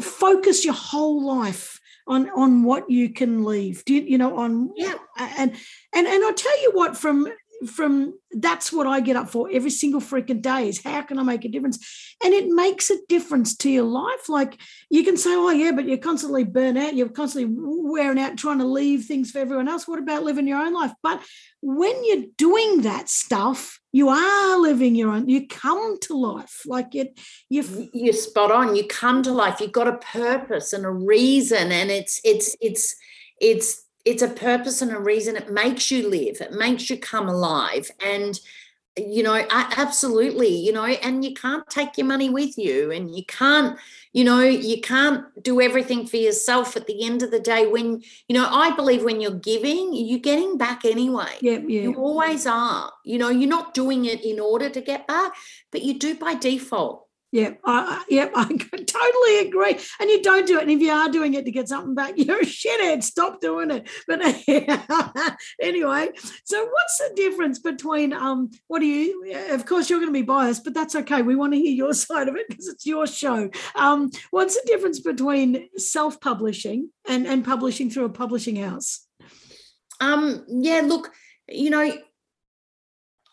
focus 0.01 0.65
your 0.65 0.75
whole 0.75 1.25
life 1.25 1.81
on 2.07 2.29
on 2.31 2.65
what 2.65 2.91
you 2.91 3.11
can 3.11 3.45
leave. 3.45 3.85
Do 3.85 3.95
you, 3.95 4.03
you 4.03 4.19
know 4.19 4.37
on 4.37 4.73
yeah. 4.77 4.95
and 5.19 5.53
and 5.95 6.07
and 6.07 6.25
i'll 6.25 6.35
tell 6.35 6.63
you 6.63 6.73
what 6.73 6.97
from 6.97 7.29
from 7.67 8.15
that's 8.33 8.73
what 8.73 8.87
I 8.87 9.01
get 9.01 9.17
up 9.17 9.31
for 9.31 9.49
every 9.53 9.71
single 9.71 10.01
freaking 10.01 10.43
day 10.43 10.69
is 10.69 10.83
how 10.83 11.03
can 11.03 11.19
I 11.19 11.23
make 11.23 11.45
a 11.45 11.49
difference? 11.49 12.15
And 12.25 12.33
it 12.33 12.49
makes 12.49 12.91
a 12.91 12.99
difference 13.09 13.57
to 13.59 13.71
your 13.71 13.85
life. 13.85 14.29
Like 14.29 14.59
you 14.91 15.05
can 15.05 15.17
say, 15.17 15.35
oh, 15.35 15.51
yeah, 15.51 15.73
but 15.73 15.87
you're 15.87 15.99
constantly 15.99 16.45
burnt 16.45 16.79
out. 16.79 16.95
You're 16.95 17.09
constantly 17.09 17.55
wearing 17.55 18.19
out 18.19 18.37
trying 18.37 18.59
to 18.59 18.67
leave 18.67 19.05
things 19.05 19.31
for 19.31 19.39
everyone 19.39 19.69
else. 19.69 19.87
What 19.87 19.99
about 19.99 20.23
living 20.23 20.49
your 20.49 20.59
own 20.59 20.73
life? 20.73 20.93
But 21.03 21.23
when 21.61 22.05
you're 22.05 22.27
doing 22.37 22.83
that 22.83 23.09
stuff, 23.09 23.81
you 23.93 24.09
are 24.09 24.59
living 24.59 24.95
your 24.95 25.11
own, 25.11 25.29
you 25.29 25.47
come 25.47 25.99
to 26.01 26.15
life. 26.15 26.63
Like 26.65 26.95
it, 26.95 27.19
you 27.51 27.91
you're 27.93 28.15
spot 28.15 28.51
on. 28.51 28.75
You 28.77 28.87
come 28.87 29.23
to 29.23 29.33
life. 29.33 29.61
You've 29.61 29.73
got 29.73 29.89
a 29.89 29.99
purpose 29.99 30.73
and 30.73 30.85
a 30.85 30.91
reason. 30.91 31.71
And 31.71 31.91
it's, 31.91 32.21
it's, 32.25 32.57
it's, 32.61 32.97
it's 33.41 33.85
it's 34.05 34.23
a 34.23 34.29
purpose 34.29 34.83
and 34.83 34.93
a 34.93 34.99
reason. 34.99 35.37
It 35.37 35.51
makes 35.51 35.91
you 35.91 36.09
live. 36.09 36.41
It 36.41 36.53
makes 36.53 36.91
you 36.91 36.99
come 36.99 37.29
alive. 37.29 37.91
And 38.05 38.39
you 38.99 39.23
know 39.23 39.43
absolutely 39.51 40.55
you 40.55 40.71
know 40.71 40.85
and 40.85 41.25
you 41.25 41.33
can't 41.33 41.67
take 41.71 41.97
your 41.97 42.07
money 42.07 42.29
with 42.29 42.59
you. 42.59 42.91
And 42.91 43.15
you 43.15 43.25
can't 43.25 43.79
you 44.13 44.23
know 44.23 44.41
you 44.41 44.81
can't 44.81 45.25
do 45.43 45.61
everything 45.61 46.07
for 46.07 46.19
yourself 46.19 46.77
at 46.77 46.87
the 46.87 47.05
end 47.05 47.23
of 47.23 47.31
the 47.31 47.41
day 47.41 47.67
when 47.67 48.03
you 48.29 48.35
know 48.35 48.47
i 48.51 48.75
believe 48.77 49.03
when 49.03 49.21
you're 49.21 49.31
giving 49.31 49.95
you're 49.95 50.19
getting 50.19 50.59
back 50.59 50.85
anyway. 50.85 51.39
Yeah, 51.41 51.59
yeah. 51.67 51.83
you 51.83 51.95
always 51.95 52.47
are. 52.47 52.93
You 53.05 53.19
know 53.19 53.31
you're 53.31 53.49
not 53.49 53.73
doing 53.73 54.05
it 54.05 54.25
in 54.25 54.39
order 54.39 54.69
to 54.69 54.81
get 54.83 55.07
back 55.07 55.33
but 55.71 55.83
you 55.83 55.99
do 55.99 56.15
by 56.15 56.35
default 56.35 57.07
yeah, 57.33 57.53
I, 57.65 58.05
yeah, 58.11 58.29
I 58.35 58.45
totally 58.45 59.49
agree. 59.49 59.79
And 59.99 60.11
you 60.11 60.23
don't 60.23 60.47
do 60.47 60.59
it. 60.59 60.63
And 60.63 60.71
if 60.71 60.81
you 60.81 60.93
are 60.93 61.09
doing 61.09 61.33
it 61.33 61.47
to 61.47 61.51
get 61.51 61.67
something 61.67 61.95
back, 61.95 62.13
you're 62.17 62.43
a 62.43 62.45
shithead. 62.45 63.03
Stop 63.03 63.41
doing 63.41 63.71
it. 63.71 63.89
But 64.07 64.21
anyway, 65.61 66.11
so 66.45 66.65
what's 66.65 66.99
the 66.99 67.13
difference 67.17 67.59
between 67.59 68.13
um? 68.13 68.51
What 68.69 68.81
do 68.81 68.87
you? 68.87 69.35
Of 69.51 69.65
course, 69.65 69.89
you're 69.89 69.99
going 69.99 70.13
to 70.13 70.19
be 70.19 70.23
biased, 70.23 70.63
but 70.63 70.75
that's 70.75 70.95
okay. 70.95 71.23
We 71.23 71.35
want 71.35 71.55
to 71.55 71.59
hear 71.59 71.73
your 71.73 71.95
side 71.95 72.29
of 72.29 72.37
it 72.37 72.49
because 72.49 72.69
it's 72.69 72.85
your 72.85 73.07
show. 73.07 73.49
Um, 73.75 74.11
what's 74.31 74.55
the 74.55 74.67
difference 74.67 75.01
between 75.01 75.71
self-publishing 75.79 76.91
and 77.09 77.27
and 77.27 77.45
publishing 77.45 77.89
through 77.89 78.05
a 78.05 78.11
publishing 78.11 78.57
house? 78.57 79.07
Um. 80.01 80.45
Yeah. 80.49 80.83
Look. 80.85 81.11
You 81.49 81.71
know 81.71 81.93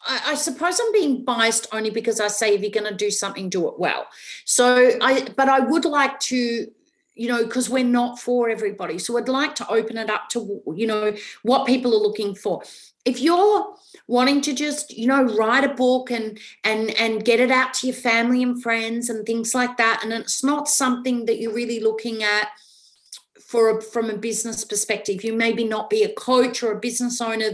I, 0.10 0.32
I, 0.32 0.36
suppose 0.36 0.80
I'm 0.80 0.92
being 0.92 1.24
biased 1.24 1.68
only 1.72 1.92
because 1.92 2.20
I 2.20 2.28
say 2.28 2.56
if 2.56 2.62
you're 2.62 2.72
going 2.72 2.92
to 2.92 2.96
do 2.96 3.12
something, 3.12 3.48
do 3.48 3.68
it 3.68 3.78
well. 3.78 4.08
So 4.44 4.92
I, 5.02 5.28
but 5.38 5.48
I 5.48 5.60
would 5.60 5.86
like 5.86 6.20
to, 6.22 6.68
you 7.14 7.28
know, 7.28 7.46
because 7.46 7.70
we're 7.70 7.84
not 7.84 8.20
for 8.20 8.50
everybody. 8.50 8.98
So 8.98 9.18
I'd 9.18 9.30
like 9.30 9.54
to 9.56 9.70
open 9.70 9.98
it 9.98 10.10
up 10.10 10.30
to, 10.30 10.62
you 10.76 10.88
know, 10.88 11.14
what 11.44 11.68
people 11.68 11.94
are 11.94 12.02
looking 12.02 12.34
for. 12.34 12.64
If 13.06 13.22
you're 13.22 13.76
wanting 14.08 14.42
to 14.42 14.54
just, 14.54 14.98
you 14.98 15.06
know, 15.08 15.24
write 15.24 15.64
a 15.64 15.74
book 15.74 16.12
and 16.12 16.40
and 16.64 16.90
and 16.92 17.24
get 17.24 17.40
it 17.40 17.52
out 17.52 17.74
to 17.76 17.88
your 17.88 17.96
family 17.96 18.42
and 18.42 18.62
friends 18.62 19.10
and 19.10 19.26
things 19.26 19.54
like 19.54 19.78
that, 19.78 20.02
and 20.04 20.12
it's 20.12 20.44
not 20.44 20.68
something 20.68 21.26
that 21.26 21.40
you're 21.40 21.54
really 21.54 21.80
looking 21.80 22.24
at 22.24 22.48
for 23.50 23.80
a, 23.80 23.82
from 23.82 24.12
a 24.12 24.18
business 24.18 24.64
perspective 24.64 25.24
you 25.24 25.34
maybe 25.34 25.64
not 25.64 25.90
be 25.90 26.04
a 26.04 26.14
coach 26.14 26.62
or 26.62 26.74
a 26.74 26.80
business 26.80 27.20
owner 27.20 27.52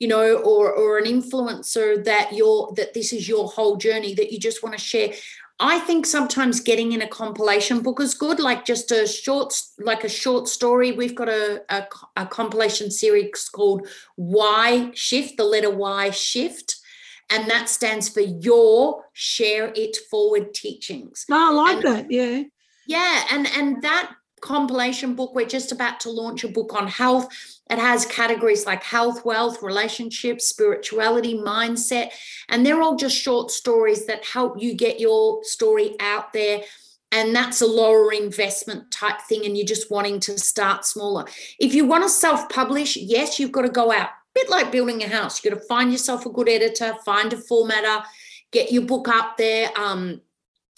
you 0.00 0.08
know 0.08 0.38
or 0.38 0.72
or 0.72 0.98
an 0.98 1.04
influencer 1.04 2.04
that 2.04 2.32
you're 2.32 2.72
that 2.74 2.94
this 2.94 3.12
is 3.12 3.28
your 3.28 3.46
whole 3.46 3.76
journey 3.76 4.12
that 4.12 4.32
you 4.32 4.40
just 4.40 4.62
want 4.62 4.76
to 4.76 4.80
share 4.80 5.12
I 5.58 5.78
think 5.78 6.04
sometimes 6.04 6.60
getting 6.60 6.92
in 6.92 7.00
a 7.00 7.08
compilation 7.08 7.80
book 7.80 7.98
is 7.98 8.12
good, 8.12 8.40
like 8.40 8.66
just 8.66 8.90
a 8.90 9.06
short, 9.06 9.58
like 9.78 10.04
a 10.04 10.08
short 10.22 10.48
story. 10.48 10.92
We've 10.92 11.14
got 11.14 11.30
a, 11.30 11.62
a, 11.70 11.86
a 12.14 12.26
compilation 12.26 12.90
series 12.90 13.48
called 13.48 13.88
Y 14.18 14.90
Shift, 14.92 15.38
the 15.38 15.44
letter 15.44 15.70
Y 15.70 16.10
Shift, 16.10 16.76
and 17.30 17.48
that 17.48 17.70
stands 17.70 18.06
for 18.06 18.20
Your 18.20 19.04
Share 19.14 19.72
It 19.74 19.96
Forward 20.10 20.52
Teachings. 20.52 21.24
Oh, 21.30 21.48
I 21.48 21.52
like 21.54 21.84
and, 21.86 21.96
that. 21.96 22.10
Yeah. 22.10 22.42
Yeah, 22.86 23.24
and 23.32 23.48
and 23.48 23.82
that 23.82 24.12
compilation 24.40 25.14
book. 25.14 25.34
We're 25.34 25.46
just 25.46 25.72
about 25.72 26.00
to 26.00 26.10
launch 26.10 26.44
a 26.44 26.48
book 26.48 26.74
on 26.74 26.88
health. 26.88 27.28
It 27.70 27.78
has 27.78 28.06
categories 28.06 28.66
like 28.66 28.82
health, 28.82 29.24
wealth, 29.24 29.62
relationships, 29.62 30.46
spirituality, 30.46 31.34
mindset, 31.34 32.10
and 32.48 32.64
they're 32.64 32.82
all 32.82 32.96
just 32.96 33.16
short 33.16 33.50
stories 33.50 34.06
that 34.06 34.24
help 34.24 34.60
you 34.60 34.74
get 34.74 35.00
your 35.00 35.42
story 35.42 35.96
out 36.00 36.32
there. 36.32 36.62
And 37.12 37.34
that's 37.34 37.62
a 37.62 37.66
lower 37.66 38.12
investment 38.12 38.90
type 38.90 39.20
thing, 39.22 39.46
and 39.46 39.56
you're 39.56 39.66
just 39.66 39.90
wanting 39.90 40.20
to 40.20 40.38
start 40.38 40.84
smaller. 40.84 41.24
If 41.58 41.74
you 41.74 41.86
want 41.86 42.04
to 42.04 42.10
self 42.10 42.48
publish, 42.48 42.96
yes, 42.96 43.38
you've 43.40 43.52
got 43.52 43.62
to 43.62 43.68
go 43.68 43.92
out, 43.92 44.10
bit 44.34 44.50
like 44.50 44.70
building 44.72 45.02
a 45.02 45.08
house. 45.08 45.42
You've 45.42 45.54
got 45.54 45.60
to 45.60 45.66
find 45.66 45.90
yourself 45.92 46.26
a 46.26 46.30
good 46.30 46.48
editor, 46.48 46.94
find 47.04 47.32
a 47.32 47.36
formatter, 47.36 48.02
get 48.52 48.72
your 48.72 48.82
book 48.82 49.08
up 49.08 49.36
there. 49.36 49.70
Um, 49.76 50.20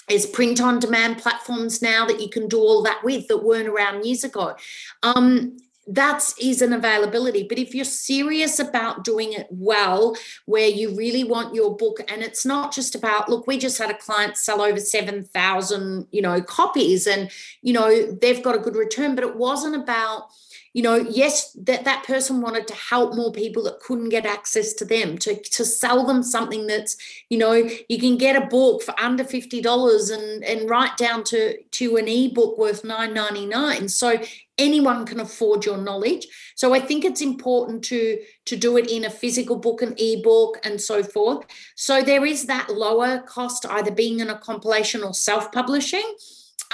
there's 0.08 0.26
print 0.26 0.60
on 0.60 0.78
demand 0.78 1.18
platforms 1.18 1.82
now 1.82 2.06
that 2.06 2.20
you 2.20 2.28
can 2.28 2.48
do 2.48 2.58
all 2.58 2.82
that 2.82 3.02
with 3.04 3.28
that 3.28 3.44
weren't 3.44 3.68
around 3.68 4.04
years 4.04 4.24
ago. 4.24 4.56
Um, 5.02 5.56
that 5.90 6.22
is 6.38 6.60
an 6.60 6.74
availability 6.74 7.44
but 7.48 7.58
if 7.58 7.74
you're 7.74 7.84
serious 7.84 8.58
about 8.58 9.04
doing 9.04 9.32
it 9.32 9.46
well 9.50 10.14
where 10.44 10.68
you 10.68 10.94
really 10.94 11.24
want 11.24 11.54
your 11.54 11.74
book 11.74 12.00
and 12.08 12.22
it's 12.22 12.44
not 12.44 12.72
just 12.74 12.94
about 12.94 13.28
look 13.30 13.46
we 13.46 13.56
just 13.56 13.78
had 13.78 13.90
a 13.90 13.96
client 13.96 14.36
sell 14.36 14.60
over 14.60 14.78
7000 14.78 16.06
you 16.12 16.20
know 16.20 16.42
copies 16.42 17.06
and 17.06 17.30
you 17.62 17.72
know 17.72 18.12
they've 18.12 18.42
got 18.42 18.54
a 18.54 18.58
good 18.58 18.76
return 18.76 19.14
but 19.14 19.24
it 19.24 19.36
wasn't 19.36 19.74
about 19.74 20.26
you 20.72 20.82
know 20.82 20.96
yes 20.96 21.52
that 21.52 21.84
that 21.84 22.04
person 22.04 22.40
wanted 22.40 22.66
to 22.66 22.74
help 22.74 23.14
more 23.14 23.32
people 23.32 23.62
that 23.62 23.80
couldn't 23.80 24.10
get 24.10 24.26
access 24.26 24.72
to 24.72 24.84
them 24.84 25.16
to 25.18 25.40
to 25.42 25.64
sell 25.64 26.06
them 26.06 26.22
something 26.22 26.66
that's 26.66 26.96
you 27.28 27.38
know 27.38 27.52
you 27.88 27.98
can 27.98 28.16
get 28.16 28.36
a 28.36 28.46
book 28.46 28.82
for 28.82 28.98
under 29.00 29.24
$50 29.24 30.12
and 30.12 30.44
and 30.44 30.68
right 30.68 30.96
down 30.96 31.24
to 31.24 31.60
to 31.62 31.96
an 31.96 32.08
ebook 32.08 32.58
worth 32.58 32.82
9.99 32.82 33.90
so 33.90 34.18
anyone 34.58 35.06
can 35.06 35.20
afford 35.20 35.64
your 35.64 35.78
knowledge. 35.78 36.26
So 36.56 36.74
i 36.74 36.80
think 36.80 37.04
it's 37.04 37.20
important 37.20 37.84
to 37.84 38.18
to 38.46 38.56
do 38.56 38.76
it 38.76 38.90
in 38.90 39.04
a 39.04 39.10
physical 39.10 39.56
book 39.56 39.82
an 39.82 39.94
ebook 39.98 40.58
and 40.64 40.80
so 40.80 41.02
forth. 41.02 41.46
So 41.76 42.02
there 42.02 42.26
is 42.26 42.46
that 42.46 42.68
lower 42.70 43.20
cost 43.20 43.64
either 43.66 43.90
being 43.90 44.20
in 44.20 44.30
a 44.30 44.38
compilation 44.38 45.02
or 45.02 45.14
self-publishing. 45.14 46.16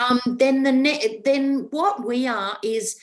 Um, 0.01 0.21
then 0.27 0.65
the 0.65 0.73
net 0.73 1.25
then 1.25 1.69
what 1.71 2.05
we 2.05 2.27
are 2.27 2.59
is 2.63 2.99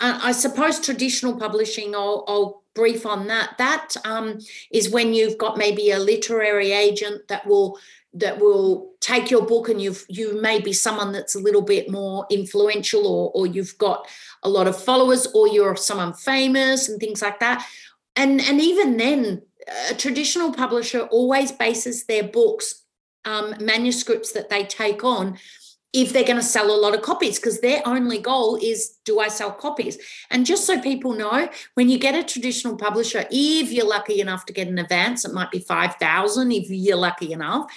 I 0.00 0.32
suppose 0.32 0.80
traditional 0.80 1.36
publishing, 1.36 1.94
I'll, 1.94 2.24
I'll, 2.28 2.64
brief 2.74 3.06
on 3.06 3.28
that. 3.28 3.56
That 3.56 3.94
um, 4.04 4.40
is 4.72 4.90
when 4.90 5.14
you've 5.14 5.38
got 5.38 5.56
maybe 5.56 5.92
a 5.92 5.98
literary 6.00 6.72
agent 6.72 7.28
that 7.28 7.46
will 7.46 7.78
that 8.14 8.38
will 8.38 8.92
take 9.00 9.30
your 9.30 9.44
book 9.44 9.68
and 9.68 9.82
you've 9.82 10.04
you 10.08 10.40
may 10.40 10.60
be 10.60 10.72
someone 10.72 11.12
that's 11.12 11.34
a 11.34 11.40
little 11.40 11.62
bit 11.62 11.90
more 11.90 12.26
influential 12.30 13.06
or 13.06 13.30
or 13.34 13.46
you've 13.46 13.76
got 13.78 14.06
a 14.42 14.48
lot 14.48 14.66
of 14.66 14.80
followers 14.80 15.26
or 15.34 15.48
you're 15.48 15.76
someone 15.76 16.12
famous 16.12 16.88
and 16.88 17.00
things 17.00 17.20
like 17.22 17.40
that 17.40 17.66
and 18.16 18.40
and 18.40 18.60
even 18.60 18.96
then 18.96 19.42
a 19.90 19.94
traditional 19.94 20.52
publisher 20.52 21.00
always 21.10 21.50
bases 21.50 22.04
their 22.06 22.22
books 22.22 22.82
um, 23.24 23.54
manuscripts 23.60 24.32
that 24.32 24.50
they 24.50 24.64
take 24.64 25.02
on 25.02 25.36
if 25.94 26.12
they're 26.12 26.24
going 26.24 26.36
to 26.36 26.42
sell 26.42 26.70
a 26.70 26.76
lot 26.76 26.94
of 26.94 27.02
copies 27.02 27.38
because 27.38 27.60
their 27.60 27.80
only 27.86 28.18
goal 28.18 28.56
is 28.60 28.96
do 29.04 29.20
I 29.20 29.28
sell 29.28 29.52
copies? 29.52 29.96
And 30.30 30.44
just 30.44 30.66
so 30.66 30.80
people 30.80 31.14
know, 31.14 31.48
when 31.74 31.88
you 31.88 31.98
get 31.98 32.16
a 32.16 32.24
traditional 32.24 32.76
publisher, 32.76 33.24
if 33.30 33.70
you're 33.70 33.86
lucky 33.86 34.20
enough 34.20 34.44
to 34.46 34.52
get 34.52 34.68
an 34.68 34.78
advance, 34.78 35.24
it 35.24 35.32
might 35.32 35.52
be 35.52 35.60
5,000 35.60 36.52
if 36.52 36.68
you're 36.68 36.96
lucky 36.96 37.32
enough 37.32 37.70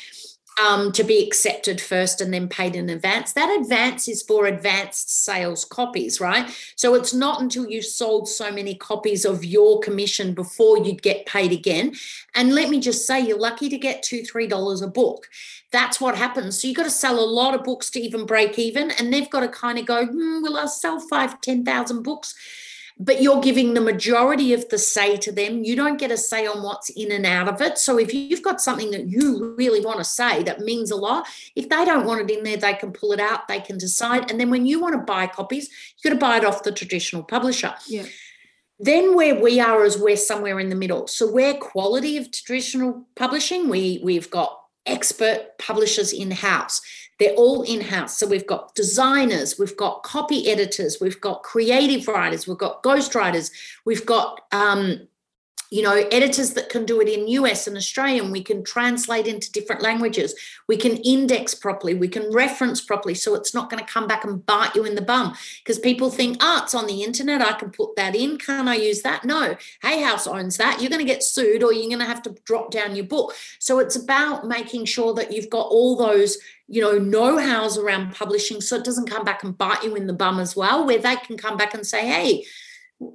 um, 0.62 0.92
to 0.94 1.04
be 1.04 1.24
accepted 1.26 1.80
first 1.80 2.20
and 2.20 2.34
then 2.34 2.48
paid 2.48 2.76
in 2.76 2.90
advance. 2.90 3.34
That 3.34 3.56
advance 3.62 4.08
is 4.08 4.24
for 4.24 4.48
advanced 4.48 5.24
sales 5.24 5.64
copies, 5.66 6.20
right? 6.20 6.50
So 6.76 6.96
it's 6.96 7.14
not 7.14 7.42
until 7.42 7.70
you 7.70 7.82
sold 7.82 8.28
so 8.28 8.52
many 8.52 8.76
copies 8.76 9.24
of 9.26 9.46
your 9.46 9.80
commission 9.82 10.34
before 10.34 10.80
you'd 10.80 11.04
get 11.04 11.26
paid 11.26 11.52
again. 11.52 11.94
And 12.36 12.56
let 12.56 12.70
me 12.70 12.80
just 12.80 13.06
say, 13.06 13.20
you're 13.20 13.40
lucky 13.40 13.70
to 13.70 13.78
get 13.78 14.04
two, 14.04 14.24
three 14.24 14.48
dollars 14.48 14.82
a 14.82 14.88
book. 14.88 15.28
That's 15.72 16.00
what 16.00 16.18
happens. 16.18 16.62
So 16.62 16.68
you've 16.68 16.78
got 16.78 16.84
to 16.84 16.90
sell 16.90 17.20
a 17.20 17.26
lot 17.26 17.54
of 17.54 17.64
books 17.64 17.90
to 17.92 18.00
even 18.00 18.26
break 18.26 18.58
even. 18.58 18.92
And 18.92 19.14
they've 19.14 19.30
got 19.30 19.42
to 19.42 19.50
kind 19.50 19.78
of 19.78 19.86
go, 19.86 20.06
hmm, 20.06 20.42
will 20.42 20.58
I 20.58 20.66
sell 20.66 21.00
five, 21.00 21.42
10,000 21.42 22.04
books? 22.04 22.34
But 23.00 23.22
you're 23.22 23.42
giving 23.42 23.74
the 23.74 23.82
majority 23.82 24.54
of 24.54 24.68
the 24.70 24.78
say 24.78 25.18
to 25.18 25.32
them. 25.32 25.64
You 25.64 25.76
don't 25.76 26.00
get 26.00 26.12
a 26.12 26.18
say 26.18 26.48
on 26.48 26.64
what's 26.64 26.90
in 26.90 27.12
and 27.12 27.26
out 27.26 27.48
of 27.48 27.62
it. 27.62 27.78
So 27.78 28.00
if 28.00 28.14
you've 28.14 28.42
got 28.42 28.60
something 28.60 28.92
that 28.92 29.08
you 29.08 29.54
really 29.58 29.82
want 29.82 30.00
to 30.00 30.04
say 30.04 30.42
that 30.44 30.62
means 30.62 30.90
a 30.90 30.96
lot, 30.96 31.28
if 31.56 31.70
they 31.70 31.86
don't 31.86 32.06
want 32.06 32.30
it 32.30 32.36
in 32.36 32.44
there, 32.44 32.58
they 32.58 32.74
can 32.74 32.92
pull 32.92 33.12
it 33.12 33.20
out, 33.20 33.48
they 33.48 33.60
can 33.60 33.78
decide. 33.78 34.32
And 34.32 34.40
then 34.40 34.50
when 34.50 34.66
you 34.66 34.80
want 34.80 34.96
to 34.96 35.02
buy 35.02 35.28
copies, 35.28 35.70
you've 35.70 36.04
got 36.04 36.20
to 36.20 36.26
buy 36.26 36.38
it 36.38 36.46
off 36.46 36.64
the 36.64 36.72
traditional 36.72 37.24
publisher. 37.24 37.76
Yeah. 37.88 38.06
Then 38.80 39.16
where 39.16 39.42
we 39.42 39.60
are 39.60 39.84
is 39.86 39.98
we're 39.98 40.18
somewhere 40.18 40.60
in 40.60 40.70
the 40.70 40.76
middle. 40.76 41.08
So 41.08 41.32
we're 41.32 41.56
quality 41.56 42.18
of 42.18 42.32
traditional 42.32 43.08
publishing. 43.16 43.70
We 43.70 44.00
we've 44.04 44.30
got 44.30 44.60
expert 44.86 45.58
publishers 45.58 46.14
in 46.14 46.32
house. 46.32 46.82
They're 47.20 47.34
all 47.34 47.64
in 47.64 47.82
house. 47.82 48.18
So 48.18 48.28
we've 48.28 48.46
got 48.46 48.76
designers, 48.76 49.58
we've 49.58 49.78
got 49.78 50.04
copy 50.04 50.50
editors, 50.50 50.98
we've 51.02 51.20
got 51.20 51.44
creative 51.44 52.08
writers, 52.08 52.48
we've 52.48 52.58
got 52.58 52.84
ghostwriters, 52.84 53.52
we've 53.86 54.06
got 54.06 54.42
um, 54.52 55.08
you 55.70 55.82
know 55.82 56.08
editors 56.12 56.52
that 56.54 56.70
can 56.70 56.86
do 56.86 57.02
it 57.02 57.10
in 57.10 57.28
us 57.28 57.68
and 57.68 57.76
australian 57.76 58.32
we 58.32 58.42
can 58.42 58.64
translate 58.64 59.28
into 59.28 59.52
different 59.52 59.82
languages. 59.82 60.36
We 60.68 60.78
can 60.78 60.98
index 60.98 61.56
properly. 61.56 61.94
We 61.94 62.08
can 62.08 62.32
reference 62.32 62.82
properly. 62.82 63.16
So 63.16 63.36
it's 63.36 63.54
not 63.54 63.70
going 63.70 63.84
to 63.84 63.92
come 63.92 64.08
back 64.08 64.24
and 64.24 64.46
bite 64.46 64.76
you 64.76 64.84
in 64.84 64.96
the 64.96 65.02
bum. 65.02 65.36
Because 65.64 65.80
people 65.80 66.10
think 66.10 66.38
oh 66.42 66.62
it's 66.64 66.76
on 66.76 66.88
the 66.88 67.04
internet. 67.04 67.42
I 67.42 67.54
can 67.54 67.72
put 67.72 67.96
that 67.96 68.16
in. 68.16 68.38
Can't 68.38 68.68
i 68.68 68.76
use 68.76 69.02
that? 69.02 69.26
No. 69.26 69.56
Hay 69.82 70.02
house 70.02 70.28
owns 70.28 70.58
that. 70.58 70.82
You're 70.82 70.90
going 70.90 71.06
to 71.06 71.14
get 71.14 71.24
sued 71.24 71.64
or 71.64 71.74
you're 71.74 71.90
going 71.90 72.00
to 72.00 72.06
have 72.06 72.22
to 72.24 72.36
drop 72.46 72.72
down 72.72 72.96
your 72.96 73.06
book. 73.06 73.34
So 73.60 73.80
it's 73.80 73.96
about 73.96 74.48
making 74.48 74.86
sure 74.86 75.14
that 75.16 75.32
you've 75.32 75.50
got 75.50 75.68
all 75.68 75.96
those 75.96 76.38
you 76.70 76.82
know 76.82 76.98
know-hows 76.98 77.78
around 77.78 78.14
publishing 78.14 78.60
so 78.60 78.76
it 78.76 78.84
doesn't 78.84 79.10
come 79.10 79.24
back 79.24 79.42
and 79.42 79.58
bite 79.58 79.84
you 79.84 79.96
in 79.96 80.06
the 80.06 80.12
bum 80.12 80.38
as 80.38 80.54
well 80.54 80.86
where 80.86 80.98
they 81.00 81.16
can 81.16 81.38
come 81.38 81.56
back 81.56 81.74
and 81.74 81.88
say 81.88 82.06
hey 82.06 82.44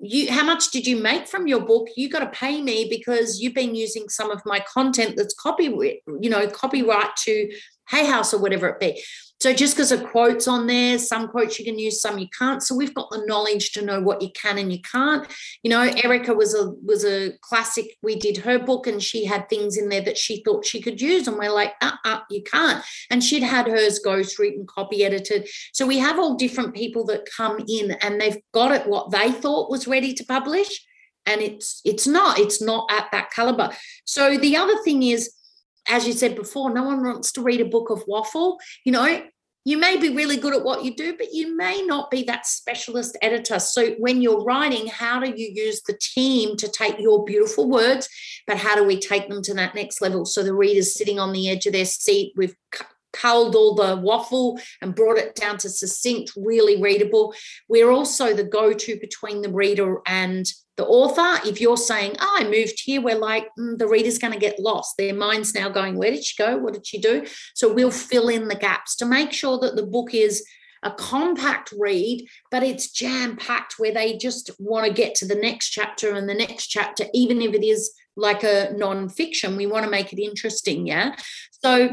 you 0.01 0.31
how 0.31 0.45
much 0.45 0.71
did 0.71 0.87
you 0.87 0.97
make 0.97 1.27
from 1.27 1.47
your 1.47 1.61
book? 1.61 1.89
You 1.97 2.09
got 2.09 2.21
to 2.21 2.39
pay 2.39 2.61
me 2.63 2.87
because 2.89 3.41
you've 3.41 3.55
been 3.55 3.75
using 3.75 4.09
some 4.09 4.31
of 4.31 4.41
my 4.47 4.61
content 4.61 5.15
that's 5.17 5.35
copy 5.35 5.67
you 5.67 6.31
know 6.31 6.49
copyright 6.49 7.17
to 7.25 7.51
hay 7.89 8.07
house 8.07 8.33
or 8.33 8.39
whatever 8.39 8.69
it 8.69 8.81
be 8.81 9.03
so 9.43 9.53
just 9.53 9.75
because 9.75 9.91
of 9.91 10.05
quotes 10.05 10.47
on 10.47 10.69
there, 10.69 10.99
some 10.99 11.27
quotes 11.27 11.59
you 11.59 11.65
can 11.65 11.77
use, 11.77 12.01
some 12.01 12.17
you 12.17 12.29
can't. 12.29 12.63
So 12.63 12.77
we've 12.77 12.95
got 12.95 13.11
the 13.11 13.25
knowledge 13.27 13.73
to 13.73 13.85
know 13.85 14.01
what 14.01 14.23
you 14.23 14.31
can 14.41 14.57
and 14.57 14.73
you 14.73 14.81
can't. 14.81 15.27
You 15.65 15.71
know, 15.71 15.81
Erica 15.81 16.33
was 16.33 16.55
a 16.55 16.71
was 16.85 17.05
a 17.05 17.33
classic. 17.41 17.97
We 18.03 18.15
did 18.15 18.37
her 18.37 18.61
book 18.61 18.87
and 18.87 19.03
she 19.03 19.25
had 19.25 19.49
things 19.49 19.77
in 19.77 19.89
there 19.89 20.03
that 20.03 20.17
she 20.17 20.45
thought 20.45 20.65
she 20.65 20.81
could 20.81 21.01
use, 21.01 21.27
and 21.27 21.37
we're 21.37 21.51
like, 21.51 21.75
uh, 21.83 21.97
uh 22.05 22.21
you 22.31 22.45
can't. 22.45 22.85
And 23.11 23.23
she'd 23.23 23.43
had 23.43 23.67
hers 23.67 23.99
ghostwritten, 24.07 24.59
and 24.59 24.69
copy 24.69 25.05
edited. 25.05 25.49
So 25.73 25.89
we 25.89 25.99
have 25.99 26.21
all 26.21 26.37
different 26.37 26.73
people 26.73 27.05
that 27.07 27.29
come 27.37 27.65
in 27.67 27.97
and 28.01 28.21
they've 28.21 28.39
got 28.53 28.71
it 28.71 28.87
what 28.87 29.11
they 29.11 29.33
thought 29.33 29.73
was 29.73 29.89
ready 29.89 30.15
to 30.15 30.25
publish, 30.25 30.87
and 31.27 31.41
it's 31.41 31.81
it's 31.85 32.07
not. 32.07 32.39
It's 32.39 32.63
not 32.63 32.89
at 32.93 33.09
that 33.11 33.33
caliber. 33.33 33.73
So 34.05 34.39
the 34.39 34.57
other 34.57 34.81
thing 34.85 35.03
is 35.03 35.35
as 35.89 36.07
you 36.07 36.13
said 36.13 36.37
before, 36.37 36.73
no 36.73 36.85
one 36.85 37.03
wants 37.03 37.33
to 37.33 37.43
read 37.43 37.61
a 37.61 37.67
book 37.67 37.91
of 37.91 38.05
waffle. 38.07 38.59
You 38.85 38.93
know, 38.93 39.23
you 39.65 39.79
may 39.79 39.97
be 39.97 40.09
really 40.09 40.37
good 40.37 40.55
at 40.55 40.65
what 40.65 40.85
you 40.85 40.95
do, 40.97 41.17
but 41.17 41.33
you 41.33 41.57
may 41.57 41.83
not 41.83 42.11
be 42.11 42.25
that 42.25 42.47
specialist 42.47 43.17
editor. 43.23 43.59
So 43.61 43.93
when 43.93 44.21
you're 44.21 44.43
writing, 44.43 44.89
how 44.89 45.21
do 45.21 45.31
you 45.31 45.53
use 45.55 45.83
the 45.83 45.97
team 46.01 46.57
to 46.57 46.69
take 46.69 46.99
your 46.99 47.25
beautiful 47.25 47.69
words, 47.69 48.09
but 48.47 48.57
how 48.57 48.75
do 48.75 48.85
we 48.85 48.99
take 48.99 49.29
them 49.29 49.43
to 49.43 49.55
that 49.55 49.75
next 49.75 50.01
level? 50.01 50.25
So 50.25 50.43
the 50.43 50.55
reader's 50.55 50.95
sitting 50.95 51.21
on 51.21 51.33
the 51.33 51.49
edge 51.49 51.67
of 51.67 51.75
their 51.75 51.85
seat. 51.85 52.33
We've 52.37 52.57
culled 53.13 53.55
all 53.55 53.75
the 53.75 53.97
waffle 53.97 54.59
and 54.81 54.95
brought 54.95 55.19
it 55.19 55.37
down 55.37 55.59
to 55.59 55.69
succinct, 55.69 56.33
really 56.37 56.81
readable. 56.81 57.35
We're 57.69 57.91
also 57.91 58.35
the 58.35 58.45
go-to 58.45 58.99
between 58.99 59.43
the 59.43 59.53
reader 59.53 60.01
and 60.07 60.51
the 60.77 60.87
author, 60.87 61.47
if 61.47 61.61
you're 61.61 61.77
saying, 61.77 62.17
oh, 62.21 62.37
I 62.41 62.45
moved 62.45 62.81
here, 62.83 63.01
we're 63.01 63.19
like, 63.19 63.49
mm, 63.59 63.79
the 63.79 63.87
reader's 63.87 64.19
going 64.19 64.33
to 64.33 64.39
get 64.39 64.59
lost. 64.59 64.97
Their 64.97 65.15
mind's 65.15 65.55
now 65.55 65.69
going, 65.69 65.97
where 65.97 66.11
did 66.11 66.25
she 66.25 66.43
go? 66.43 66.57
What 66.57 66.75
did 66.75 66.87
she 66.87 66.99
do? 66.99 67.27
So 67.55 67.73
we'll 67.73 67.91
fill 67.91 68.29
in 68.29 68.49
the 68.49 68.55
gaps 68.55 68.97
to 68.97 69.07
make 69.07 69.33
sure 69.33 69.59
that 69.59 69.77
the 69.77 69.83
book 69.83 70.15
is 70.15 70.45
a 70.83 70.91
compact 70.91 71.73
read, 71.79 72.27
but 72.51 72.63
it's 72.63 72.91
jam 72.91 73.37
packed 73.37 73.79
where 73.79 73.93
they 73.93 74.17
just 74.17 74.51
want 74.59 74.87
to 74.87 74.93
get 74.93 75.15
to 75.17 75.27
the 75.27 75.35
next 75.35 75.71
chapter 75.71 76.15
and 76.15 76.29
the 76.29 76.35
next 76.35 76.69
chapter, 76.69 77.05
even 77.13 77.41
if 77.43 77.55
it 77.55 77.65
is 77.65 77.93
like 78.17 78.43
a 78.43 78.73
non 78.77 79.09
fiction. 79.09 79.57
We 79.57 79.67
want 79.67 79.85
to 79.85 79.91
make 79.91 80.13
it 80.13 80.23
interesting. 80.23 80.87
Yeah. 80.87 81.15
So 81.63 81.93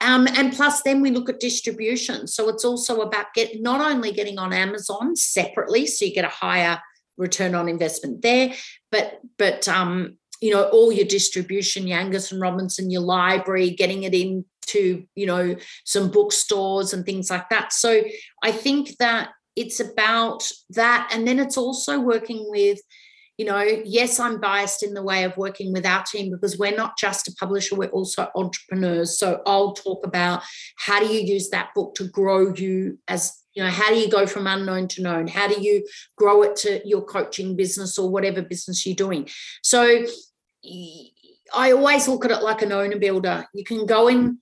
Um, 0.00 0.26
and 0.26 0.52
plus, 0.52 0.82
then 0.82 1.00
we 1.00 1.10
look 1.10 1.30
at 1.30 1.40
distribution. 1.40 2.26
So 2.26 2.48
it's 2.50 2.64
also 2.64 3.00
about 3.00 3.32
get 3.34 3.62
not 3.62 3.80
only 3.80 4.12
getting 4.12 4.38
on 4.38 4.52
Amazon 4.52 5.16
separately, 5.16 5.86
so 5.86 6.04
you 6.04 6.12
get 6.12 6.26
a 6.26 6.28
higher 6.28 6.78
return 7.16 7.54
on 7.54 7.68
investment 7.68 8.22
there, 8.22 8.54
but 8.90 9.20
but 9.38 9.68
um, 9.68 10.18
you 10.40 10.52
know 10.52 10.64
all 10.64 10.92
your 10.92 11.06
distribution, 11.06 11.86
your 11.86 11.98
Angus 11.98 12.32
and 12.32 12.40
Robertson, 12.40 12.90
your 12.90 13.02
library, 13.02 13.70
getting 13.70 14.02
it 14.04 14.14
into 14.14 15.04
you 15.14 15.26
know 15.26 15.56
some 15.84 16.10
bookstores 16.10 16.92
and 16.92 17.04
things 17.04 17.30
like 17.30 17.48
that. 17.50 17.72
So 17.72 18.02
I 18.42 18.52
think 18.52 18.96
that 18.98 19.30
it's 19.56 19.80
about 19.80 20.48
that, 20.70 21.10
and 21.12 21.26
then 21.26 21.38
it's 21.38 21.56
also 21.56 22.00
working 22.00 22.44
with 22.48 22.78
you 23.36 23.44
know, 23.44 23.62
yes, 23.84 24.20
I'm 24.20 24.40
biased 24.40 24.82
in 24.82 24.94
the 24.94 25.02
way 25.02 25.24
of 25.24 25.36
working 25.36 25.72
with 25.72 25.84
our 25.84 26.04
team 26.04 26.30
because 26.30 26.56
we're 26.56 26.76
not 26.76 26.96
just 26.96 27.26
a 27.26 27.32
publisher, 27.32 27.74
we're 27.74 27.88
also 27.88 28.28
entrepreneurs. 28.36 29.18
So 29.18 29.42
I'll 29.44 29.72
talk 29.72 30.06
about 30.06 30.42
how 30.76 31.00
do 31.00 31.06
you 31.06 31.20
use 31.20 31.50
that 31.50 31.70
book 31.74 31.96
to 31.96 32.06
grow 32.06 32.54
you 32.54 32.98
as, 33.08 33.43
you 33.54 33.62
know, 33.62 33.70
how 33.70 33.88
do 33.90 33.96
you 33.96 34.08
go 34.08 34.26
from 34.26 34.46
unknown 34.46 34.88
to 34.88 35.02
known? 35.02 35.26
How 35.26 35.48
do 35.48 35.60
you 35.60 35.86
grow 36.16 36.42
it 36.42 36.56
to 36.56 36.86
your 36.86 37.02
coaching 37.02 37.56
business 37.56 37.98
or 37.98 38.10
whatever 38.10 38.42
business 38.42 38.84
you're 38.84 38.96
doing? 38.96 39.28
So 39.62 40.04
I 41.54 41.72
always 41.72 42.08
look 42.08 42.24
at 42.24 42.30
it 42.30 42.42
like 42.42 42.62
an 42.62 42.72
owner 42.72 42.98
builder. 42.98 43.46
You 43.54 43.64
can 43.64 43.86
go 43.86 44.08
and 44.08 44.38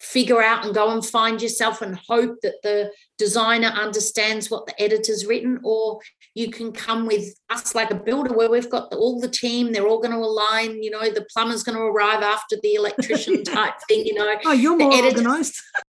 figure 0.00 0.42
out 0.42 0.64
and 0.64 0.74
go 0.74 0.90
and 0.90 1.04
find 1.04 1.40
yourself 1.40 1.82
and 1.82 1.98
hope 2.08 2.40
that 2.42 2.54
the 2.62 2.90
designer 3.18 3.68
understands 3.68 4.50
what 4.50 4.66
the 4.66 4.82
editor's 4.82 5.26
written 5.26 5.60
or 5.62 6.00
you 6.34 6.50
can 6.50 6.72
come 6.72 7.06
with 7.06 7.34
us 7.50 7.74
like 7.74 7.90
a 7.90 7.94
builder 7.94 8.32
where 8.32 8.50
we've 8.50 8.70
got 8.70 8.90
the, 8.90 8.96
all 8.96 9.20
the 9.20 9.28
team 9.28 9.72
they're 9.72 9.86
all 9.86 10.00
going 10.00 10.10
to 10.10 10.18
align 10.18 10.82
you 10.82 10.90
know 10.90 11.08
the 11.10 11.26
plumber's 11.32 11.62
going 11.62 11.76
to 11.76 11.82
arrive 11.82 12.22
after 12.22 12.56
the 12.62 12.74
electrician 12.74 13.44
type 13.44 13.74
thing 13.86 14.04
you 14.04 14.14
know 14.14 14.34
oh 14.46 14.52
you're 14.52 14.76
more 14.76 14.92
organized 14.92 15.60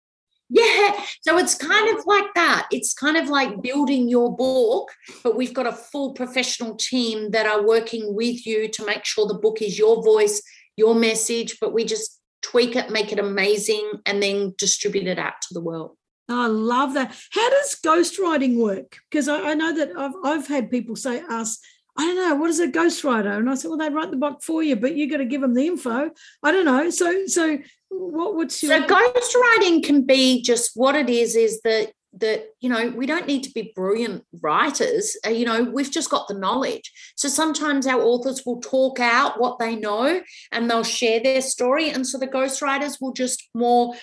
yeah 0.55 1.05
so 1.21 1.37
it's 1.37 1.55
kind 1.55 1.97
of 1.97 2.07
like 2.07 2.33
that 2.35 2.67
it's 2.71 2.95
kind 2.95 3.17
of 3.17 3.29
like 3.29 3.61
building 3.61 4.09
your 4.09 4.35
book 4.35 4.91
but 5.23 5.37
we've 5.37 5.53
got 5.53 5.67
a 5.67 5.73
full 5.73 6.13
professional 6.15 6.75
team 6.77 7.31
that 7.33 7.47
are 7.47 7.67
working 7.67 8.15
with 8.15 8.47
you 8.47 8.69
to 8.69 8.87
make 8.87 9.05
sure 9.05 9.27
the 9.27 9.35
book 9.35 9.61
is 9.61 9.79
your 9.79 10.03
voice 10.03 10.41
your 10.77 10.95
message 10.95 11.59
but 11.61 11.75
we 11.75 11.85
just 11.85 12.21
tweak 12.45 12.77
it, 12.77 12.91
make 12.91 13.11
it 13.11 13.19
amazing, 13.19 13.91
and 14.07 14.23
then 14.23 14.55
distribute 14.59 15.07
it 15.07 15.19
out 15.19 15.35
to 15.43 15.55
the 15.55 15.61
world. 15.61 15.97
Oh, 16.29 16.45
I 16.45 16.47
love 16.47 16.95
that. 16.95 17.15
How 17.33 17.51
does 17.51 17.77
ghostwriting 17.85 18.57
work? 18.57 18.99
Because 19.11 19.29
I, 19.29 19.51
I, 19.51 19.55
know 19.55 19.75
that 19.75 19.91
I've, 19.97 20.15
I've 20.25 20.47
had 20.47 20.71
people 20.71 20.97
say, 20.97 21.23
us, 21.29 21.59
I 21.97 22.05
don't 22.05 22.17
know, 22.17 22.35
what 22.37 22.51
is 22.51 22.61
a 22.61 22.69
ghostwriter? 22.69 23.37
And 23.37 23.49
I 23.49 23.55
said, 23.55 23.69
well, 23.69 23.79
they 23.79 23.89
write 23.89 24.11
the 24.11 24.17
book 24.17 24.43
for 24.43 24.63
you, 24.63 24.75
but 24.75 24.97
you 24.97 25.09
got 25.09 25.19
to 25.19 25.25
give 25.25 25.41
them 25.41 25.55
the 25.55 25.67
info. 25.67 26.11
I 26.43 26.51
don't 26.51 26.65
know. 26.65 26.91
So, 26.91 27.27
so 27.27 27.59
what 27.89 28.35
would 28.35 28.63
your... 28.63 28.81
So 28.81 28.87
ghostwriting 28.87 29.85
can 29.85 30.03
be 30.03 30.43
just 30.43 30.73
what 30.75 30.97
it 30.97 31.09
is, 31.09 31.37
is 31.37 31.61
that 31.63 31.93
that 32.19 32.47
you 32.61 32.69
know 32.69 32.91
we 32.91 33.07
don't 33.07 33.27
need 33.27 33.43
to 33.43 33.51
be 33.53 33.73
brilliant 33.75 34.25
writers 34.41 35.17
uh, 35.27 35.31
you 35.31 35.45
know 35.45 35.65
we've 35.65 35.91
just 35.91 36.11
got 36.11 36.29
the 36.29 36.35
knowledge 36.35 36.93
so 37.17 37.29
sometimes 37.29 37.87
our 37.87 38.01
authors 38.01 38.43
will 38.47 38.61
talk 38.61 39.01
out 39.01 39.41
what 39.41 39.59
they 39.59 39.75
know 39.75 40.21
and 40.53 40.71
they'll 40.71 40.85
share 40.85 41.21
their 41.21 41.41
story 41.41 41.91
and 41.91 42.07
so 42.07 42.19
the 42.19 42.27
ghostwriters 42.27 43.01
will 43.01 43.13
just 43.13 43.49
more 43.55 43.95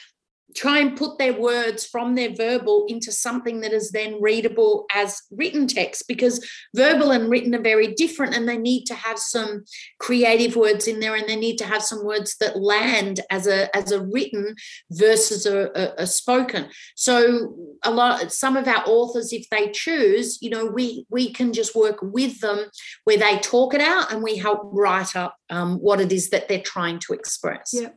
try 0.55 0.79
and 0.79 0.97
put 0.97 1.17
their 1.17 1.33
words 1.33 1.85
from 1.85 2.15
their 2.15 2.33
verbal 2.33 2.85
into 2.87 3.11
something 3.11 3.61
that 3.61 3.73
is 3.73 3.91
then 3.91 4.21
readable 4.21 4.85
as 4.93 5.21
written 5.31 5.67
text 5.67 6.07
because 6.07 6.45
verbal 6.75 7.11
and 7.11 7.29
written 7.29 7.55
are 7.55 7.61
very 7.61 7.93
different 7.93 8.35
and 8.35 8.47
they 8.47 8.57
need 8.57 8.85
to 8.85 8.95
have 8.95 9.17
some 9.17 9.63
creative 9.99 10.55
words 10.55 10.87
in 10.87 10.99
there 10.99 11.15
and 11.15 11.27
they 11.27 11.35
need 11.35 11.57
to 11.57 11.65
have 11.65 11.81
some 11.81 12.03
words 12.05 12.35
that 12.39 12.59
land 12.59 13.19
as 13.29 13.47
a 13.47 13.75
as 13.75 13.91
a 13.91 14.03
written 14.05 14.55
versus 14.91 15.45
a, 15.45 15.69
a, 15.75 16.03
a 16.03 16.07
spoken 16.07 16.67
so 16.95 17.55
a 17.83 17.91
lot 17.91 18.31
some 18.31 18.57
of 18.57 18.67
our 18.67 18.83
authors 18.85 19.31
if 19.31 19.47
they 19.49 19.69
choose 19.71 20.37
you 20.41 20.49
know 20.49 20.65
we 20.65 21.05
we 21.09 21.31
can 21.31 21.53
just 21.53 21.75
work 21.75 21.97
with 22.01 22.39
them 22.41 22.65
where 23.03 23.17
they 23.17 23.37
talk 23.39 23.73
it 23.73 23.81
out 23.81 24.11
and 24.11 24.23
we 24.23 24.37
help 24.37 24.61
write 24.63 25.15
up 25.15 25.35
um, 25.49 25.77
what 25.77 26.01
it 26.01 26.11
is 26.11 26.29
that 26.29 26.47
they're 26.47 26.61
trying 26.61 26.99
to 26.99 27.13
express 27.13 27.71
yeah 27.73 27.89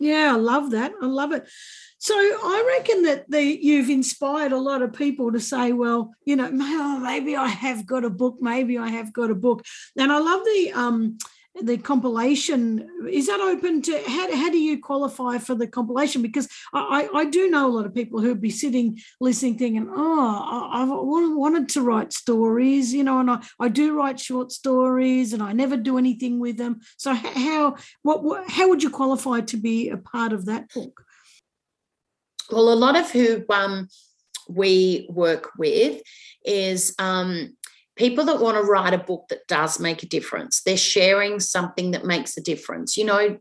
yeah, 0.00 0.32
I 0.32 0.36
love 0.36 0.70
that. 0.70 0.92
I 1.02 1.06
love 1.06 1.32
it. 1.32 1.48
So 1.98 2.14
I 2.14 2.78
reckon 2.78 3.02
that 3.02 3.28
the, 3.28 3.42
you've 3.42 3.90
inspired 3.90 4.52
a 4.52 4.58
lot 4.58 4.82
of 4.82 4.92
people 4.92 5.32
to 5.32 5.40
say, 5.40 5.72
well, 5.72 6.14
you 6.24 6.36
know, 6.36 6.50
maybe 6.50 7.36
I 7.36 7.48
have 7.48 7.86
got 7.86 8.04
a 8.04 8.10
book, 8.10 8.38
maybe 8.40 8.78
I 8.78 8.88
have 8.88 9.12
got 9.12 9.30
a 9.30 9.34
book. 9.34 9.64
And 9.96 10.12
I 10.12 10.18
love 10.18 10.44
the 10.44 10.72
um, 10.74 11.18
the 11.60 11.78
compilation. 11.78 12.88
Is 13.10 13.26
that 13.26 13.40
open 13.40 13.82
to 13.82 14.02
how, 14.06 14.34
how 14.34 14.50
do 14.50 14.58
you 14.58 14.80
qualify 14.80 15.38
for 15.38 15.54
the 15.54 15.66
compilation? 15.66 16.22
Because 16.22 16.48
I, 16.72 17.08
I 17.12 17.24
do 17.24 17.50
know 17.50 17.66
a 17.66 17.74
lot 17.74 17.86
of 17.86 17.94
people 17.94 18.20
who'd 18.20 18.40
be 18.40 18.50
sitting 18.50 18.98
listening 19.20 19.58
thinking, 19.58 19.90
oh, 19.92 20.68
I, 20.72 20.80
have 20.80 20.90
wanted 20.90 21.68
to 21.70 21.82
write 21.82 22.12
stories, 22.12 22.94
you 22.94 23.04
know, 23.04 23.20
and 23.20 23.30
I, 23.30 23.42
I 23.58 23.68
do 23.68 23.96
write 23.96 24.20
short 24.20 24.52
stories 24.52 25.32
and 25.32 25.42
I 25.42 25.52
never 25.52 25.76
do 25.76 25.98
anything 25.98 26.38
with 26.38 26.58
them. 26.58 26.80
So 26.96 27.12
how 27.14 27.76
what 28.02 28.48
how 28.48 28.68
would 28.68 28.82
you 28.82 28.90
qualify 28.90 29.40
to 29.42 29.56
be 29.56 29.88
a 29.88 29.96
part 29.96 30.32
of 30.32 30.46
that 30.46 30.72
book? 30.72 31.04
Well, 32.50 32.72
a 32.72 32.74
lot 32.74 32.96
of 32.96 33.10
who 33.10 33.44
um, 33.50 33.88
we 34.48 35.06
work 35.10 35.50
with 35.58 36.02
is 36.44 36.94
um, 36.98 37.56
people 37.96 38.24
that 38.26 38.40
want 38.40 38.56
to 38.56 38.62
write 38.62 38.94
a 38.94 38.98
book 38.98 39.26
that 39.28 39.46
does 39.48 39.78
make 39.78 40.02
a 40.02 40.06
difference. 40.06 40.62
They're 40.62 40.76
sharing 40.76 41.40
something 41.40 41.90
that 41.90 42.04
makes 42.04 42.36
a 42.36 42.42
difference. 42.42 42.96
You 42.96 43.04
know, 43.04 43.38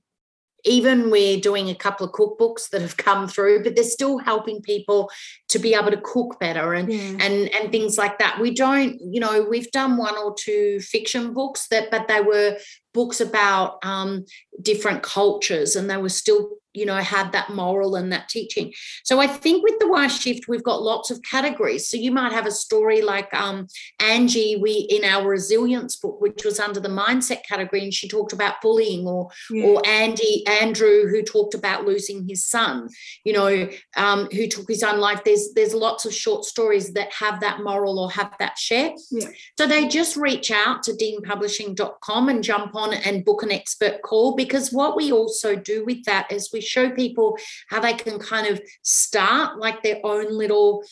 even 0.64 1.10
we're 1.10 1.40
doing 1.40 1.70
a 1.70 1.76
couple 1.76 2.06
of 2.06 2.14
cookbooks 2.14 2.70
that 2.70 2.82
have 2.82 2.98
come 2.98 3.28
through 3.28 3.64
but 3.64 3.76
they're 3.76 3.84
still 3.84 4.18
helping 4.18 4.62
people 4.62 5.10
to 5.50 5.60
be 5.60 5.74
able 5.74 5.92
to 5.92 6.02
cook 6.04 6.40
better 6.40 6.74
and 6.74 6.92
yeah. 6.92 7.26
and 7.26 7.54
and 7.56 7.72
things 7.72 7.98
like 7.98 8.20
that 8.20 8.40
we 8.40 8.54
don't 8.54 9.00
you 9.00 9.20
know 9.20 9.46
we've 9.50 9.72
done 9.72 9.98
one 9.98 10.18
or 10.18 10.36
two 10.38 10.80
fiction 10.80 11.34
books 11.34 11.68
that 11.70 11.90
but 11.92 12.08
they 12.08 12.22
were 12.22 12.58
books 12.98 13.22
about 13.22 13.78
um, 13.84 14.26
different 14.60 15.04
cultures 15.04 15.76
and 15.76 15.88
they 15.88 15.98
were 15.98 16.10
still 16.10 16.58
you 16.78 16.86
know 16.86 16.96
had 16.96 17.32
that 17.32 17.50
moral 17.50 17.96
and 17.96 18.12
that 18.12 18.30
teaching 18.30 18.72
so 19.04 19.20
i 19.20 19.26
think 19.26 19.64
with 19.64 19.78
the 19.80 19.88
why 19.88 20.08
shift 20.08 20.48
we've 20.48 20.64
got 20.64 20.82
lots 20.82 21.10
of 21.10 21.22
categories 21.24 21.90
so 21.90 21.98
you 21.98 22.12
might 22.12 22.32
have 22.32 22.46
a 22.46 22.52
story 22.52 23.02
like 23.02 23.34
um, 23.34 23.68
angie 24.00 24.58
we 24.62 24.88
in 24.90 25.04
our 25.04 25.28
resilience 25.28 25.96
book 25.96 26.22
which 26.22 26.46
was 26.46 26.60
under 26.60 26.80
the 26.80 26.88
mindset 26.90 27.44
category 27.44 27.82
and 27.84 27.94
she 27.94 28.08
talked 28.08 28.32
about 28.32 28.62
bullying 28.62 29.08
or 29.08 29.30
yeah. 29.50 29.66
or 29.66 29.82
andy 29.88 30.46
andrew 30.48 31.08
who 31.08 31.24
talked 31.24 31.56
about 31.56 31.86
losing 31.86 32.28
his 32.28 32.46
son 32.46 32.88
you 33.24 33.34
know 33.34 33.68
um, 33.96 34.28
who 34.32 34.48
took 34.48 34.68
his 34.70 34.84
own 34.84 35.00
life 35.00 35.24
there's 35.24 35.50
there's 35.56 35.74
lots 35.74 36.06
of 36.06 36.14
short 36.14 36.46
stories 36.46 36.94
that 36.94 37.12
have 37.12 37.40
that 37.40 37.62
moral 37.64 37.98
or 37.98 38.12
have 38.12 38.32
that 38.40 38.58
share 38.58 38.92
yeah. 39.10 39.28
so 39.58 39.66
they 39.66 39.88
just 39.88 40.16
reach 40.16 40.52
out 40.52 40.84
to 40.84 40.92
deanpublishing.com 40.92 42.30
and 42.30 42.44
jump 42.44 42.76
on 42.76 42.87
and 42.94 43.26
book 43.26 43.44
an 43.44 43.52
expert 43.52 44.02
call 44.02 44.36
because 44.36 44.72
what 44.72 44.96
we 44.96 45.12
also 45.12 45.56
do 45.56 45.86
with 45.86 46.04
that 46.06 46.32
is 46.32 46.52
we 46.52 46.62
show 46.62 46.90
people 46.92 47.38
how 47.70 47.80
they 47.80 47.94
can 47.94 48.20
kind 48.20 48.48
of 48.48 48.62
start 48.82 49.58
like 49.58 49.82
their 49.84 50.00
own 50.04 50.38
little 50.38 50.84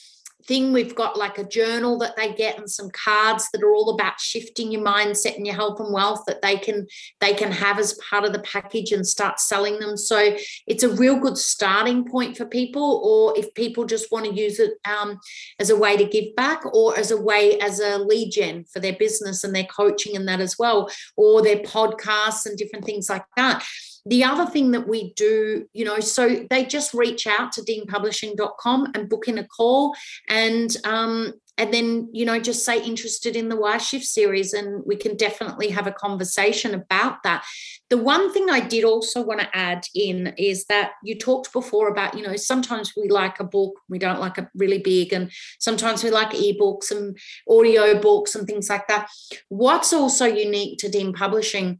thing. 0.47 0.73
We've 0.73 0.95
got 0.95 1.17
like 1.17 1.37
a 1.37 1.43
journal 1.43 1.97
that 1.99 2.15
they 2.15 2.33
get 2.33 2.57
and 2.57 2.69
some 2.69 2.89
cards 2.91 3.49
that 3.51 3.63
are 3.63 3.73
all 3.73 3.91
about 3.91 4.19
shifting 4.19 4.71
your 4.71 4.83
mindset 4.83 5.35
and 5.35 5.45
your 5.45 5.55
health 5.55 5.79
and 5.79 5.93
wealth 5.93 6.23
that 6.27 6.41
they 6.41 6.57
can 6.57 6.87
they 7.19 7.33
can 7.33 7.51
have 7.51 7.79
as 7.79 7.93
part 8.09 8.25
of 8.25 8.33
the 8.33 8.39
package 8.39 8.91
and 8.91 9.05
start 9.05 9.39
selling 9.39 9.79
them. 9.79 9.97
So 9.97 10.35
it's 10.67 10.83
a 10.83 10.89
real 10.89 11.17
good 11.19 11.37
starting 11.37 12.05
point 12.05 12.37
for 12.37 12.45
people, 12.45 13.01
or 13.03 13.37
if 13.37 13.53
people 13.53 13.85
just 13.85 14.11
want 14.11 14.25
to 14.25 14.33
use 14.33 14.59
it 14.59 14.73
um, 14.85 15.19
as 15.59 15.69
a 15.69 15.77
way 15.77 15.97
to 15.97 16.05
give 16.05 16.35
back, 16.35 16.63
or 16.73 16.97
as 16.97 17.11
a 17.11 17.21
way 17.21 17.59
as 17.59 17.79
a 17.79 17.97
lead 17.97 18.31
gen 18.31 18.65
for 18.65 18.79
their 18.79 18.93
business 18.93 19.43
and 19.43 19.55
their 19.55 19.65
coaching 19.65 20.15
and 20.15 20.27
that 20.27 20.39
as 20.39 20.57
well, 20.57 20.89
or 21.15 21.41
their 21.41 21.57
podcasts 21.57 22.45
and 22.45 22.57
different 22.57 22.85
things 22.85 23.09
like 23.09 23.25
that 23.37 23.65
the 24.06 24.24
other 24.24 24.45
thing 24.45 24.72
that 24.72 24.88
we 24.88 25.14
do, 25.14 25.68
you 25.74 25.84
know, 25.84 25.99
so 25.99 26.45
they 26.49 26.66
just 26.66 26.93
reach 26.93 27.26
out 27.26 27.51
to 27.53 27.62
deanpublishing.com 27.62 28.91
and 28.93 29.10
book 29.10 29.28
in 29.28 29.38
a 29.38 29.47
call 29.47 29.95
and 30.30 30.76
um, 30.84 31.34
and 31.58 31.74
then 31.74 32.10
you 32.12 32.26
know 32.26 32.39
just 32.39 32.66
say 32.66 32.84
interested 32.84 33.36
in 33.36 33.49
the 33.49 33.56
why 33.56 33.78
shift 33.78 34.06
series 34.06 34.53
and 34.53 34.84
we 34.86 34.95
can 34.95 35.16
definitely 35.16 35.70
have 35.70 35.88
a 35.88 35.91
conversation 35.91 36.74
about 36.74 37.24
that. 37.24 37.45
The 37.89 37.97
one 37.97 38.34
thing 38.34 38.49
i 38.49 38.60
did 38.60 38.84
also 38.84 39.24
want 39.24 39.41
to 39.41 39.56
add 39.56 39.86
in 39.93 40.34
is 40.38 40.66
that 40.66 40.93
you 41.03 41.18
talked 41.18 41.53
before 41.53 41.88
about 41.88 42.16
you 42.16 42.24
know 42.24 42.36
sometimes 42.36 42.93
we 42.97 43.08
like 43.10 43.39
a 43.39 43.43
book 43.43 43.74
we 43.89 43.99
don't 43.99 44.20
like 44.20 44.38
a 44.38 44.49
really 44.56 44.80
big 44.80 45.14
and 45.14 45.32
sometimes 45.60 46.03
we 46.03 46.10
like 46.10 46.32
ebooks 46.32 46.91
and 46.91 47.18
audio 47.49 47.99
books 47.99 48.36
and 48.36 48.47
things 48.47 48.70
like 48.70 48.88
that. 48.88 49.10
What's 49.49 49.93
also 49.93 50.26
unique 50.26 50.80
to 50.80 50.89
dean 50.89 51.14
publishing 51.14 51.80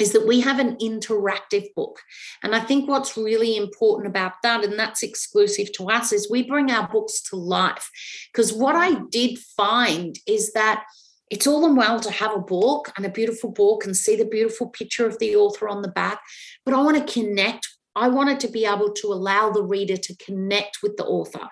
is 0.00 0.12
that 0.12 0.26
we 0.26 0.40
have 0.40 0.58
an 0.58 0.76
interactive 0.76 1.66
book. 1.76 2.00
And 2.42 2.54
I 2.54 2.60
think 2.60 2.88
what's 2.88 3.16
really 3.16 3.56
important 3.56 4.08
about 4.08 4.32
that, 4.42 4.64
and 4.64 4.78
that's 4.78 5.02
exclusive 5.02 5.72
to 5.74 5.88
us, 5.88 6.12
is 6.12 6.30
we 6.30 6.42
bring 6.42 6.70
our 6.70 6.88
books 6.88 7.22
to 7.30 7.36
life. 7.36 7.90
Because 8.32 8.52
what 8.52 8.74
I 8.74 9.00
did 9.10 9.38
find 9.38 10.18
is 10.26 10.52
that 10.52 10.84
it's 11.30 11.46
all 11.46 11.64
and 11.64 11.76
well 11.76 12.00
to 12.00 12.10
have 12.10 12.34
a 12.34 12.40
book 12.40 12.92
and 12.96 13.06
a 13.06 13.10
beautiful 13.10 13.50
book 13.50 13.84
and 13.84 13.96
see 13.96 14.16
the 14.16 14.24
beautiful 14.24 14.68
picture 14.68 15.06
of 15.06 15.18
the 15.18 15.36
author 15.36 15.68
on 15.68 15.82
the 15.82 15.88
back, 15.88 16.20
but 16.64 16.74
I 16.74 16.82
want 16.82 16.96
to 16.96 17.12
connect 17.12 17.68
I 17.96 18.08
wanted 18.08 18.40
to 18.40 18.48
be 18.48 18.64
able 18.64 18.92
to 18.92 19.12
allow 19.12 19.50
the 19.50 19.62
reader 19.62 19.96
to 19.96 20.16
connect 20.16 20.78
with 20.82 20.96
the 20.96 21.04
author. 21.04 21.48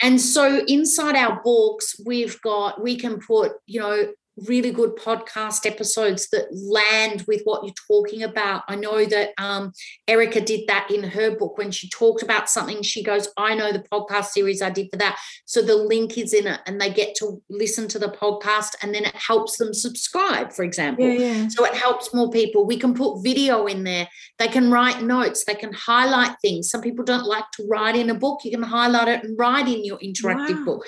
And 0.00 0.20
so 0.20 0.64
inside 0.66 1.16
our 1.16 1.42
books, 1.42 2.00
we've 2.06 2.40
got, 2.42 2.80
we 2.80 2.96
can 2.96 3.18
put, 3.18 3.52
you 3.66 3.80
know, 3.80 4.12
really 4.46 4.70
good 4.70 4.96
podcast 4.96 5.66
episodes 5.66 6.28
that 6.30 6.46
land 6.52 7.24
with 7.26 7.42
what 7.44 7.64
you're 7.64 7.74
talking 7.88 8.22
about. 8.22 8.62
I 8.68 8.76
know 8.76 9.04
that 9.04 9.30
um, 9.38 9.72
Erica 10.06 10.40
did 10.40 10.66
that 10.68 10.90
in 10.90 11.02
her 11.02 11.36
book 11.36 11.58
when 11.58 11.70
she 11.70 11.88
talked 11.88 12.22
about 12.22 12.48
something. 12.48 12.82
She 12.82 13.02
goes, 13.02 13.28
I 13.36 13.54
know 13.54 13.72
the 13.72 13.80
podcast 13.92 14.26
series 14.26 14.62
I 14.62 14.70
did 14.70 14.88
for 14.90 14.96
that. 14.98 15.18
So 15.44 15.62
the 15.62 15.76
link 15.76 16.16
is 16.18 16.32
in 16.32 16.46
it 16.46 16.60
and 16.66 16.80
they 16.80 16.90
get 16.92 17.14
to 17.16 17.42
listen 17.50 17.88
to 17.88 17.98
the 17.98 18.08
podcast 18.08 18.74
and 18.82 18.94
then 18.94 19.04
it 19.04 19.14
helps 19.14 19.56
them 19.56 19.74
subscribe, 19.74 20.52
for 20.52 20.62
example. 20.62 21.06
Yeah, 21.06 21.12
yeah. 21.42 21.48
So 21.48 21.64
it 21.64 21.74
helps 21.74 22.14
more 22.14 22.30
people. 22.30 22.66
We 22.66 22.76
can 22.78 22.94
put 22.94 23.22
video 23.22 23.66
in 23.66 23.84
there. 23.84 24.08
They 24.38 24.48
can 24.48 24.70
write 24.70 25.02
notes. 25.02 25.44
They 25.44 25.54
can 25.54 25.72
highlight 25.72 26.36
things. 26.42 26.70
Some 26.70 26.82
people 26.82 27.04
don't 27.04 27.26
like 27.26 27.50
to 27.52 27.66
write 27.68 27.96
in 27.96 28.10
a 28.10 28.14
book. 28.14 28.40
You 28.44 28.50
can 28.52 28.62
highlight 28.62 29.08
it 29.08 29.24
and 29.24 29.38
write 29.38 29.68
in 29.68 29.84
your 29.84 29.98
interactive 29.98 30.58
Wow. 30.58 30.64
book. 30.64 30.86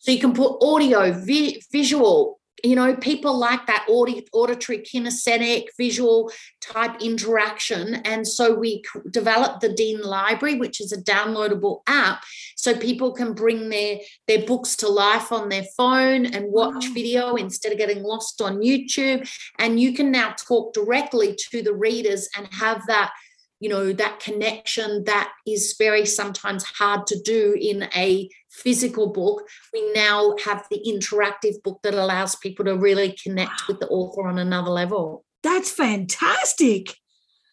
So 0.00 0.12
you 0.12 0.20
can 0.20 0.32
put 0.32 0.58
audio, 0.62 1.12
vi- 1.12 1.60
visual, 1.72 2.37
you 2.64 2.74
know, 2.74 2.96
people 2.96 3.36
like 3.36 3.66
that 3.66 3.86
audi- 3.88 4.26
auditory, 4.32 4.78
kinesthetic, 4.78 5.66
visual 5.76 6.30
type 6.60 7.00
interaction. 7.00 7.96
And 7.96 8.26
so 8.26 8.54
we 8.54 8.82
developed 9.10 9.60
the 9.60 9.72
Dean 9.72 10.00
Library, 10.02 10.56
which 10.56 10.80
is 10.80 10.92
a 10.92 11.02
downloadable 11.02 11.80
app, 11.86 12.24
so 12.56 12.76
people 12.76 13.12
can 13.12 13.32
bring 13.32 13.68
their 13.68 13.98
their 14.26 14.44
books 14.44 14.76
to 14.76 14.88
life 14.88 15.32
on 15.32 15.48
their 15.48 15.64
phone 15.76 16.26
and 16.26 16.52
watch 16.52 16.86
Wow. 16.88 16.94
video 16.94 17.34
instead 17.36 17.72
of 17.72 17.78
getting 17.78 18.02
lost 18.02 18.40
on 18.42 18.58
YouTube. 18.58 19.28
And 19.58 19.80
you 19.80 19.92
can 19.94 20.10
now 20.10 20.34
talk 20.36 20.74
directly 20.74 21.36
to 21.50 21.62
the 21.62 21.74
readers 21.74 22.28
and 22.36 22.48
have 22.52 22.86
that 22.88 23.12
you 23.60 23.68
know 23.68 23.92
that 23.92 24.20
connection 24.20 25.04
that 25.04 25.30
is 25.46 25.74
very 25.78 26.06
sometimes 26.06 26.64
hard 26.64 27.06
to 27.06 27.20
do 27.22 27.56
in 27.60 27.88
a 27.94 28.28
physical 28.50 29.12
book 29.12 29.46
we 29.72 29.92
now 29.92 30.34
have 30.44 30.64
the 30.70 30.80
interactive 30.86 31.62
book 31.62 31.80
that 31.82 31.94
allows 31.94 32.36
people 32.36 32.64
to 32.64 32.76
really 32.76 33.16
connect 33.22 33.66
with 33.68 33.78
the 33.80 33.88
author 33.88 34.26
on 34.28 34.38
another 34.38 34.70
level 34.70 35.24
That's 35.42 35.70
fantastic. 35.70 36.94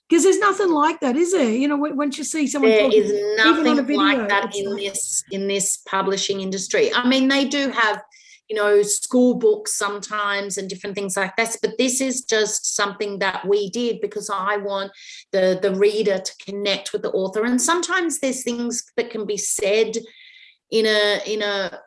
Because 0.08 0.24
there's 0.24 0.38
nothing 0.38 0.70
like 0.70 1.00
that, 1.00 1.16
is 1.16 1.32
there? 1.32 1.50
You 1.50 1.68
know, 1.68 1.78
once 1.78 2.20
you 2.20 2.24
see 2.24 2.46
someone 2.46 2.70
there 2.70 2.84
talking, 2.84 3.04
is 3.04 3.38
nothing 3.38 3.86
video, 3.86 4.02
like 4.04 4.30
that 4.30 4.56
in 4.56 4.70
like- 4.70 4.84
this 4.84 5.24
in 5.32 5.48
this 5.48 5.78
publishing 5.78 6.42
industry 6.42 6.94
i 6.94 7.08
mean 7.08 7.28
they 7.28 7.46
do 7.46 7.70
have 7.72 8.02
you 8.50 8.56
know 8.56 8.82
school 8.84 9.36
books 9.36 9.74
sometimes 9.74 10.58
and 10.58 10.70
different 10.70 10.96
things 10.96 11.18
like 11.18 11.36
this 11.36 11.58
but 11.62 11.78
this 11.78 12.00
is 12.00 12.24
just 12.24 12.76
something 12.76 13.20
that 13.20 13.48
we 13.48 13.70
did 13.72 14.00
because 14.02 14.30
i 14.30 14.56
want 14.58 14.92
the 15.32 15.60
the 15.62 15.74
reader 15.76 16.20
to 16.20 16.34
connect 16.46 16.94
with 16.94 17.02
the 17.02 17.12
author. 17.12 17.44
And 17.44 17.62
sometimes 17.62 18.20
there's 18.20 18.44
things 18.44 18.84
that 18.98 19.10
can 19.10 19.26
be 19.26 19.38
said 19.38 19.98
in 20.72 20.86
a 20.86 21.22
in 21.26 21.42
a 21.42 21.80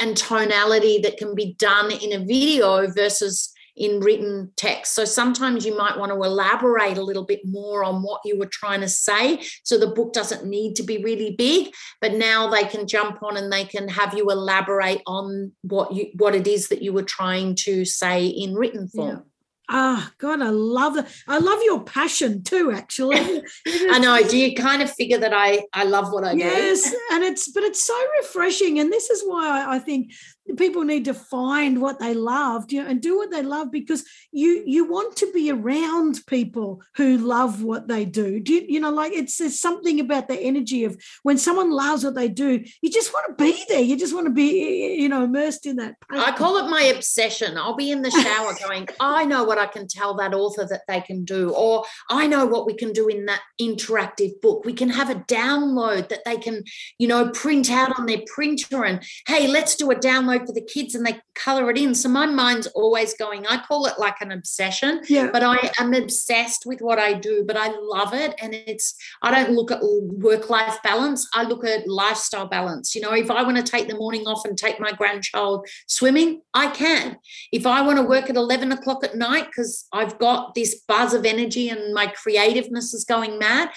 and 0.00 0.16
tonality 0.16 0.98
that 0.98 1.18
can 1.18 1.34
be 1.34 1.54
done 1.54 1.90
in 1.92 2.12
a 2.12 2.24
video 2.24 2.90
versus 2.90 3.52
in 3.78 4.00
written 4.00 4.52
text. 4.56 4.94
So 4.94 5.04
sometimes 5.04 5.64
you 5.64 5.76
might 5.76 5.98
want 5.98 6.10
to 6.12 6.22
elaborate 6.22 6.98
a 6.98 7.02
little 7.02 7.24
bit 7.24 7.40
more 7.44 7.84
on 7.84 8.02
what 8.02 8.20
you 8.24 8.38
were 8.38 8.46
trying 8.46 8.80
to 8.80 8.88
say. 8.88 9.40
So 9.64 9.78
the 9.78 9.86
book 9.86 10.12
doesn't 10.12 10.44
need 10.44 10.74
to 10.76 10.82
be 10.82 11.02
really 11.02 11.34
big, 11.36 11.72
but 12.00 12.14
now 12.14 12.48
they 12.48 12.64
can 12.64 12.86
jump 12.86 13.22
on 13.22 13.36
and 13.36 13.52
they 13.52 13.64
can 13.64 13.88
have 13.88 14.14
you 14.14 14.30
elaborate 14.30 15.02
on 15.06 15.52
what 15.62 15.92
you 15.92 16.10
what 16.14 16.34
it 16.34 16.46
is 16.46 16.68
that 16.68 16.82
you 16.82 16.92
were 16.92 17.02
trying 17.02 17.54
to 17.54 17.84
say 17.84 18.26
in 18.26 18.54
written 18.54 18.88
form. 18.88 19.24
Ah, 19.70 20.12
God, 20.16 20.40
I 20.40 20.48
love 20.48 20.94
that. 20.94 21.08
I 21.26 21.38
love 21.38 21.58
your 21.62 21.82
passion 21.84 22.42
too, 22.42 22.72
actually. 22.72 23.16
I 23.66 23.98
know. 23.98 24.18
Do 24.26 24.38
you 24.38 24.54
kind 24.54 24.80
of 24.80 24.90
figure 24.90 25.18
that 25.18 25.34
I 25.34 25.62
I 25.74 25.84
love 25.84 26.10
what 26.10 26.24
I 26.24 26.32
do? 26.32 26.38
yes, 26.38 26.86
and 27.12 27.22
it's 27.22 27.52
but 27.52 27.62
it's 27.64 27.82
so 27.82 27.94
refreshing, 28.18 28.78
and 28.78 28.90
this 28.90 29.10
is 29.10 29.22
why 29.26 29.62
I, 29.62 29.76
I 29.76 29.78
think 29.78 30.12
people 30.56 30.84
need 30.84 31.04
to 31.04 31.14
find 31.14 31.80
what 31.80 31.98
they 31.98 32.14
love 32.14 32.70
you 32.70 32.82
know, 32.82 32.88
and 32.88 33.00
do 33.00 33.16
what 33.16 33.30
they 33.30 33.42
love 33.42 33.70
because 33.70 34.04
you 34.32 34.62
you 34.66 34.84
want 34.84 35.16
to 35.16 35.30
be 35.32 35.50
around 35.50 36.20
people 36.26 36.82
who 36.96 37.18
love 37.18 37.62
what 37.62 37.88
they 37.88 38.04
do. 38.04 38.40
Do 38.40 38.54
you, 38.54 38.64
you 38.68 38.80
know 38.80 38.90
like 38.90 39.12
it's 39.12 39.38
there's 39.38 39.60
something 39.60 40.00
about 40.00 40.28
the 40.28 40.38
energy 40.38 40.84
of 40.84 40.96
when 41.22 41.38
someone 41.38 41.70
loves 41.70 42.04
what 42.04 42.14
they 42.14 42.28
do, 42.28 42.64
you 42.82 42.90
just 42.90 43.12
want 43.12 43.38
to 43.38 43.44
be 43.44 43.62
there. 43.68 43.80
You 43.80 43.96
just 43.96 44.14
want 44.14 44.26
to 44.26 44.32
be 44.32 44.96
you 44.98 45.08
know 45.08 45.24
immersed 45.24 45.66
in 45.66 45.76
that. 45.76 45.96
I 46.10 46.32
call 46.32 46.56
it 46.58 46.70
my 46.70 46.82
obsession. 46.82 47.56
I'll 47.58 47.76
be 47.76 47.90
in 47.90 48.02
the 48.02 48.10
shower 48.10 48.54
going, 48.66 48.88
I 49.00 49.24
know 49.24 49.44
what 49.44 49.58
I 49.58 49.66
can 49.66 49.86
tell 49.86 50.14
that 50.16 50.34
author 50.34 50.66
that 50.70 50.82
they 50.88 51.00
can 51.00 51.24
do, 51.24 51.50
or 51.50 51.84
I 52.10 52.26
know 52.26 52.46
what 52.46 52.66
we 52.66 52.74
can 52.74 52.92
do 52.92 53.08
in 53.08 53.26
that 53.26 53.42
interactive 53.60 54.40
book. 54.40 54.64
We 54.64 54.72
can 54.72 54.90
have 54.90 55.10
a 55.10 55.16
download 55.16 56.08
that 56.08 56.24
they 56.24 56.36
can, 56.36 56.64
you 56.98 57.08
know, 57.08 57.30
print 57.30 57.70
out 57.70 57.98
on 57.98 58.06
their 58.06 58.22
printer 58.26 58.84
and 58.84 59.02
hey, 59.26 59.46
let's 59.46 59.76
do 59.76 59.90
a 59.90 59.94
download 59.94 60.37
for 60.46 60.52
the 60.52 60.62
kids 60.62 60.94
and 60.94 61.04
they 61.04 61.20
color 61.34 61.70
it 61.70 61.78
in. 61.78 61.94
So 61.94 62.08
my 62.08 62.26
mind's 62.26 62.66
always 62.68 63.14
going, 63.14 63.46
I 63.46 63.58
call 63.58 63.86
it 63.86 63.94
like 63.98 64.20
an 64.20 64.32
obsession, 64.32 65.02
yeah. 65.08 65.30
but 65.32 65.42
I 65.42 65.70
am 65.78 65.94
obsessed 65.94 66.64
with 66.66 66.80
what 66.80 66.98
I 66.98 67.14
do, 67.14 67.44
but 67.46 67.56
I 67.56 67.72
love 67.80 68.14
it. 68.14 68.34
And 68.40 68.54
it's, 68.54 68.94
I 69.22 69.30
don't 69.30 69.54
look 69.54 69.70
at 69.70 69.80
work 69.82 70.50
life 70.50 70.78
balance, 70.82 71.28
I 71.34 71.44
look 71.44 71.64
at 71.64 71.88
lifestyle 71.88 72.46
balance. 72.46 72.94
You 72.94 73.00
know, 73.00 73.12
if 73.12 73.30
I 73.30 73.42
want 73.42 73.56
to 73.56 73.62
take 73.62 73.88
the 73.88 73.96
morning 73.96 74.26
off 74.26 74.44
and 74.44 74.56
take 74.56 74.80
my 74.80 74.92
grandchild 74.92 75.66
swimming, 75.86 76.42
I 76.54 76.68
can. 76.70 77.18
If 77.52 77.66
I 77.66 77.82
want 77.82 77.98
to 77.98 78.04
work 78.04 78.30
at 78.30 78.36
11 78.36 78.72
o'clock 78.72 79.04
at 79.04 79.16
night 79.16 79.46
because 79.46 79.86
I've 79.92 80.18
got 80.18 80.54
this 80.54 80.82
buzz 80.86 81.14
of 81.14 81.24
energy 81.24 81.68
and 81.68 81.94
my 81.94 82.06
creativeness 82.06 82.94
is 82.94 83.04
going 83.04 83.38
mad, 83.38 83.70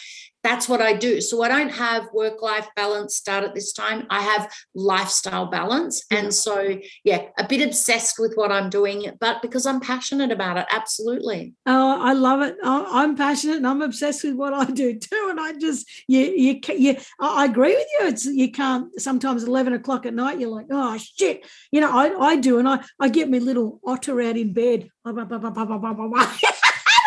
that's 0.44 0.70
what 0.70 0.82
I 0.82 0.94
do. 0.94 1.20
So 1.20 1.44
I 1.44 1.48
don't 1.48 1.70
have 1.70 2.08
work 2.14 2.42
life 2.42 2.68
balance 2.76 3.16
start 3.16 3.44
at 3.44 3.54
this 3.54 3.74
time. 3.74 4.08
I 4.10 4.22
have 4.22 4.52
lifestyle 4.74 5.48
balance. 5.48 6.04
And 6.10 6.34
so, 6.34 6.78
yeah, 7.04 7.24
a 7.38 7.48
bit 7.48 7.62
obsessed 7.62 8.18
with 8.18 8.34
what 8.36 8.52
I'm 8.52 8.70
doing, 8.70 9.12
but 9.20 9.42
because 9.42 9.66
I'm 9.66 9.82
passionate 9.82 10.32
about 10.32 10.58
it, 10.58 10.68
absolutely. 10.72 11.54
Oh, 11.66 12.02
I 12.02 12.14
love 12.14 12.42
it. 12.42 12.56
I'm 12.64 13.16
passionate 13.16 13.58
and 13.58 13.68
I'm 13.68 13.82
obsessed 13.82 14.24
with 14.24 14.36
what 14.36 14.54
I 14.54 14.66
do 14.66 14.98
too. 14.98 15.28
And 15.30 15.40
I 15.40 15.54
just, 15.54 15.90
you, 16.08 16.22
you, 16.22 16.60
you, 16.78 16.98
I 17.20 17.42
I 17.42 17.46
agree 17.46 17.74
with 17.74 17.88
you. 18.00 18.08
It's 18.08 18.26
you 18.26 18.52
can't. 18.52 19.02
Sometimes 19.02 19.44
11 19.44 19.74
o'clock 19.74 20.06
at 20.06 20.14
night, 20.14 20.40
you're 20.40 20.52
like, 20.52 20.68
oh 20.70 20.96
shit. 20.98 21.44
You 21.72 21.82
know, 21.82 21.90
I, 21.92 22.16
I 22.20 22.36
do, 22.36 22.60
and 22.60 22.70
I, 22.70 22.84
I 23.00 23.10
get 23.10 23.32
my 23.32 23.40
little 23.40 23.80
otter 23.84 24.22
out 24.22 24.38
in 24.38 24.54
bed. 24.54 24.92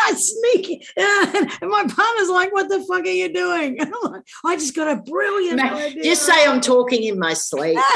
I 0.05 0.13
sneak, 0.15 0.87
and 0.97 1.71
my 1.71 1.83
partner's 1.87 2.29
like, 2.29 2.53
"What 2.53 2.69
the 2.69 2.85
fuck 2.87 3.01
are 3.01 3.07
you 3.07 3.33
doing?" 3.33 3.79
And 3.79 3.93
I'm 4.03 4.11
like, 4.11 4.23
I 4.45 4.55
just 4.55 4.75
got 4.75 4.87
a 4.87 5.01
brilliant 5.01 5.59
idea. 5.59 6.03
Just 6.03 6.25
say 6.25 6.45
I'm 6.45 6.61
talking 6.61 7.03
in 7.03 7.17
my 7.17 7.33
sleep. 7.33 7.79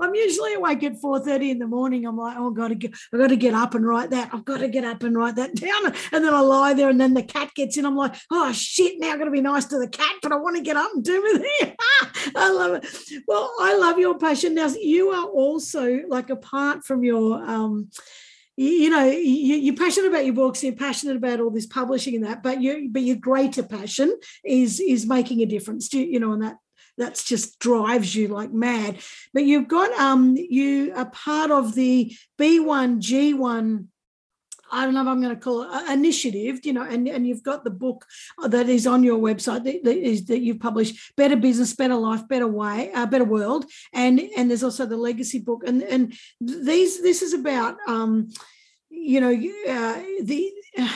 I'm 0.00 0.14
usually 0.14 0.54
awake 0.54 0.82
at 0.84 0.94
4:30 0.94 1.50
in 1.50 1.58
the 1.58 1.66
morning. 1.66 2.06
I'm 2.06 2.16
like, 2.16 2.36
oh, 2.38 2.50
got 2.50 2.68
to 2.68 2.74
get, 2.74 2.94
I 3.12 3.18
got 3.18 3.28
to 3.28 3.36
get 3.36 3.52
up 3.52 3.74
and 3.74 3.86
write 3.86 4.10
that. 4.10 4.30
I've 4.32 4.44
got 4.44 4.58
to 4.58 4.68
get 4.68 4.84
up 4.84 5.02
and 5.02 5.16
write 5.16 5.36
that 5.36 5.54
down. 5.54 5.86
And 6.12 6.24
then 6.24 6.32
I 6.32 6.40
lie 6.40 6.74
there, 6.74 6.88
and 6.88 7.00
then 7.00 7.14
the 7.14 7.22
cat 7.22 7.50
gets 7.54 7.76
in. 7.76 7.84
I'm 7.84 7.96
like, 7.96 8.14
oh 8.30 8.52
shit! 8.52 8.98
Now 8.98 9.12
I've 9.12 9.18
got 9.18 9.26
to 9.26 9.30
be 9.30 9.40
nice 9.40 9.66
to 9.66 9.78
the 9.78 9.88
cat, 9.88 10.16
but 10.22 10.32
I 10.32 10.36
want 10.36 10.56
to 10.56 10.62
get 10.62 10.76
up 10.76 10.90
and 10.94 11.04
do 11.04 11.20
with 11.22 11.42
it. 11.60 11.76
I 12.34 12.50
love 12.50 12.74
it. 12.74 12.86
Well, 13.26 13.52
I 13.60 13.76
love 13.76 13.98
your 13.98 14.18
passion. 14.18 14.54
Now 14.54 14.68
you 14.68 15.10
are 15.10 15.26
also 15.26 16.00
like 16.08 16.30
apart 16.30 16.84
from 16.84 17.02
your 17.02 17.42
um, 17.42 17.90
you, 18.58 18.70
you 18.70 18.90
know 18.90 19.04
you, 19.04 19.56
you're 19.56 19.76
passionate 19.76 20.08
about 20.08 20.24
your 20.24 20.34
books 20.34 20.62
you're 20.62 20.72
passionate 20.74 21.16
about 21.16 21.40
all 21.40 21.50
this 21.50 21.66
publishing 21.66 22.16
and 22.16 22.24
that 22.24 22.42
but 22.42 22.60
you 22.60 22.88
but 22.90 23.02
your 23.02 23.16
greater 23.16 23.62
passion 23.62 24.12
is 24.44 24.80
is 24.80 25.06
making 25.06 25.40
a 25.40 25.46
difference. 25.46 25.92
You, 25.92 26.02
you 26.02 26.20
know 26.20 26.32
and 26.32 26.42
that 26.42 26.56
that's 26.96 27.22
just 27.22 27.60
drives 27.60 28.16
you 28.16 28.26
like 28.26 28.52
mad. 28.52 28.98
But 29.32 29.44
you've 29.44 29.68
got 29.68 29.92
um 29.92 30.36
you 30.36 30.92
are 30.94 31.08
part 31.08 31.52
of 31.52 31.74
the 31.74 32.14
b1g1 32.38 33.86
I 34.70 34.84
don't 34.84 34.94
know 34.94 35.02
if 35.02 35.08
I'm 35.08 35.20
going 35.20 35.34
to 35.34 35.40
call 35.40 35.62
it 35.62 35.70
uh, 35.70 35.92
initiative, 35.92 36.64
you 36.64 36.72
know, 36.72 36.82
and, 36.82 37.08
and 37.08 37.26
you've 37.26 37.42
got 37.42 37.64
the 37.64 37.70
book 37.70 38.06
that 38.46 38.68
is 38.68 38.86
on 38.86 39.02
your 39.02 39.18
website 39.18 39.64
that, 39.64 39.82
that 39.84 39.96
is 39.96 40.26
that 40.26 40.40
you've 40.40 40.60
published, 40.60 41.16
Better 41.16 41.36
Business, 41.36 41.74
Better 41.74 41.96
Life, 41.96 42.28
Better 42.28 42.48
Way, 42.48 42.92
uh, 42.92 43.06
Better 43.06 43.24
World, 43.24 43.64
and 43.92 44.20
and 44.36 44.50
there's 44.50 44.64
also 44.64 44.86
the 44.86 44.96
Legacy 44.96 45.38
book, 45.38 45.62
and 45.66 45.82
and 45.82 46.14
these 46.40 47.02
this 47.02 47.22
is 47.22 47.32
about 47.32 47.76
um, 47.86 48.28
you 48.90 49.20
know 49.20 49.32
uh, 49.32 50.02
the. 50.22 50.52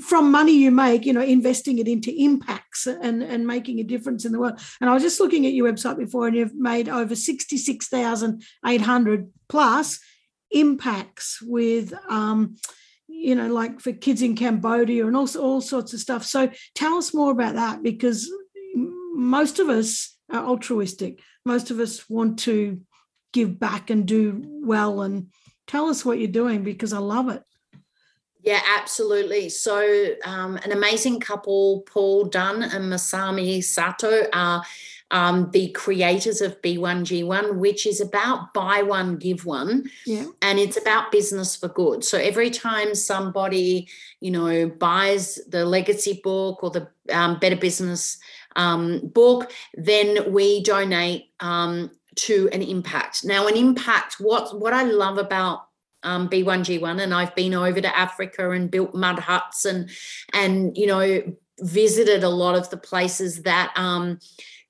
from 0.00 0.32
money 0.32 0.52
you 0.52 0.70
make, 0.70 1.04
you 1.06 1.12
know, 1.12 1.22
investing 1.22 1.78
it 1.78 1.86
into 1.86 2.10
impacts 2.18 2.86
and, 2.86 3.22
and 3.22 3.46
making 3.46 3.78
a 3.78 3.84
difference 3.84 4.24
in 4.24 4.32
the 4.32 4.40
world. 4.40 4.58
And 4.80 4.88
I 4.90 4.94
was 4.94 5.02
just 5.02 5.20
looking 5.20 5.46
at 5.46 5.52
your 5.52 5.70
website 5.70 5.98
before, 5.98 6.26
and 6.26 6.34
you've 6.34 6.54
made 6.54 6.88
over 6.88 7.14
66,800 7.14 9.30
plus 9.48 10.00
impacts 10.52 11.40
with 11.42 11.94
um, 12.08 12.56
you 13.08 13.34
know 13.34 13.48
like 13.48 13.80
for 13.80 13.92
kids 13.92 14.22
in 14.22 14.34
cambodia 14.36 15.06
and 15.06 15.16
also 15.16 15.42
all 15.42 15.60
sorts 15.60 15.92
of 15.92 16.00
stuff. 16.00 16.24
So 16.24 16.50
tell 16.74 16.94
us 16.94 17.14
more 17.14 17.32
about 17.32 17.54
that 17.54 17.82
because 17.82 18.30
most 19.14 19.58
of 19.58 19.68
us 19.68 20.16
are 20.30 20.44
altruistic. 20.44 21.20
Most 21.44 21.70
of 21.70 21.80
us 21.80 22.08
want 22.08 22.38
to 22.40 22.80
give 23.32 23.58
back 23.58 23.90
and 23.90 24.06
do 24.06 24.42
well. 24.44 25.02
And 25.02 25.28
tell 25.66 25.88
us 25.88 26.04
what 26.04 26.18
you're 26.18 26.28
doing 26.28 26.62
because 26.62 26.92
i 26.92 26.98
love 26.98 27.28
it. 27.28 27.42
Yeah, 28.42 28.60
absolutely. 28.76 29.48
So, 29.50 30.14
um, 30.24 30.56
an 30.56 30.72
amazing 30.72 31.20
couple, 31.20 31.82
Paul 31.82 32.24
Dunn 32.24 32.64
and 32.64 32.92
Masami 32.92 33.62
Sato, 33.62 34.24
are 34.32 34.64
um, 35.12 35.50
the 35.52 35.68
creators 35.68 36.40
of 36.40 36.60
B1G1, 36.62 37.56
which 37.56 37.86
is 37.86 38.00
about 38.00 38.52
buy 38.54 38.82
one, 38.82 39.16
give 39.16 39.44
one. 39.44 39.84
Yeah. 40.06 40.24
And 40.40 40.58
it's 40.58 40.78
about 40.78 41.12
business 41.12 41.54
for 41.54 41.68
good. 41.68 42.02
So, 42.02 42.18
every 42.18 42.50
time 42.50 42.94
somebody, 42.94 43.88
you 44.20 44.30
know, 44.30 44.68
buys 44.68 45.38
the 45.48 45.64
legacy 45.66 46.20
book 46.24 46.64
or 46.64 46.70
the 46.70 46.88
um, 47.12 47.38
Better 47.38 47.56
Business 47.56 48.18
um, 48.56 49.06
book, 49.08 49.52
then 49.74 50.32
we 50.32 50.62
donate 50.62 51.30
um, 51.40 51.90
to 52.14 52.48
an 52.52 52.62
impact. 52.62 53.24
Now, 53.24 53.46
an 53.46 53.56
impact, 53.56 54.16
what, 54.18 54.58
what 54.58 54.72
I 54.72 54.84
love 54.84 55.18
about 55.18 55.68
um, 56.04 56.28
B1G1 56.28 57.00
and 57.00 57.14
I've 57.14 57.34
been 57.34 57.54
over 57.54 57.80
to 57.80 57.98
Africa 57.98 58.50
and 58.50 58.70
built 58.70 58.92
mud 58.92 59.20
huts 59.20 59.64
and 59.64 59.88
and 60.32 60.76
you 60.76 60.88
know 60.88 61.22
visited 61.60 62.24
a 62.24 62.28
lot 62.28 62.56
of 62.56 62.70
the 62.70 62.76
places 62.76 63.42
that 63.42 63.72
um, 63.76 64.18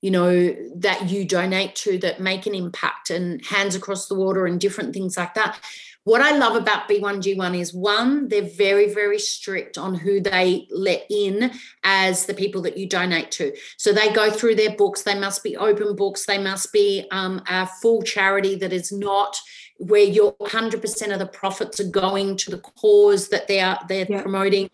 you 0.03 0.11
know 0.11 0.55
that 0.75 1.09
you 1.09 1.23
donate 1.25 1.73
to 1.75 1.97
that 1.97 2.19
make 2.19 2.45
an 2.45 2.53
impact 2.53 3.09
and 3.09 3.43
hands 3.45 3.73
across 3.73 4.07
the 4.07 4.15
water 4.15 4.45
and 4.45 4.59
different 4.59 4.93
things 4.93 5.15
like 5.17 5.33
that 5.33 5.59
what 6.05 6.21
I 6.21 6.35
love 6.35 6.57
about 6.57 6.89
B1G1 6.89 7.57
is 7.57 7.73
one, 7.73 8.27
they're 8.27 8.41
very, 8.41 8.93
very 8.93 9.17
strict 9.17 9.77
on 9.77 9.95
who 9.95 10.19
they 10.19 10.67
let 10.69 11.05
in 11.09 11.51
as 11.85 12.25
the 12.25 12.33
people 12.33 12.61
that 12.63 12.77
you 12.77 12.89
donate 12.89 13.31
to. 13.31 13.55
So 13.77 13.93
they 13.93 14.11
go 14.11 14.29
through 14.29 14.55
their 14.55 14.75
books, 14.75 15.03
they 15.03 15.17
must 15.17 15.43
be 15.43 15.55
open 15.55 15.95
books, 15.95 16.25
they 16.25 16.37
must 16.37 16.73
be 16.73 17.07
um, 17.11 17.41
a 17.47 17.67
full 17.81 18.01
charity 18.01 18.55
that 18.55 18.73
is 18.73 18.91
not 18.91 19.39
where 19.77 20.03
your 20.03 20.33
100% 20.35 21.13
of 21.13 21.19
the 21.19 21.25
profits 21.25 21.79
are 21.79 21.89
going 21.89 22.37
to 22.37 22.51
the 22.51 22.59
cause 22.59 23.29
that 23.29 23.47
they 23.47 23.59
are 23.59 23.79
they're 23.87 24.05
yeah. 24.07 24.21
promoting 24.21 24.69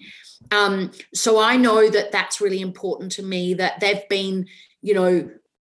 um, 0.51 0.91
so 1.13 1.39
i 1.39 1.55
know 1.55 1.89
that 1.89 2.11
that's 2.11 2.41
really 2.41 2.61
important 2.61 3.11
to 3.11 3.23
me 3.23 3.53
that 3.53 3.79
they've 3.79 4.07
been 4.09 4.45
you 4.81 4.93
know 4.93 5.29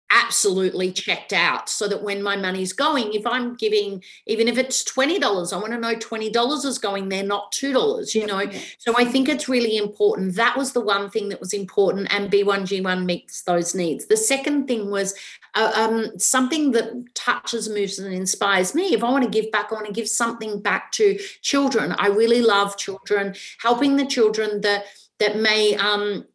absolutely 0.09 0.91
checked 0.91 1.33
out 1.33 1.67
so 1.67 1.87
that 1.87 2.01
when 2.01 2.23
my 2.23 2.35
money's 2.35 2.71
going 2.71 3.13
if 3.13 3.27
i'm 3.27 3.55
giving 3.55 4.01
even 4.25 4.47
if 4.47 4.57
it's 4.57 4.83
$20 4.83 5.53
i 5.53 5.57
want 5.57 5.73
to 5.73 5.79
know 5.79 5.95
$20 5.95 6.65
is 6.65 6.77
going 6.77 7.09
there 7.09 7.23
not 7.23 7.51
$2 7.51 8.15
you 8.15 8.25
know? 8.25 8.49
So 8.77 8.93
i 8.97 9.03
think 9.03 9.27
it's 9.27 9.49
really 9.49 9.75
important. 9.77 10.35
That 10.35 10.57
was 10.57 10.71
the 10.71 10.81
one 10.81 11.09
thing 11.09 11.29
that 11.29 11.41
was 11.41 11.53
important 11.53 12.07
and 12.09 12.31
b1g1 12.31 13.05
meets 13.05 13.41
those 13.43 13.75
needs. 13.75 14.07
The 14.07 14.17
second 14.17 14.67
thing 14.67 14.89
was 14.89 15.13
uh, 15.55 15.71
um, 15.75 16.17
something 16.17 16.71
that 16.71 16.93
touches 17.13 17.67
moves 17.67 17.99
and 17.99 18.13
inspires 18.13 18.73
me. 18.73 18.93
If 18.93 19.03
i 19.03 19.11
want 19.11 19.25
to 19.25 19.29
give 19.29 19.51
back 19.51 19.71
i 19.71 19.75
want 19.75 19.87
to 19.87 19.93
give 19.93 20.07
something 20.07 20.61
back 20.61 20.91
to 20.93 21.17
children. 21.41 21.93
I 21.97 22.07
really 22.07 22.41
love 22.41 22.77
children. 22.77 23.35
Helping 23.61 23.97
the 23.97 24.05
children 24.05 24.61
that 24.61 24.85
that 25.19 25.37
may 25.37 25.75
um, 25.75 26.25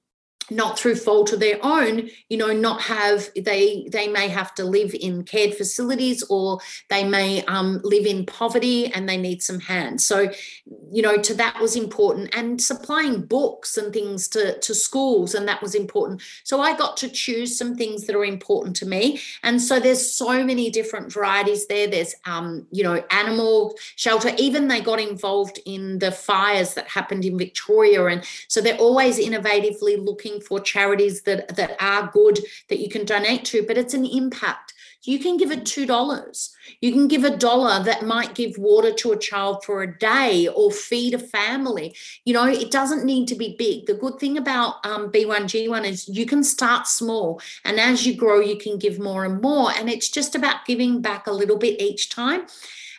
not 0.51 0.79
through 0.79 0.97
fault 0.97 1.33
of 1.33 1.41
their 1.41 1.59
own 1.63 2.09
you 2.29 2.37
know 2.37 2.53
not 2.53 2.81
have 2.83 3.29
they 3.37 3.87
they 3.91 4.09
may 4.09 4.29
have 4.29 4.55
to 4.55 4.65
live 4.65 4.95
in 4.95 5.23
cared 5.25 5.55
facilities 5.55 6.23
or 6.25 6.59
they 6.91 7.05
may 7.05 7.45
um, 7.45 7.81
live 7.85 8.07
in 8.07 8.27
poverty 8.27 8.87
and 8.87 9.09
they 9.09 9.17
need 9.17 9.43
some 9.43 9.61
hands. 9.61 10.05
So 10.05 10.31
you 10.91 11.03
know 11.03 11.17
to 11.19 11.35
that 11.35 11.61
was 11.61 11.77
important 11.77 12.35
and 12.35 12.61
supplying 12.61 13.23
books 13.23 13.77
and 13.77 13.93
things 13.93 14.29
to 14.29 14.59
to 14.59 14.75
schools 14.75 15.35
and 15.35 15.47
that 15.49 15.63
was 15.63 15.75
important. 15.75 16.23
So 16.45 16.61
i 16.61 16.77
got 16.77 16.97
to 16.99 17.09
choose 17.09 17.57
some 17.57 17.75
things 17.75 18.07
that 18.07 18.17
are 18.17 18.25
important 18.25 18.77
to 18.77 18.87
me. 18.87 19.21
And 19.43 19.61
so 19.61 19.79
there's 19.79 20.13
so 20.13 20.45
many 20.45 20.71
different 20.71 21.13
varieties 21.13 21.67
there. 21.67 21.87
There's 21.87 22.15
um 22.27 22.67
you 22.71 22.83
know 22.83 23.03
animal 23.11 23.75
shelter. 23.97 24.33
Even 24.39 24.69
they 24.69 24.81
got 24.81 25.01
involved 25.01 25.61
in 25.65 25.99
the 25.99 26.11
fires 26.11 26.75
that 26.75 26.89
happened 26.89 27.25
in 27.25 27.39
victoria. 27.39 28.07
And 28.07 28.25
so 28.49 28.61
they're 28.61 28.77
always 28.77 29.19
innovatively 29.19 30.03
looking 30.03 30.32
for 30.41 30.61
charities 30.61 31.23
that 31.23 31.57
that 31.57 31.77
are 31.81 32.11
good 32.13 32.41
that 32.69 32.79
you 32.79 32.89
can 32.89 33.05
donate 33.05 33.45
to 33.47 33.63
but 33.63 33.79
it's 33.79 33.95
an 33.95 34.07
impact. 34.07 34.75
You 35.05 35.19
can 35.19 35.37
give 35.37 35.51
it 35.51 35.67
two 35.67 35.85
dollars. 35.85 36.55
You 36.81 36.93
can 36.93 37.09
give 37.09 37.25
a 37.25 37.37
dollar 37.37 37.83
that 37.83 38.07
might 38.07 38.37
give 38.37 38.57
water 38.57 38.93
to 38.93 39.11
a 39.13 39.19
child 39.19 39.65
for 39.65 39.83
a 39.83 39.99
day 39.99 40.47
or 40.47 40.71
feed 40.71 41.15
a 41.15 41.19
family. 41.19 41.97
You 42.25 42.35
know 42.35 42.47
it 42.47 42.71
doesn't 42.71 43.05
need 43.05 43.27
to 43.29 43.35
be 43.35 43.57
big. 43.59 43.87
The 43.87 43.95
good 43.95 44.19
thing 44.19 44.39
about 44.39 44.85
um, 44.87 45.11
b1g1 45.11 45.85
is 45.85 46.09
you 46.09 46.27
can 46.27 46.45
start 46.45 46.87
small 46.87 47.41
and 47.65 47.81
as 47.81 48.07
you 48.07 48.15
grow 48.15 48.41
you 48.41 48.57
can 48.57 48.79
give 48.79 48.99
more 48.99 49.25
and 49.25 49.41
more 49.41 49.71
and 49.77 49.89
it's 49.89 50.09
just 50.09 50.35
about 50.35 50.67
giving 50.67 51.01
back 51.01 51.27
a 51.27 51.33
little 51.33 51.59
bit 51.59 51.81
each 51.81 52.09
time 52.09 52.47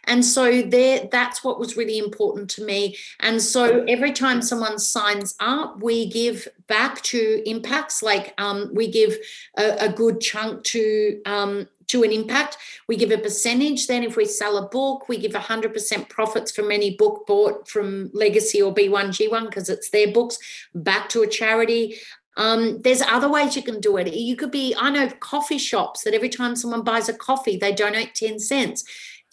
and 0.05 0.25
so 0.25 0.61
there, 0.61 1.07
that's 1.11 1.43
what 1.43 1.59
was 1.59 1.77
really 1.77 1.97
important 1.97 2.49
to 2.51 2.63
me. 2.63 2.97
And 3.21 3.41
so 3.41 3.83
every 3.87 4.11
time 4.11 4.41
someone 4.41 4.77
signs 4.79 5.35
up, 5.39 5.81
we 5.81 6.09
give 6.09 6.47
back 6.67 7.01
to 7.03 7.41
impacts. 7.49 8.03
Like 8.03 8.33
um, 8.37 8.69
we 8.73 8.91
give 8.91 9.17
a, 9.57 9.85
a, 9.85 9.89
good 9.89 10.19
chunk 10.19 10.63
to 10.65 11.21
um, 11.25 11.67
to 11.87 12.03
an 12.03 12.11
impact. 12.11 12.57
We 12.87 12.97
give 12.97 13.11
a 13.11 13.17
percentage. 13.17 13.87
Then, 13.87 14.03
if 14.03 14.17
we 14.17 14.25
sell 14.25 14.57
a 14.57 14.67
book, 14.67 15.07
we 15.07 15.17
give 15.17 15.33
100% 15.33 16.09
profits 16.09 16.51
from 16.51 16.71
any 16.71 16.95
book 16.95 17.25
bought 17.25 17.69
from 17.69 18.09
Legacy 18.13 18.61
or 18.61 18.73
B1G1 18.73 19.45
because 19.45 19.69
it's 19.69 19.89
their 19.89 20.11
books 20.11 20.37
back 20.75 21.07
to 21.09 21.21
a 21.21 21.27
charity. 21.27 21.97
Um, 22.35 22.81
there's 22.81 23.01
other 23.01 23.29
ways 23.29 23.55
you 23.55 23.61
can 23.61 23.79
do 23.79 23.97
it. 23.97 24.11
You 24.11 24.35
could 24.35 24.51
be, 24.51 24.75
I 24.77 24.89
know 24.89 25.07
coffee 25.19 25.59
shops 25.59 26.03
that 26.03 26.15
every 26.15 26.29
time 26.29 26.55
someone 26.55 26.83
buys 26.83 27.09
a 27.09 27.13
coffee, 27.13 27.57
they 27.57 27.73
donate 27.73 28.15
10 28.15 28.39
cents. 28.39 28.83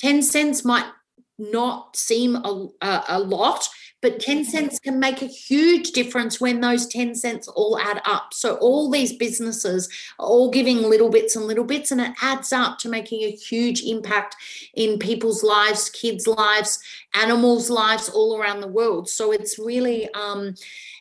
10 0.01 0.23
cents 0.23 0.65
might 0.65 0.87
not 1.39 1.97
seem 1.97 2.37
a, 2.37 2.69
a, 2.83 3.05
a, 3.09 3.19
lot, 3.19 3.69
but 4.03 4.21
10 4.21 4.45
cents 4.45 4.79
can 4.79 4.99
make 4.99 5.23
a 5.23 5.27
huge 5.27 5.93
difference 5.93 6.41
when 6.41 6.61
those 6.61 6.87
10 6.87 7.15
cents 7.15 7.49
all 7.49 7.79
add 7.79 8.01
up. 8.05 8.35
So, 8.35 8.57
all 8.57 8.91
these 8.91 9.15
businesses 9.15 9.89
are 10.19 10.27
all 10.27 10.51
giving 10.51 10.83
little 10.83 11.09
bits 11.09 11.37
and 11.37 11.47
little 11.47 11.65
bits, 11.65 11.91
and 11.91 12.01
it 12.01 12.13
adds 12.23 12.53
up 12.53 12.79
to 12.81 12.89
making 12.89 13.23
a 13.23 13.31
huge 13.31 13.83
impact 13.83 14.37
in 14.75 14.99
people's 14.99 15.43
lives, 15.43 15.89
kids' 15.91 16.27
lives, 16.27 16.79
animals' 17.15 17.71
lives 17.71 18.09
all 18.09 18.39
around 18.39 18.61
the 18.61 18.69
world. 18.69 19.09
So, 19.09 19.33
it's 19.33 19.59
really, 19.59 20.13
um, 20.15 20.55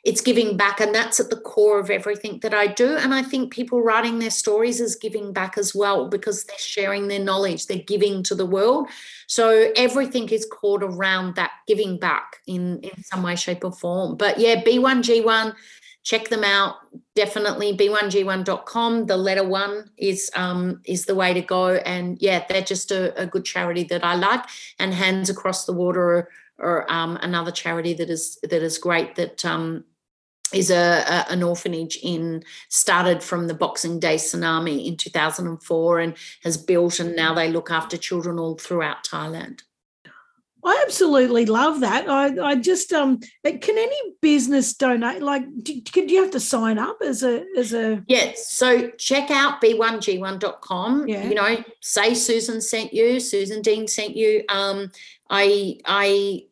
it's 0.10 0.22
giving 0.22 0.58
back 0.58 0.80
and 0.82 0.94
that's 0.96 1.20
at 1.20 1.30
the 1.30 1.36
core 1.36 1.80
of 1.80 1.92
everything 1.92 2.40
that 2.40 2.54
i 2.54 2.66
do. 2.66 2.98
And 2.98 3.14
i 3.14 3.22
think 3.22 3.54
people 3.54 3.84
writing 3.84 4.18
their 4.18 4.32
stories 4.32 4.82
is 4.82 4.96
giving 4.96 5.32
back 5.34 5.56
as 5.56 5.76
well 5.76 6.08
because 6.08 6.46
they're 6.46 6.58
sharing 6.58 7.08
their 7.08 7.24
knowledge 7.30 7.68
they're 7.68 7.90
giving 7.94 8.24
to 8.24 8.34
the 8.34 8.46
world. 8.46 8.90
So 9.28 9.72
everything 9.76 10.28
is 10.30 10.48
called 10.52 10.82
around 10.82 11.36
that 11.36 11.52
giving 11.68 12.00
back 12.00 12.38
in 12.48 12.80
in 12.80 13.04
some 13.04 13.22
way 13.22 13.36
shape 13.36 13.64
or 13.64 13.72
form. 13.72 14.18
But 14.18 14.40
yeah 14.40 14.56
b1g1 14.64 15.54
check 16.02 16.30
them 16.30 16.46
out 16.46 16.76
definitely. 17.14 17.78
B1g1.com 17.78 19.06
the 19.06 19.18
letter 19.18 19.48
one 19.48 19.92
is 19.98 20.32
um 20.34 20.82
is 20.86 21.06
the 21.06 21.14
way 21.22 21.36
to 21.36 21.42
go. 21.42 21.64
And 21.94 22.18
yeah 22.20 22.40
they're 22.48 22.70
just 22.74 22.90
a, 22.92 23.04
a 23.22 23.28
good 23.28 23.46
charity 23.46 23.84
that 23.92 24.04
i 24.04 24.16
like 24.16 24.44
and 24.80 24.92
hands 24.94 25.30
across 25.30 25.66
the 25.66 25.74
water 25.84 26.30
or 26.60 26.92
um, 26.92 27.18
another 27.22 27.52
charity 27.52 27.94
that 27.94 28.10
is 28.10 28.38
that 28.44 28.62
is 28.62 28.78
great 28.78 29.16
that 29.16 29.46
um, 29.46 29.86
is 30.54 30.70
a, 30.72 31.04
a, 31.08 31.32
an 31.32 31.44
orphanage 31.44 31.98
in 32.02 32.44
started 32.70 33.24
from 33.24 33.48
the 33.48 33.54
Boxing 33.54 34.00
Day 34.00 34.16
tsunami 34.16 34.86
in 34.86 34.98
2004 34.98 36.00
and 36.00 36.16
has 36.44 36.58
built 36.58 37.00
and 37.00 37.16
now 37.16 37.34
they 37.34 37.52
look 37.52 37.72
after 37.72 37.98
children 37.98 38.40
all 38.40 38.58
throughout 38.58 39.04
Thailand. 39.04 39.62
I 40.64 40.84
absolutely 40.86 41.46
love 41.46 41.80
that. 41.80 42.10
I, 42.10 42.50
I 42.50 42.56
just 42.56 42.92
um 42.92 43.20
can 43.44 43.78
any 43.78 43.98
business 44.22 44.74
donate? 44.74 45.22
Like, 45.22 45.44
do, 45.64 45.80
do 45.82 46.02
you 46.02 46.22
have 46.22 46.32
to 46.32 46.40
sign 46.40 46.78
up 46.78 46.98
as 47.02 47.24
a 47.24 47.46
as 47.58 47.74
a? 47.74 48.04
Yes. 48.08 48.52
So 48.52 48.90
check 48.92 49.32
out 49.32 49.62
b1g1.com. 49.62 51.08
Yeah. 51.08 51.28
You 51.28 51.36
know, 51.36 51.64
say 51.82 52.14
Susan 52.14 52.60
sent 52.60 52.94
you. 52.94 53.20
Susan 53.20 53.62
Dean 53.62 53.88
sent 53.88 54.18
you. 54.18 54.44
Um, 54.50 54.92
I 55.30 55.80
I 55.86 56.44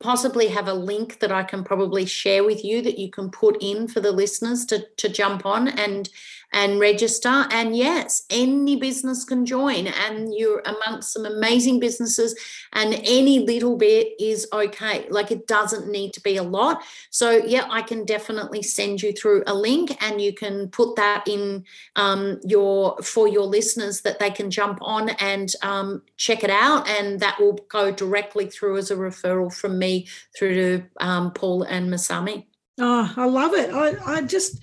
possibly 0.00 0.48
have 0.48 0.68
a 0.68 0.74
link 0.74 1.20
that 1.20 1.32
I 1.32 1.42
can 1.42 1.64
probably 1.64 2.06
share 2.06 2.44
with 2.44 2.64
you 2.64 2.82
that 2.82 2.98
you 2.98 3.10
can 3.10 3.30
put 3.30 3.56
in 3.60 3.88
for 3.88 4.00
the 4.00 4.12
listeners 4.12 4.64
to, 4.66 4.86
to 4.96 5.08
jump 5.08 5.46
on 5.46 5.68
and 5.68 6.08
and 6.52 6.78
register. 6.80 7.46
And 7.50 7.76
yes, 7.76 8.24
any 8.30 8.76
business 8.76 9.24
can 9.24 9.46
join, 9.46 9.86
and 9.86 10.34
you're 10.34 10.62
amongst 10.64 11.12
some 11.12 11.26
amazing 11.26 11.80
businesses, 11.80 12.38
and 12.72 12.94
any 13.04 13.40
little 13.40 13.76
bit 13.76 14.08
is 14.20 14.46
okay. 14.52 15.06
Like 15.10 15.30
it 15.30 15.46
doesn't 15.46 15.90
need 15.90 16.12
to 16.14 16.20
be 16.20 16.36
a 16.36 16.42
lot. 16.42 16.82
So, 17.10 17.30
yeah, 17.30 17.66
I 17.70 17.82
can 17.82 18.04
definitely 18.04 18.62
send 18.62 19.02
you 19.02 19.12
through 19.12 19.44
a 19.46 19.54
link, 19.54 19.96
and 20.02 20.20
you 20.20 20.32
can 20.32 20.68
put 20.68 20.96
that 20.96 21.26
in 21.26 21.64
um, 21.96 22.40
your 22.44 22.96
for 23.02 23.28
your 23.28 23.46
listeners 23.46 24.02
that 24.02 24.18
they 24.18 24.30
can 24.30 24.50
jump 24.50 24.78
on 24.82 25.10
and 25.10 25.52
um, 25.62 26.02
check 26.16 26.44
it 26.44 26.50
out, 26.50 26.88
and 26.88 27.20
that 27.20 27.38
will 27.40 27.58
go 27.68 27.90
directly 27.90 28.46
through 28.46 28.76
as 28.76 28.90
a 28.90 28.96
referral 28.96 29.52
from 29.52 29.78
me 29.78 30.06
through 30.36 30.54
to 30.54 30.84
um, 31.00 31.32
Paul 31.32 31.62
and 31.62 31.88
Masami. 31.88 32.46
Oh, 32.78 33.12
I 33.16 33.26
love 33.26 33.52
it. 33.54 33.70
I, 33.70 33.96
I 34.04 34.22
just, 34.22 34.62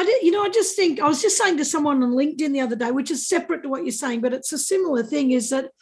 I 0.00 0.04
did, 0.04 0.22
you 0.22 0.30
know, 0.30 0.42
I 0.42 0.48
just 0.48 0.76
think 0.76 0.98
I 0.98 1.06
was 1.06 1.20
just 1.20 1.36
saying 1.36 1.58
to 1.58 1.64
someone 1.64 2.02
on 2.02 2.12
LinkedIn 2.12 2.54
the 2.54 2.62
other 2.62 2.74
day, 2.74 2.90
which 2.90 3.10
is 3.10 3.28
separate 3.28 3.62
to 3.64 3.68
what 3.68 3.84
you're 3.84 3.92
saying, 3.92 4.22
but 4.22 4.32
it's 4.32 4.50
a 4.50 4.56
similar 4.56 5.02
thing. 5.02 5.32
Is 5.32 5.50
that 5.50 5.72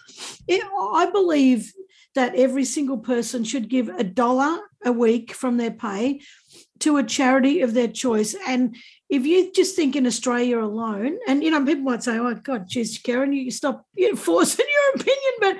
it, 0.48 0.60
I 0.92 1.08
believe 1.12 1.72
that 2.16 2.34
every 2.34 2.64
single 2.64 2.98
person 2.98 3.44
should 3.44 3.68
give 3.68 3.88
a 3.88 4.02
dollar 4.02 4.58
a 4.84 4.90
week 4.90 5.32
from 5.32 5.56
their 5.56 5.70
pay 5.70 6.20
to 6.80 6.96
a 6.96 7.04
charity 7.04 7.60
of 7.60 7.74
their 7.74 7.86
choice. 7.86 8.34
And 8.44 8.74
if 9.08 9.24
you 9.24 9.52
just 9.52 9.76
think 9.76 9.94
in 9.94 10.04
Australia 10.04 10.58
alone, 10.58 11.18
and 11.28 11.44
you 11.44 11.52
know, 11.52 11.64
people 11.64 11.84
might 11.84 12.02
say, 12.02 12.18
"Oh 12.18 12.34
God, 12.34 12.68
geez, 12.68 12.98
Karen, 12.98 13.32
you 13.32 13.52
stop 13.52 13.86
you 13.94 14.10
know, 14.10 14.16
forcing 14.28 14.66
your 14.66 15.00
opinion," 15.00 15.34
but 15.38 15.56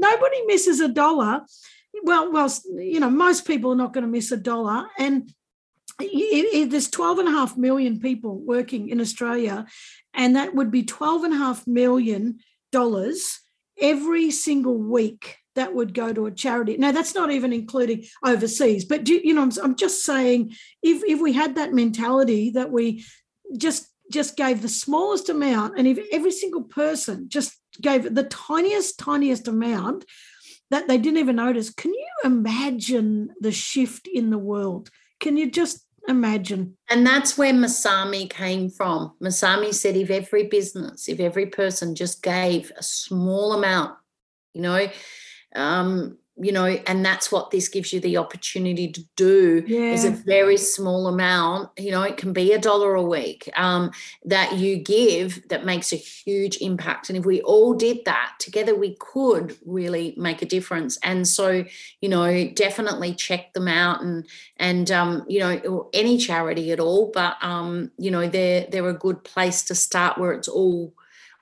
nobody 0.00 0.46
misses 0.46 0.80
a 0.80 0.88
dollar. 0.88 1.42
Well, 2.02 2.32
well, 2.32 2.52
you 2.74 2.98
know, 2.98 3.10
most 3.10 3.46
people 3.46 3.70
are 3.70 3.76
not 3.76 3.92
going 3.92 4.02
to 4.02 4.10
miss 4.10 4.32
a 4.32 4.36
dollar, 4.36 4.88
and 4.98 5.32
it, 6.00 6.54
it, 6.54 6.70
there's 6.70 6.90
12 6.90 7.20
and 7.20 7.28
a 7.28 7.32
half 7.32 7.56
million 7.56 8.00
people 8.00 8.38
working 8.38 8.88
in 8.88 9.00
Australia, 9.00 9.66
and 10.14 10.36
that 10.36 10.54
would 10.54 10.70
be 10.70 10.82
12 10.82 11.24
and 11.24 11.34
a 11.34 11.38
half 11.38 11.66
million 11.66 12.38
dollars 12.72 13.40
every 13.80 14.30
single 14.30 14.76
week 14.76 15.38
that 15.56 15.74
would 15.74 15.94
go 15.94 16.12
to 16.12 16.26
a 16.26 16.30
charity. 16.30 16.76
Now, 16.76 16.92
that's 16.92 17.14
not 17.14 17.30
even 17.30 17.52
including 17.52 18.04
overseas, 18.24 18.84
but 18.84 19.04
do, 19.04 19.20
you 19.22 19.34
know, 19.34 19.42
I'm, 19.42 19.52
I'm 19.62 19.76
just 19.76 20.04
saying, 20.04 20.52
if 20.82 21.02
if 21.04 21.20
we 21.20 21.32
had 21.32 21.56
that 21.56 21.72
mentality 21.72 22.50
that 22.50 22.70
we 22.70 23.04
just 23.56 23.88
just 24.10 24.36
gave 24.36 24.62
the 24.62 24.68
smallest 24.68 25.28
amount, 25.28 25.78
and 25.78 25.86
if 25.86 25.98
every 26.12 26.32
single 26.32 26.62
person 26.62 27.28
just 27.28 27.52
gave 27.80 28.14
the 28.14 28.24
tiniest, 28.24 28.98
tiniest 28.98 29.48
amount 29.48 30.04
that 30.70 30.86
they 30.86 30.98
didn't 30.98 31.18
even 31.18 31.36
notice, 31.36 31.70
can 31.70 31.92
you 31.92 32.08
imagine 32.24 33.30
the 33.40 33.52
shift 33.52 34.08
in 34.12 34.30
the 34.30 34.38
world? 34.38 34.90
Can 35.20 35.36
you 35.36 35.50
just 35.50 35.86
imagine? 36.08 36.76
And 36.88 37.06
that's 37.06 37.38
where 37.38 37.52
Masami 37.52 38.28
came 38.28 38.70
from. 38.70 39.12
Masami 39.22 39.72
said 39.72 39.96
if 39.96 40.10
every 40.10 40.48
business, 40.48 41.08
if 41.08 41.20
every 41.20 41.46
person 41.46 41.94
just 41.94 42.22
gave 42.22 42.72
a 42.76 42.82
small 42.82 43.52
amount, 43.52 43.96
you 44.54 44.62
know, 44.62 44.88
um, 45.54 46.18
you 46.42 46.52
know, 46.52 46.64
and 46.64 47.04
that's 47.04 47.30
what 47.30 47.50
this 47.50 47.68
gives 47.68 47.92
you 47.92 48.00
the 48.00 48.16
opportunity 48.16 48.90
to 48.90 49.02
do 49.16 49.62
yeah. 49.66 49.92
is 49.92 50.04
a 50.04 50.10
very 50.10 50.56
small 50.56 51.06
amount, 51.06 51.70
you 51.78 51.90
know, 51.90 52.02
it 52.02 52.16
can 52.16 52.32
be 52.32 52.52
a 52.52 52.58
dollar 52.58 52.94
a 52.94 53.02
week 53.02 53.48
um, 53.56 53.90
that 54.24 54.56
you 54.56 54.76
give 54.76 55.46
that 55.48 55.64
makes 55.64 55.92
a 55.92 55.96
huge 55.96 56.56
impact. 56.60 57.10
And 57.10 57.18
if 57.18 57.26
we 57.26 57.42
all 57.42 57.74
did 57.74 58.04
that 58.06 58.32
together, 58.38 58.74
we 58.74 58.96
could 58.98 59.56
really 59.66 60.14
make 60.16 60.40
a 60.40 60.46
difference. 60.46 60.98
And 61.02 61.28
so, 61.28 61.64
you 62.00 62.08
know, 62.08 62.48
definitely 62.48 63.14
check 63.14 63.52
them 63.52 63.68
out 63.68 64.02
and, 64.02 64.26
and, 64.56 64.90
um, 64.90 65.24
you 65.28 65.40
know, 65.40 65.90
any 65.92 66.16
charity 66.16 66.72
at 66.72 66.80
all, 66.80 67.10
but, 67.12 67.36
um, 67.42 67.90
you 67.98 68.10
know, 68.10 68.28
they're, 68.28 68.66
they're 68.70 68.88
a 68.88 68.94
good 68.94 69.24
place 69.24 69.62
to 69.64 69.74
start 69.74 70.18
where 70.18 70.32
it's 70.32 70.48
all, 70.48 70.94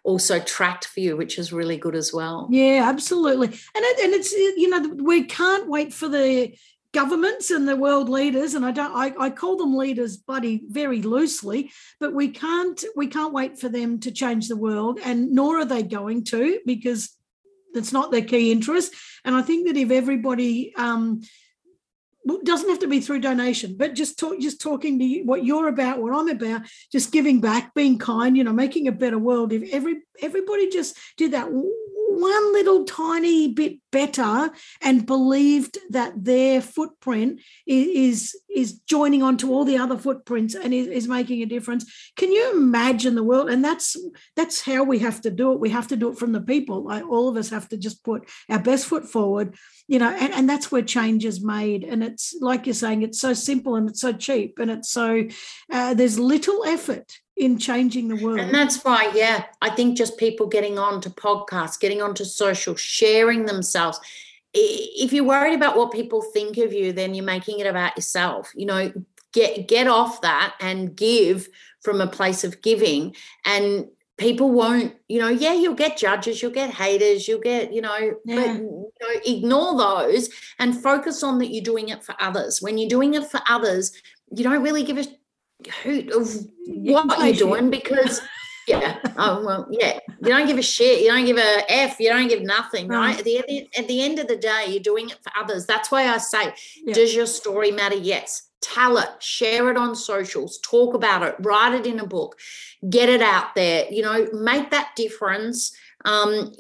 also 0.09 0.41
tracked 0.41 0.87
for 0.87 1.01
you, 1.01 1.19
which 1.19 1.39
is 1.39 1.53
really 1.53 1.77
good 1.77 1.95
as 1.95 2.15
well. 2.15 2.49
Yeah, 2.51 2.89
absolutely. 2.89 3.49
And 3.49 3.85
it, 3.85 4.05
and 4.05 4.15
it's 4.15 4.33
you 4.33 4.71
know 4.71 4.89
we 5.05 5.25
can't 5.25 5.69
wait 5.69 5.93
for 5.93 6.09
the 6.09 6.57
governments 6.93 7.51
and 7.51 7.69
the 7.69 7.77
world 7.77 8.09
leaders 8.09 8.55
and 8.55 8.65
i 8.65 8.73
don't 8.73 8.97
I, 8.97 9.13
I 9.27 9.29
call 9.29 9.59
them 9.59 9.77
leaders 9.77 10.17
buddy 10.17 10.63
very 10.67 11.03
loosely 11.03 11.71
but 12.01 12.15
we 12.15 12.29
can't 12.29 12.83
we 12.97 13.09
can't 13.09 13.35
wait 13.35 13.61
for 13.61 13.69
them 13.69 14.01
to 14.01 14.11
change 14.11 14.49
the 14.49 14.57
world 14.57 14.99
and 15.05 15.31
nor 15.31 15.59
are 15.59 15.67
they 15.67 15.83
going 15.83 16.25
to 16.33 16.61
because 16.65 17.15
that's 17.75 17.93
not 17.93 18.11
their 18.11 18.25
key 18.25 18.51
interest 18.51 18.95
and 19.23 19.35
i 19.37 19.43
think 19.43 19.67
that 19.67 19.77
if 19.77 19.91
everybody 19.91 20.75
um, 20.77 21.21
doesn't 22.45 22.69
have 22.69 22.81
to 22.81 22.89
be 22.89 23.01
through 23.01 23.21
donation, 23.21 23.77
but 23.77 23.95
just 23.95 24.19
talk, 24.19 24.39
just 24.41 24.61
talking 24.61 24.99
to 24.99 25.05
you, 25.05 25.25
what 25.25 25.45
you're 25.45 25.69
about, 25.69 26.01
what 26.01 26.15
I'm 26.15 26.29
about, 26.29 26.63
just 26.93 27.13
giving 27.13 27.41
back, 27.41 27.75
being 27.75 27.99
kind, 27.99 28.37
you 28.37 28.45
know, 28.45 28.53
making 28.53 28.89
a 28.89 28.93
better 28.93 29.19
world. 29.19 29.53
If 29.53 29.73
every 29.73 30.03
everybody 30.21 30.69
just 30.69 30.97
did 31.17 31.33
that 31.33 31.49
one 31.51 32.53
little 32.53 32.85
tiny 32.85 33.49
bit 33.53 33.79
better 33.93 34.51
and 34.83 35.07
believed 35.07 35.79
that 35.91 36.13
their 36.17 36.61
footprint 36.61 37.41
is 37.67 38.37
is 38.55 38.81
joining 38.81 39.23
onto 39.23 39.53
all 39.53 39.65
the 39.65 39.79
other 39.79 39.97
footprints 39.97 40.55
and 40.55 40.75
is, 40.75 40.89
is 40.89 41.07
making 41.07 41.43
a 41.43 41.47
difference 41.47 41.85
can 42.17 42.33
you 42.33 42.51
imagine 42.53 43.15
the 43.15 43.23
world? 43.23 43.49
And 43.49 43.65
that's 43.65 43.97
that's 44.35 44.61
how 44.61 44.83
we 44.83 44.99
have 44.99 45.21
to 45.23 45.31
do 45.31 45.53
it. 45.53 45.61
We 45.61 45.71
have 45.71 45.89
to 45.89 45.97
do 45.97 46.11
it 46.11 46.19
from 46.19 46.33
the 46.33 46.41
people. 46.41 46.83
Like 46.83 47.07
all 47.07 47.29
of 47.29 47.37
us 47.37 47.51
have 47.51 47.69
to 47.69 47.77
just 47.77 48.03
put 48.03 48.29
our 48.51 48.59
best 48.59 48.87
foot 48.87 49.09
forward 49.09 49.57
you 49.89 49.99
know 49.99 50.11
and, 50.11 50.33
and 50.33 50.49
that's 50.49 50.71
where 50.71 50.83
change 50.83 51.25
is 51.25 51.43
made 51.43 51.83
and 51.83 52.05
it's 52.05 52.37
like 52.41 52.67
you're 52.67 52.75
saying 52.75 53.03
it's 53.03 53.21
so 53.21 53.33
simple 53.33 53.75
and 53.75 53.89
it's 53.89 54.01
so 54.01 54.13
cheap 54.13 54.59
and 54.59 54.71
it's 54.71 54.91
so 54.91 55.25
uh, 55.73 55.95
there's 55.95 56.19
little 56.19 56.65
effort 56.65 57.19
in 57.39 57.57
changing 57.57 58.09
the 58.09 58.17
world. 58.17 58.41
And 58.41 58.53
that's 58.53 58.83
why, 58.83 59.11
yeah, 59.15 59.45
I 59.63 59.71
think 59.71 59.97
just 59.97 60.19
people 60.19 60.47
getting 60.47 60.79
on 60.79 61.01
to 61.03 61.11
podcasts, 61.11 61.79
getting 61.79 62.03
onto 62.03 62.25
social, 62.25 62.75
sharing 62.75 63.47
themselves. 63.47 64.01
If 64.53 65.13
you're 65.13 65.25
worried 65.25 65.55
about 65.55 65.77
what 65.77 65.93
people 65.93 66.21
think 66.21 66.59
of 66.59 66.73
you, 66.73 66.93
then 66.93 67.15
you're 67.15 67.25
making 67.25 67.61
it 67.61 67.67
about 67.67 67.97
yourself. 67.97 68.51
You 68.57 68.67
know, 68.67 68.93
get 69.33 69.69
get 69.69 69.87
off 69.87 70.23
that 70.23 70.55
and 70.61 70.97
give 70.97 71.49
from 71.83 72.01
a 72.01 72.07
place 72.07 72.45
of 72.45 72.61
giving 72.61 73.15
and 73.45 73.87
people 74.19 74.51
won't 74.51 74.95
you 75.09 75.21
know 75.21 75.29
yeah 75.29 75.55
you'll 75.55 75.75
get 75.75 75.97
judges 75.97 76.43
you'll 76.43 76.51
get 76.51 76.71
haters 76.71 77.27
you'll 77.27 77.41
get 77.41 77.73
you 77.73 77.81
know 77.81 78.15
yeah. 78.25 78.35
but 78.35 78.57
you 78.57 78.91
know, 79.01 79.21
ignore 79.25 79.79
those 79.79 80.29
and 80.59 80.83
focus 80.83 81.23
on 81.23 81.39
that 81.39 81.53
you're 81.53 81.65
doing 81.65 81.89
it 81.89 82.03
for 82.03 82.15
others. 82.21 82.61
When 82.61 82.77
you're 82.79 82.89
doing 82.89 83.15
it 83.15 83.25
for 83.31 83.41
others 83.49 83.93
you 84.31 84.45
don't 84.45 84.63
really 84.63 84.83
give 84.83 84.99
a 84.99 85.07
hoot 85.83 86.11
of 86.11 86.29
what 86.65 87.25
you're 87.25 87.49
doing 87.49 87.71
because 87.71 88.21
yeah 88.67 88.99
oh 89.17 89.43
well 89.45 89.67
yeah 89.71 89.99
you 90.21 90.29
don't 90.29 90.47
give 90.47 90.59
a 90.59 90.63
shit 90.63 91.01
you 91.01 91.09
don't 91.09 91.25
give 91.25 91.39
a 91.39 91.73
f 91.73 91.99
you 91.99 92.11
don't 92.11 92.29
give 92.29 92.43
nothing 92.43 92.87
right, 92.87 93.19
At, 93.19 93.25
the, 93.25 93.69
at 93.79 93.89
the 93.89 94.03
end 94.03 94.19
of 94.19 94.29
the 94.29 94.37
day 94.37 94.67
you're 94.69 94.83
doing 94.83 95.09
it 95.09 95.19
for 95.23 95.33
others. 95.39 95.65
That's 95.65 95.91
why 95.91 96.09
i 96.09 96.19
say 96.19 96.53
yeah. 96.85 96.93
does 96.93 97.15
your 97.15 97.27
story 97.27 97.71
matter? 97.71 97.97
Yes 97.97 98.48
tell 98.61 98.99
it 98.99 99.09
share 99.21 99.71
it 99.71 99.77
on 99.77 99.95
socials 99.95 100.59
talk 100.59 100.95
about 100.95 101.23
it 101.23 101.35
write 101.41 101.75
it 101.75 101.87
in 101.87 102.01
a 102.01 102.07
book 102.07 102.39
get 102.91 103.09
it 103.09 103.23
out 103.23 103.55
there 103.55 103.87
you 103.91 104.03
know 104.03 104.27
make 104.33 104.71
that 104.71 104.91
difference. 104.97 105.77
Um, 106.05 106.53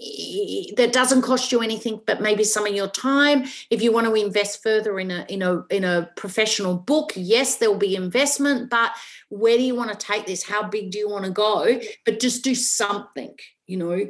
that 0.76 0.90
doesn't 0.92 1.22
cost 1.22 1.52
you 1.52 1.60
anything 1.60 2.00
but 2.06 2.20
maybe 2.20 2.42
some 2.42 2.66
of 2.66 2.74
your 2.74 2.88
time. 2.88 3.44
If 3.70 3.82
you 3.82 3.92
want 3.92 4.08
to 4.08 4.14
invest 4.14 4.64
further 4.64 4.98
in 4.98 5.12
a 5.12 5.24
in 5.28 5.42
a 5.42 5.64
in 5.70 5.84
a 5.84 6.10
professional 6.16 6.74
book 6.74 7.12
yes 7.14 7.56
there 7.56 7.70
will 7.70 7.78
be 7.78 7.94
investment 7.94 8.68
but 8.68 8.90
where 9.28 9.56
do 9.56 9.62
you 9.62 9.76
want 9.76 9.90
to 9.92 10.06
take 10.06 10.26
this? 10.26 10.42
How 10.42 10.68
big 10.68 10.90
do 10.90 10.98
you 10.98 11.08
want 11.08 11.24
to 11.24 11.30
go? 11.30 11.80
But 12.04 12.20
just 12.20 12.42
do 12.42 12.54
something 12.54 13.34
you 13.66 13.76
know 13.76 14.08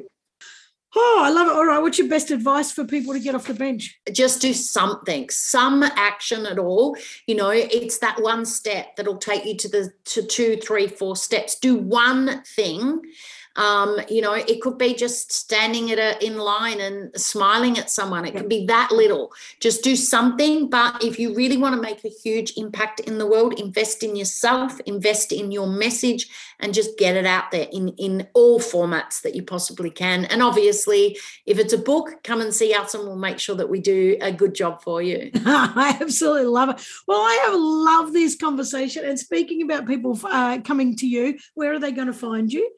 Oh, 0.97 1.21
I 1.23 1.31
love 1.31 1.49
it. 1.49 1.53
All 1.53 1.67
right. 1.67 1.81
What's 1.81 1.99
your 1.99 2.09
best 2.09 2.31
advice 2.31 2.73
for 2.73 2.85
people 2.85 3.13
to 3.13 3.21
get 3.21 3.35
off 3.35 3.47
the 3.47 3.55
bench? 3.55 4.01
Just 4.11 4.41
do 4.41 4.55
something, 4.55 5.29
some 5.29 5.83
action 5.83 6.47
at 6.47 6.59
all. 6.59 6.97
You 7.27 7.35
know, 7.35 7.51
it's 7.51 7.99
that 7.99 8.23
one 8.23 8.47
step 8.47 8.97
that'll 8.97 9.19
take 9.19 9.45
you 9.45 9.57
to 9.59 9.69
the 9.69 9.93
to 10.07 10.23
two, 10.23 10.57
three, 10.57 10.87
four 10.87 11.15
steps. 11.15 11.59
Do 11.59 11.77
one 11.77 12.43
thing 12.43 13.03
um, 13.59 14.01
you 14.09 14.23
know, 14.23 14.35
it 14.35 14.61
could 14.61 14.79
be 14.79 14.95
just 14.95 15.33
standing 15.33 15.91
at 15.91 15.99
a 15.99 16.25
in 16.25 16.39
line 16.39 16.81
and 16.81 17.11
smiling 17.21 17.77
at 17.77 17.91
someone. 17.91 18.25
It 18.25 18.37
could 18.37 18.49
be 18.49 18.65
that 18.67 18.93
little. 18.93 19.33
Just 19.59 19.83
do 19.83 19.97
something. 19.97 20.71
But 20.71 21.03
if 21.03 21.19
you 21.19 21.35
really 21.35 21.57
want 21.57 21.75
to 21.75 21.83
make 21.83 22.05
a 22.05 22.09
huge 22.09 22.53
impact 22.57 23.01
in 23.01 23.19
the 23.19 23.27
world, 23.27 23.59
invest 23.59 24.05
in 24.05 24.15
yourself, 24.15 24.79
invest 24.87 25.33
in 25.33 25.51
your 25.51 25.67
message, 25.67 26.29
and 26.61 26.73
just 26.73 26.97
get 26.99 27.17
it 27.17 27.27
out 27.27 27.51
there 27.51 27.67
in 27.73 27.89
in 27.99 28.29
all 28.33 28.61
formats 28.61 29.23
that 29.23 29.35
you 29.35 29.43
possibly 29.43 29.91
can. 29.91 30.25
And 30.27 30.41
obviously, 30.41 31.19
if 31.45 31.59
it's 31.59 31.73
a 31.73 31.79
book, 31.79 32.23
come 32.23 32.41
and 32.41 32.55
see 32.55 32.73
us, 32.73 32.95
and 32.95 33.03
we'll 33.03 33.17
make 33.17 33.41
sure 33.41 33.57
that 33.57 33.69
we 33.69 33.81
do 33.81 34.17
a 34.21 34.31
good 34.31 34.55
job 34.55 34.83
for 34.83 35.03
you. 35.03 35.33
I 35.45 35.99
absolutely 36.01 36.47
love 36.47 36.69
it. 36.69 36.87
Well, 37.09 37.19
I 37.19 37.43
have 37.47 37.55
loved 37.57 38.13
this 38.13 38.37
conversation. 38.37 39.05
And 39.05 39.19
speaking 39.19 39.63
about 39.63 39.89
people 39.89 40.17
uh, 40.23 40.61
coming 40.61 40.95
to 40.97 41.09
you, 41.09 41.39
where 41.55 41.73
are 41.73 41.81
they 41.81 41.91
going 41.91 42.07
to 42.07 42.13
find 42.13 42.53
you? 42.53 42.71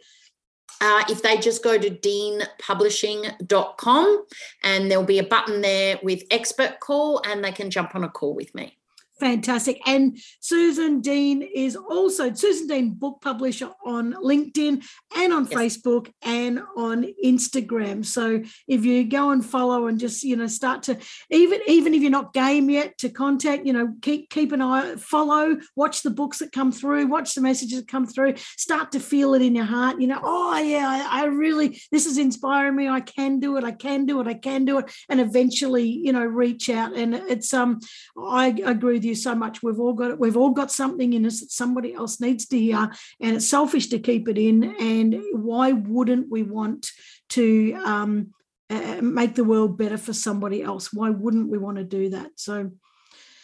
Uh, 0.80 1.04
if 1.08 1.22
they 1.22 1.36
just 1.36 1.62
go 1.62 1.78
to 1.78 1.90
deanpublishing.com 1.90 4.24
and 4.62 4.90
there'll 4.90 5.04
be 5.04 5.18
a 5.18 5.24
button 5.24 5.60
there 5.60 5.98
with 6.02 6.22
expert 6.30 6.80
call 6.80 7.20
and 7.26 7.44
they 7.44 7.52
can 7.52 7.70
jump 7.70 7.94
on 7.94 8.04
a 8.04 8.08
call 8.08 8.34
with 8.34 8.54
me. 8.54 8.79
Fantastic. 9.20 9.80
And 9.86 10.18
Susan 10.40 11.02
Dean 11.02 11.42
is 11.42 11.76
also 11.76 12.32
Susan 12.32 12.66
Dean 12.66 12.94
book 12.94 13.20
publisher 13.20 13.70
on 13.84 14.14
LinkedIn 14.14 14.82
and 15.14 15.32
on 15.32 15.46
yes. 15.50 15.52
Facebook 15.52 16.10
and 16.22 16.62
on 16.74 17.04
Instagram. 17.22 18.04
So 18.04 18.42
if 18.66 18.86
you 18.86 19.04
go 19.04 19.30
and 19.30 19.44
follow 19.44 19.88
and 19.88 20.00
just, 20.00 20.24
you 20.24 20.36
know, 20.36 20.46
start 20.46 20.84
to 20.84 20.96
even 21.28 21.60
even 21.66 21.92
if 21.92 22.00
you're 22.00 22.10
not 22.10 22.32
game 22.32 22.70
yet 22.70 22.96
to 22.98 23.10
contact, 23.10 23.66
you 23.66 23.74
know, 23.74 23.92
keep 24.00 24.30
keep 24.30 24.52
an 24.52 24.62
eye, 24.62 24.96
follow, 24.96 25.58
watch 25.76 26.02
the 26.02 26.10
books 26.10 26.38
that 26.38 26.52
come 26.52 26.72
through, 26.72 27.06
watch 27.06 27.34
the 27.34 27.42
messages 27.42 27.80
that 27.80 27.88
come 27.88 28.06
through, 28.06 28.36
start 28.56 28.90
to 28.92 29.00
feel 29.00 29.34
it 29.34 29.42
in 29.42 29.54
your 29.54 29.66
heart, 29.66 30.00
you 30.00 30.06
know, 30.06 30.20
oh 30.22 30.58
yeah, 30.58 30.88
I, 30.88 31.24
I 31.24 31.24
really 31.26 31.78
this 31.92 32.06
is 32.06 32.16
inspiring 32.16 32.76
me. 32.76 32.88
I 32.88 33.00
can 33.00 33.38
do 33.38 33.58
it, 33.58 33.64
I 33.64 33.72
can 33.72 34.06
do 34.06 34.18
it, 34.20 34.26
I 34.26 34.34
can 34.34 34.64
do 34.64 34.78
it. 34.78 34.90
And 35.10 35.20
eventually, 35.20 35.84
you 35.84 36.14
know, 36.14 36.24
reach 36.24 36.70
out. 36.70 36.96
And 36.96 37.14
it's 37.14 37.52
um 37.52 37.80
I 38.18 38.56
agree 38.64 38.94
with 38.94 39.04
you 39.04 39.09
you 39.10 39.14
so 39.14 39.34
much. 39.34 39.62
We've 39.62 39.78
all 39.78 39.92
got 39.92 40.12
it. 40.12 40.18
We've 40.18 40.36
all 40.36 40.50
got 40.50 40.72
something 40.72 41.12
in 41.12 41.26
us 41.26 41.40
that 41.40 41.50
somebody 41.50 41.92
else 41.92 42.20
needs 42.20 42.46
to 42.46 42.58
hear, 42.58 42.90
and 43.20 43.36
it's 43.36 43.46
selfish 43.46 43.88
to 43.88 43.98
keep 43.98 44.28
it 44.28 44.38
in. 44.38 44.74
And 44.80 45.22
why 45.32 45.72
wouldn't 45.72 46.30
we 46.30 46.42
want 46.42 46.90
to 47.30 47.74
um, 47.84 48.32
uh, 48.70 49.00
make 49.02 49.34
the 49.34 49.44
world 49.44 49.76
better 49.76 49.98
for 49.98 50.14
somebody 50.14 50.62
else? 50.62 50.92
Why 50.92 51.10
wouldn't 51.10 51.50
we 51.50 51.58
want 51.58 51.76
to 51.76 51.84
do 51.84 52.08
that? 52.10 52.30
So. 52.36 52.70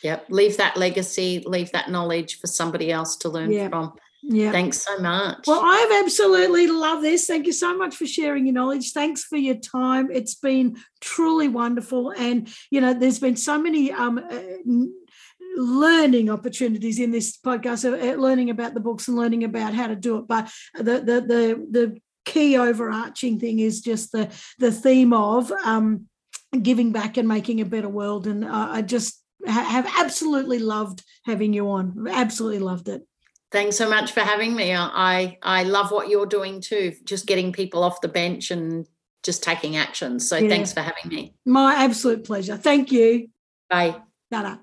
Yep. 0.03 0.27
Leave 0.31 0.57
that 0.59 0.77
legacy, 0.77 1.43
leave 1.47 1.73
that 1.73 1.91
knowledge 1.91 2.39
for 2.41 2.47
somebody 2.47 2.93
else 2.93 3.17
to 3.17 3.29
learn 3.29 3.51
Yep. 3.51 3.71
from. 3.71 3.93
Yeah. 4.23 4.53
Thanks 4.53 4.85
so 4.85 4.99
much. 4.99 5.47
Well, 5.47 5.61
I've 5.64 6.05
absolutely 6.05 6.67
loved 6.67 7.05
this. 7.05 7.27
Thank 7.27 7.47
you 7.47 7.53
so 7.53 7.77
much 7.77 7.97
for 7.97 8.07
sharing 8.07 8.47
your 8.47 8.55
knowledge. 8.55 8.93
Thanks 8.93 9.25
for 9.25 9.37
your 9.37 9.55
time. 9.57 10.11
It's 10.12 10.35
been 10.35 10.77
truly 11.01 11.49
wonderful. 11.49 12.11
And, 12.11 12.49
you 12.71 12.81
know, 12.81 12.93
there's 12.93 13.21
been 13.21 13.37
so 13.37 13.59
many 13.61 13.93
um, 13.93 14.19
uh, 14.19 14.87
learning 15.57 16.31
opportunities 16.31 17.01
in 17.01 17.11
this 17.11 17.37
podcast, 17.39 17.85
uh, 17.85 17.97
uh, 17.97 18.15
learning 18.15 18.51
about 18.51 18.75
the 18.75 18.81
books 18.81 19.09
and 19.09 19.17
learning 19.17 19.43
about 19.43 19.75
how 19.75 19.87
to 19.87 19.97
do 19.97 20.19
it. 20.19 20.29
But 20.29 20.53
the, 20.75 21.01
the, 21.01 21.21
the, 21.27 21.67
the 21.71 22.01
key 22.25 22.57
overarching 22.59 23.41
thing 23.41 23.59
is 23.59 23.81
just 23.81 24.13
the, 24.13 24.31
the 24.59 24.71
theme 24.71 25.13
of 25.13 25.51
um, 25.65 26.07
giving 26.63 26.93
back 26.93 27.17
and 27.17 27.27
making 27.27 27.61
a 27.61 27.65
better 27.65 27.89
world. 27.89 28.27
And 28.27 28.45
uh, 28.45 28.69
I 28.71 28.83
just 28.83 29.23
ha- 29.47 29.65
have 29.65 29.91
absolutely 29.99 30.59
loved 30.59 31.03
having 31.25 31.53
you 31.53 31.71
on. 31.71 32.07
Absolutely 32.11 32.59
loved 32.59 32.89
it. 32.89 33.03
Thanks 33.53 33.77
so 33.77 33.89
much 33.89 34.13
for 34.13 34.21
having 34.21 34.55
me. 34.55 34.75
I 34.75 35.39
I 35.41 35.63
love 35.63 35.93
what 35.93 36.09
you're 36.09 36.27
doing 36.27 36.61
too, 36.61 36.93
just 37.05 37.27
getting 37.27 37.53
people 37.53 37.83
off 37.85 38.01
the 38.01 38.09
bench 38.09 38.51
and 38.51 38.87
just 39.23 39.43
taking 39.43 39.77
action. 39.77 40.21
So 40.21 40.37
Yeah. 40.37 40.49
thanks 40.49 40.73
for 40.73 40.81
having 40.81 41.09
me. 41.09 41.35
My 41.47 41.85
absolute 41.85 42.25
pleasure. 42.25 42.57
Thank 42.57 42.93
you. 42.93 43.29
Bye. 43.71 44.03
Ta-da. 44.31 44.57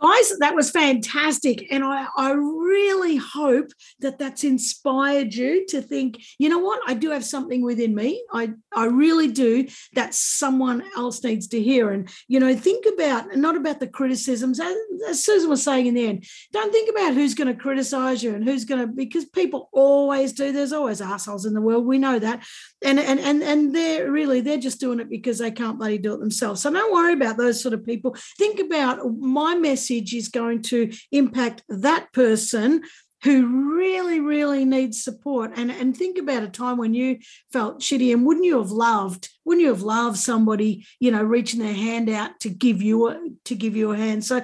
Guys, 0.00 0.32
that 0.40 0.54
was 0.54 0.70
fantastic. 0.70 1.66
And 1.70 1.82
I, 1.82 2.06
I 2.16 2.32
really 2.32 3.16
hope 3.16 3.70
that 4.00 4.18
that's 4.18 4.44
inspired 4.44 5.34
you 5.34 5.64
to 5.68 5.80
think, 5.80 6.22
you 6.38 6.50
know 6.50 6.58
what, 6.58 6.80
I 6.86 6.92
do 6.92 7.10
have 7.10 7.24
something 7.24 7.62
within 7.62 7.94
me. 7.94 8.22
I, 8.30 8.52
I 8.74 8.86
really 8.86 9.28
do 9.28 9.66
that 9.94 10.14
someone 10.14 10.82
else 10.96 11.24
needs 11.24 11.48
to 11.48 11.62
hear. 11.62 11.92
And, 11.92 12.10
you 12.28 12.40
know, 12.40 12.54
think 12.54 12.84
about, 12.84 13.36
not 13.36 13.56
about 13.56 13.80
the 13.80 13.86
criticisms, 13.86 14.60
as, 14.60 14.76
as 15.08 15.24
Susan 15.24 15.48
was 15.48 15.62
saying 15.62 15.86
in 15.86 15.94
the 15.94 16.06
end, 16.06 16.26
don't 16.52 16.72
think 16.72 16.90
about 16.90 17.14
who's 17.14 17.34
going 17.34 17.54
to 17.54 17.60
criticize 17.60 18.22
you 18.22 18.34
and 18.34 18.44
who's 18.44 18.66
going 18.66 18.82
to, 18.82 18.86
because 18.86 19.24
people 19.24 19.70
always 19.72 20.34
do. 20.34 20.52
There's 20.52 20.74
always 20.74 21.00
assholes 21.00 21.46
in 21.46 21.54
the 21.54 21.62
world. 21.62 21.86
We 21.86 21.98
know 21.98 22.18
that. 22.18 22.44
And, 22.86 23.00
and, 23.00 23.18
and, 23.18 23.42
and 23.42 23.74
they're 23.74 24.10
really, 24.10 24.40
they're 24.40 24.56
just 24.58 24.78
doing 24.78 25.00
it 25.00 25.10
because 25.10 25.38
they 25.38 25.50
can't 25.50 25.76
bloody 25.76 25.98
do 25.98 26.14
it 26.14 26.20
themselves. 26.20 26.62
So 26.62 26.72
don't 26.72 26.92
worry 26.92 27.14
about 27.14 27.36
those 27.36 27.60
sort 27.60 27.74
of 27.74 27.84
people. 27.84 28.16
Think 28.38 28.60
about 28.60 29.00
my 29.18 29.56
message 29.56 30.14
is 30.14 30.28
going 30.28 30.62
to 30.62 30.92
impact 31.10 31.64
that 31.68 32.12
person 32.12 32.82
who 33.24 33.74
really, 33.76 34.20
really 34.20 34.64
needs 34.64 35.02
support. 35.02 35.50
And, 35.56 35.70
and 35.70 35.96
think 35.96 36.16
about 36.16 36.44
a 36.44 36.48
time 36.48 36.76
when 36.76 36.94
you 36.94 37.18
felt 37.52 37.80
shitty 37.80 38.12
and 38.12 38.24
wouldn't 38.24 38.46
you 38.46 38.58
have 38.58 38.70
loved, 38.70 39.30
wouldn't 39.44 39.62
you 39.62 39.70
have 39.70 39.82
loved 39.82 40.16
somebody, 40.16 40.86
you 41.00 41.10
know, 41.10 41.24
reaching 41.24 41.58
their 41.58 41.74
hand 41.74 42.08
out 42.08 42.38
to 42.40 42.50
give 42.50 42.82
you 42.82 43.08
a, 43.08 43.18
to 43.46 43.56
give 43.56 43.74
you 43.74 43.90
a 43.90 43.96
hand. 43.96 44.24
So 44.24 44.36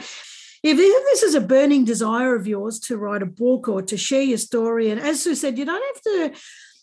if 0.64 0.76
this 0.76 1.22
is 1.22 1.36
a 1.36 1.40
burning 1.40 1.84
desire 1.84 2.34
of 2.34 2.49
yours 2.49 2.80
to 2.80 2.97
write 2.97 3.22
a 3.22 3.26
book 3.26 3.68
or 3.68 3.82
to 3.82 3.97
share 3.97 4.22
your 4.22 4.38
story, 4.38 4.90
and 4.90 5.01
as 5.01 5.22
Sue 5.22 5.36
said, 5.36 5.59
you 5.59 5.64
don't 5.64 5.95
have 5.95 6.03
to 6.03 6.40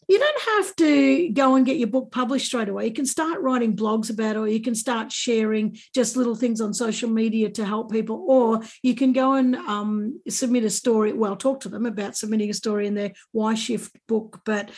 you 0.09 0.17
don't 0.17 0.41
have 0.41 0.75
to 0.77 1.29
go 1.29 1.55
and 1.55 1.67
get 1.67 1.77
your 1.77 1.87
book 1.87 2.11
published 2.11 2.47
straight 2.47 2.67
away. 2.67 2.87
You 2.87 2.93
can 2.93 3.05
start 3.05 3.41
writing 3.41 3.75
blogs 3.75 4.09
about 4.09 4.37
it, 4.37 4.39
or 4.39 4.47
you 4.47 4.59
can 4.59 4.73
start 4.73 5.11
sharing 5.11 5.77
just 5.93 6.17
little 6.17 6.33
things 6.33 6.61
on 6.61 6.73
social 6.73 7.11
media 7.11 7.51
to 7.51 7.63
help 7.63 7.91
people, 7.91 8.25
or 8.27 8.61
you 8.81 8.95
can 8.95 9.13
go 9.13 9.35
and 9.35 9.55
um, 9.55 10.19
submit 10.27 10.63
a 10.63 10.71
story. 10.71 11.13
Well, 11.13 11.35
talk 11.35 11.59
to 11.61 11.69
them 11.69 11.85
about 11.85 12.17
submitting 12.17 12.49
a 12.49 12.55
story 12.55 12.87
in 12.87 12.95
their 12.95 13.11
Why 13.33 13.53
Shift 13.53 13.95
book. 14.07 14.41
But 14.45 14.71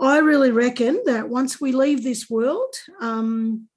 I 0.00 0.18
really 0.18 0.50
reckon 0.50 1.00
that 1.06 1.28
once 1.28 1.60
we 1.60 1.70
leave 1.70 2.02
this 2.02 2.28
world, 2.28 2.74
um, 3.00 3.68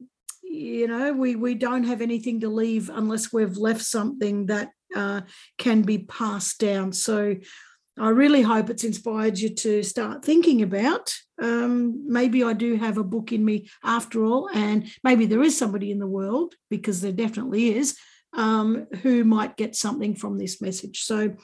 you 0.41 0.87
know, 0.87 1.13
we 1.13 1.35
we 1.35 1.53
don't 1.53 1.83
have 1.83 2.01
anything 2.01 2.39
to 2.39 2.49
leave 2.49 2.89
unless 2.89 3.31
we've 3.31 3.57
left 3.57 3.83
something 3.83 4.47
that 4.47 4.71
uh, 4.95 5.21
can 5.59 5.83
be 5.83 5.99
passed 5.99 6.59
down. 6.59 6.93
So 6.93 7.35
I 7.99 8.09
really 8.09 8.41
hope 8.41 8.69
it's 8.69 8.83
inspired 8.83 9.37
you 9.37 9.53
to 9.55 9.83
start 9.83 10.25
thinking 10.25 10.63
about 10.63 11.13
um, 11.41 12.05
maybe 12.07 12.43
I 12.43 12.53
do 12.53 12.75
have 12.75 12.97
a 12.97 13.03
book 13.03 13.31
in 13.31 13.45
me 13.45 13.69
after 13.83 14.23
all, 14.23 14.49
and 14.53 14.87
maybe 15.03 15.25
there 15.25 15.43
is 15.43 15.57
somebody 15.57 15.91
in 15.91 15.99
the 15.99 16.07
world, 16.07 16.53
because 16.69 17.01
there 17.01 17.11
definitely 17.11 17.75
is, 17.75 17.97
um, 18.33 18.87
who 19.01 19.23
might 19.23 19.57
get 19.57 19.75
something 19.75 20.15
from 20.15 20.37
this 20.37 20.61
message. 20.61 21.03
So, 21.03 21.35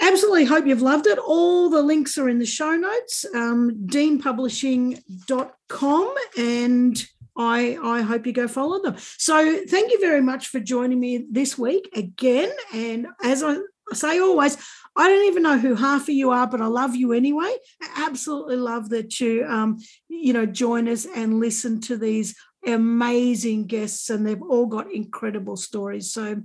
absolutely 0.00 0.44
hope 0.44 0.66
you've 0.66 0.82
loved 0.82 1.06
it. 1.06 1.18
All 1.18 1.68
the 1.68 1.82
links 1.82 2.16
are 2.18 2.28
in 2.28 2.38
the 2.38 2.46
show 2.46 2.76
notes, 2.76 3.24
um, 3.34 3.72
deanpublishing.com, 3.86 6.14
and 6.38 7.06
I, 7.36 7.78
I 7.82 8.02
hope 8.02 8.26
you 8.26 8.32
go 8.32 8.48
follow 8.48 8.82
them. 8.82 8.96
So, 9.16 9.64
thank 9.66 9.90
you 9.90 10.00
very 10.00 10.22
much 10.22 10.48
for 10.48 10.60
joining 10.60 11.00
me 11.00 11.26
this 11.30 11.58
week 11.58 11.88
again. 11.94 12.50
And 12.72 13.08
as 13.22 13.42
I 13.42 13.58
say 13.94 14.18
always, 14.18 14.56
I 14.96 15.08
don't 15.08 15.26
even 15.26 15.42
know 15.42 15.58
who 15.58 15.74
half 15.74 16.02
of 16.02 16.14
you 16.14 16.30
are, 16.30 16.46
but 16.46 16.60
I 16.60 16.66
love 16.66 16.96
you 16.96 17.12
anyway. 17.12 17.54
I 17.82 18.06
absolutely 18.06 18.56
love 18.56 18.90
that 18.90 19.20
you, 19.20 19.46
um, 19.46 19.78
you 20.08 20.32
know, 20.32 20.46
join 20.46 20.88
us 20.88 21.06
and 21.06 21.40
listen 21.40 21.80
to 21.82 21.96
these 21.96 22.34
amazing 22.66 23.66
guests, 23.66 24.10
and 24.10 24.26
they've 24.26 24.42
all 24.42 24.66
got 24.66 24.92
incredible 24.92 25.56
stories. 25.56 26.12
So, 26.12 26.42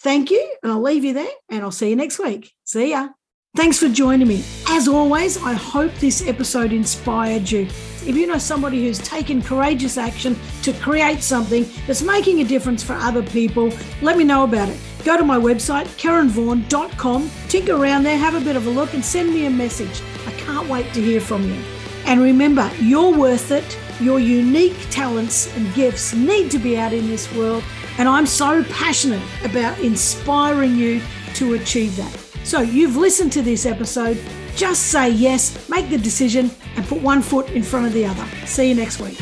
thank 0.00 0.30
you, 0.30 0.56
and 0.62 0.72
I'll 0.72 0.82
leave 0.82 1.04
you 1.04 1.14
there, 1.14 1.26
and 1.48 1.62
I'll 1.62 1.72
see 1.72 1.90
you 1.90 1.96
next 1.96 2.18
week. 2.18 2.52
See 2.64 2.90
ya. 2.90 3.08
Thanks 3.56 3.78
for 3.78 3.88
joining 3.88 4.28
me. 4.28 4.44
As 4.68 4.86
always, 4.86 5.42
I 5.42 5.54
hope 5.54 5.92
this 5.94 6.26
episode 6.28 6.72
inspired 6.72 7.50
you. 7.50 7.68
If 8.06 8.14
you 8.14 8.28
know 8.28 8.38
somebody 8.38 8.84
who's 8.84 9.00
taken 9.00 9.42
courageous 9.42 9.98
action 9.98 10.38
to 10.62 10.72
create 10.74 11.24
something 11.24 11.68
that's 11.88 12.02
making 12.02 12.40
a 12.40 12.44
difference 12.44 12.82
for 12.82 12.92
other 12.92 13.22
people, 13.22 13.72
let 14.00 14.16
me 14.16 14.22
know 14.22 14.44
about 14.44 14.68
it. 14.68 14.78
Go 15.04 15.16
to 15.16 15.24
my 15.24 15.36
website, 15.36 15.86
karenvaughan.com, 15.98 17.30
tinker 17.48 17.74
around 17.74 18.04
there, 18.04 18.16
have 18.16 18.34
a 18.34 18.40
bit 18.40 18.54
of 18.54 18.68
a 18.68 18.70
look, 18.70 18.94
and 18.94 19.04
send 19.04 19.30
me 19.30 19.46
a 19.46 19.50
message. 19.50 20.02
I 20.24 20.30
can't 20.32 20.68
wait 20.68 20.92
to 20.94 21.02
hear 21.02 21.20
from 21.20 21.42
you. 21.48 21.60
And 22.04 22.20
remember, 22.20 22.70
you're 22.80 23.16
worth 23.16 23.50
it. 23.50 23.76
Your 24.00 24.20
unique 24.20 24.76
talents 24.90 25.52
and 25.56 25.74
gifts 25.74 26.14
need 26.14 26.50
to 26.52 26.58
be 26.58 26.78
out 26.78 26.92
in 26.92 27.08
this 27.08 27.32
world. 27.34 27.64
And 27.98 28.08
I'm 28.08 28.26
so 28.26 28.62
passionate 28.64 29.22
about 29.42 29.78
inspiring 29.80 30.76
you 30.76 31.02
to 31.34 31.54
achieve 31.54 31.96
that. 31.96 32.16
So 32.44 32.60
you've 32.60 32.96
listened 32.96 33.32
to 33.32 33.42
this 33.42 33.66
episode. 33.66 34.16
Just 34.56 34.84
say 34.84 35.10
yes, 35.10 35.68
make 35.68 35.90
the 35.90 35.98
decision, 35.98 36.50
and 36.76 36.86
put 36.86 37.02
one 37.02 37.20
foot 37.20 37.50
in 37.50 37.62
front 37.62 37.86
of 37.86 37.92
the 37.92 38.06
other. 38.06 38.26
See 38.46 38.70
you 38.70 38.74
next 38.74 39.00
week. 39.00 39.18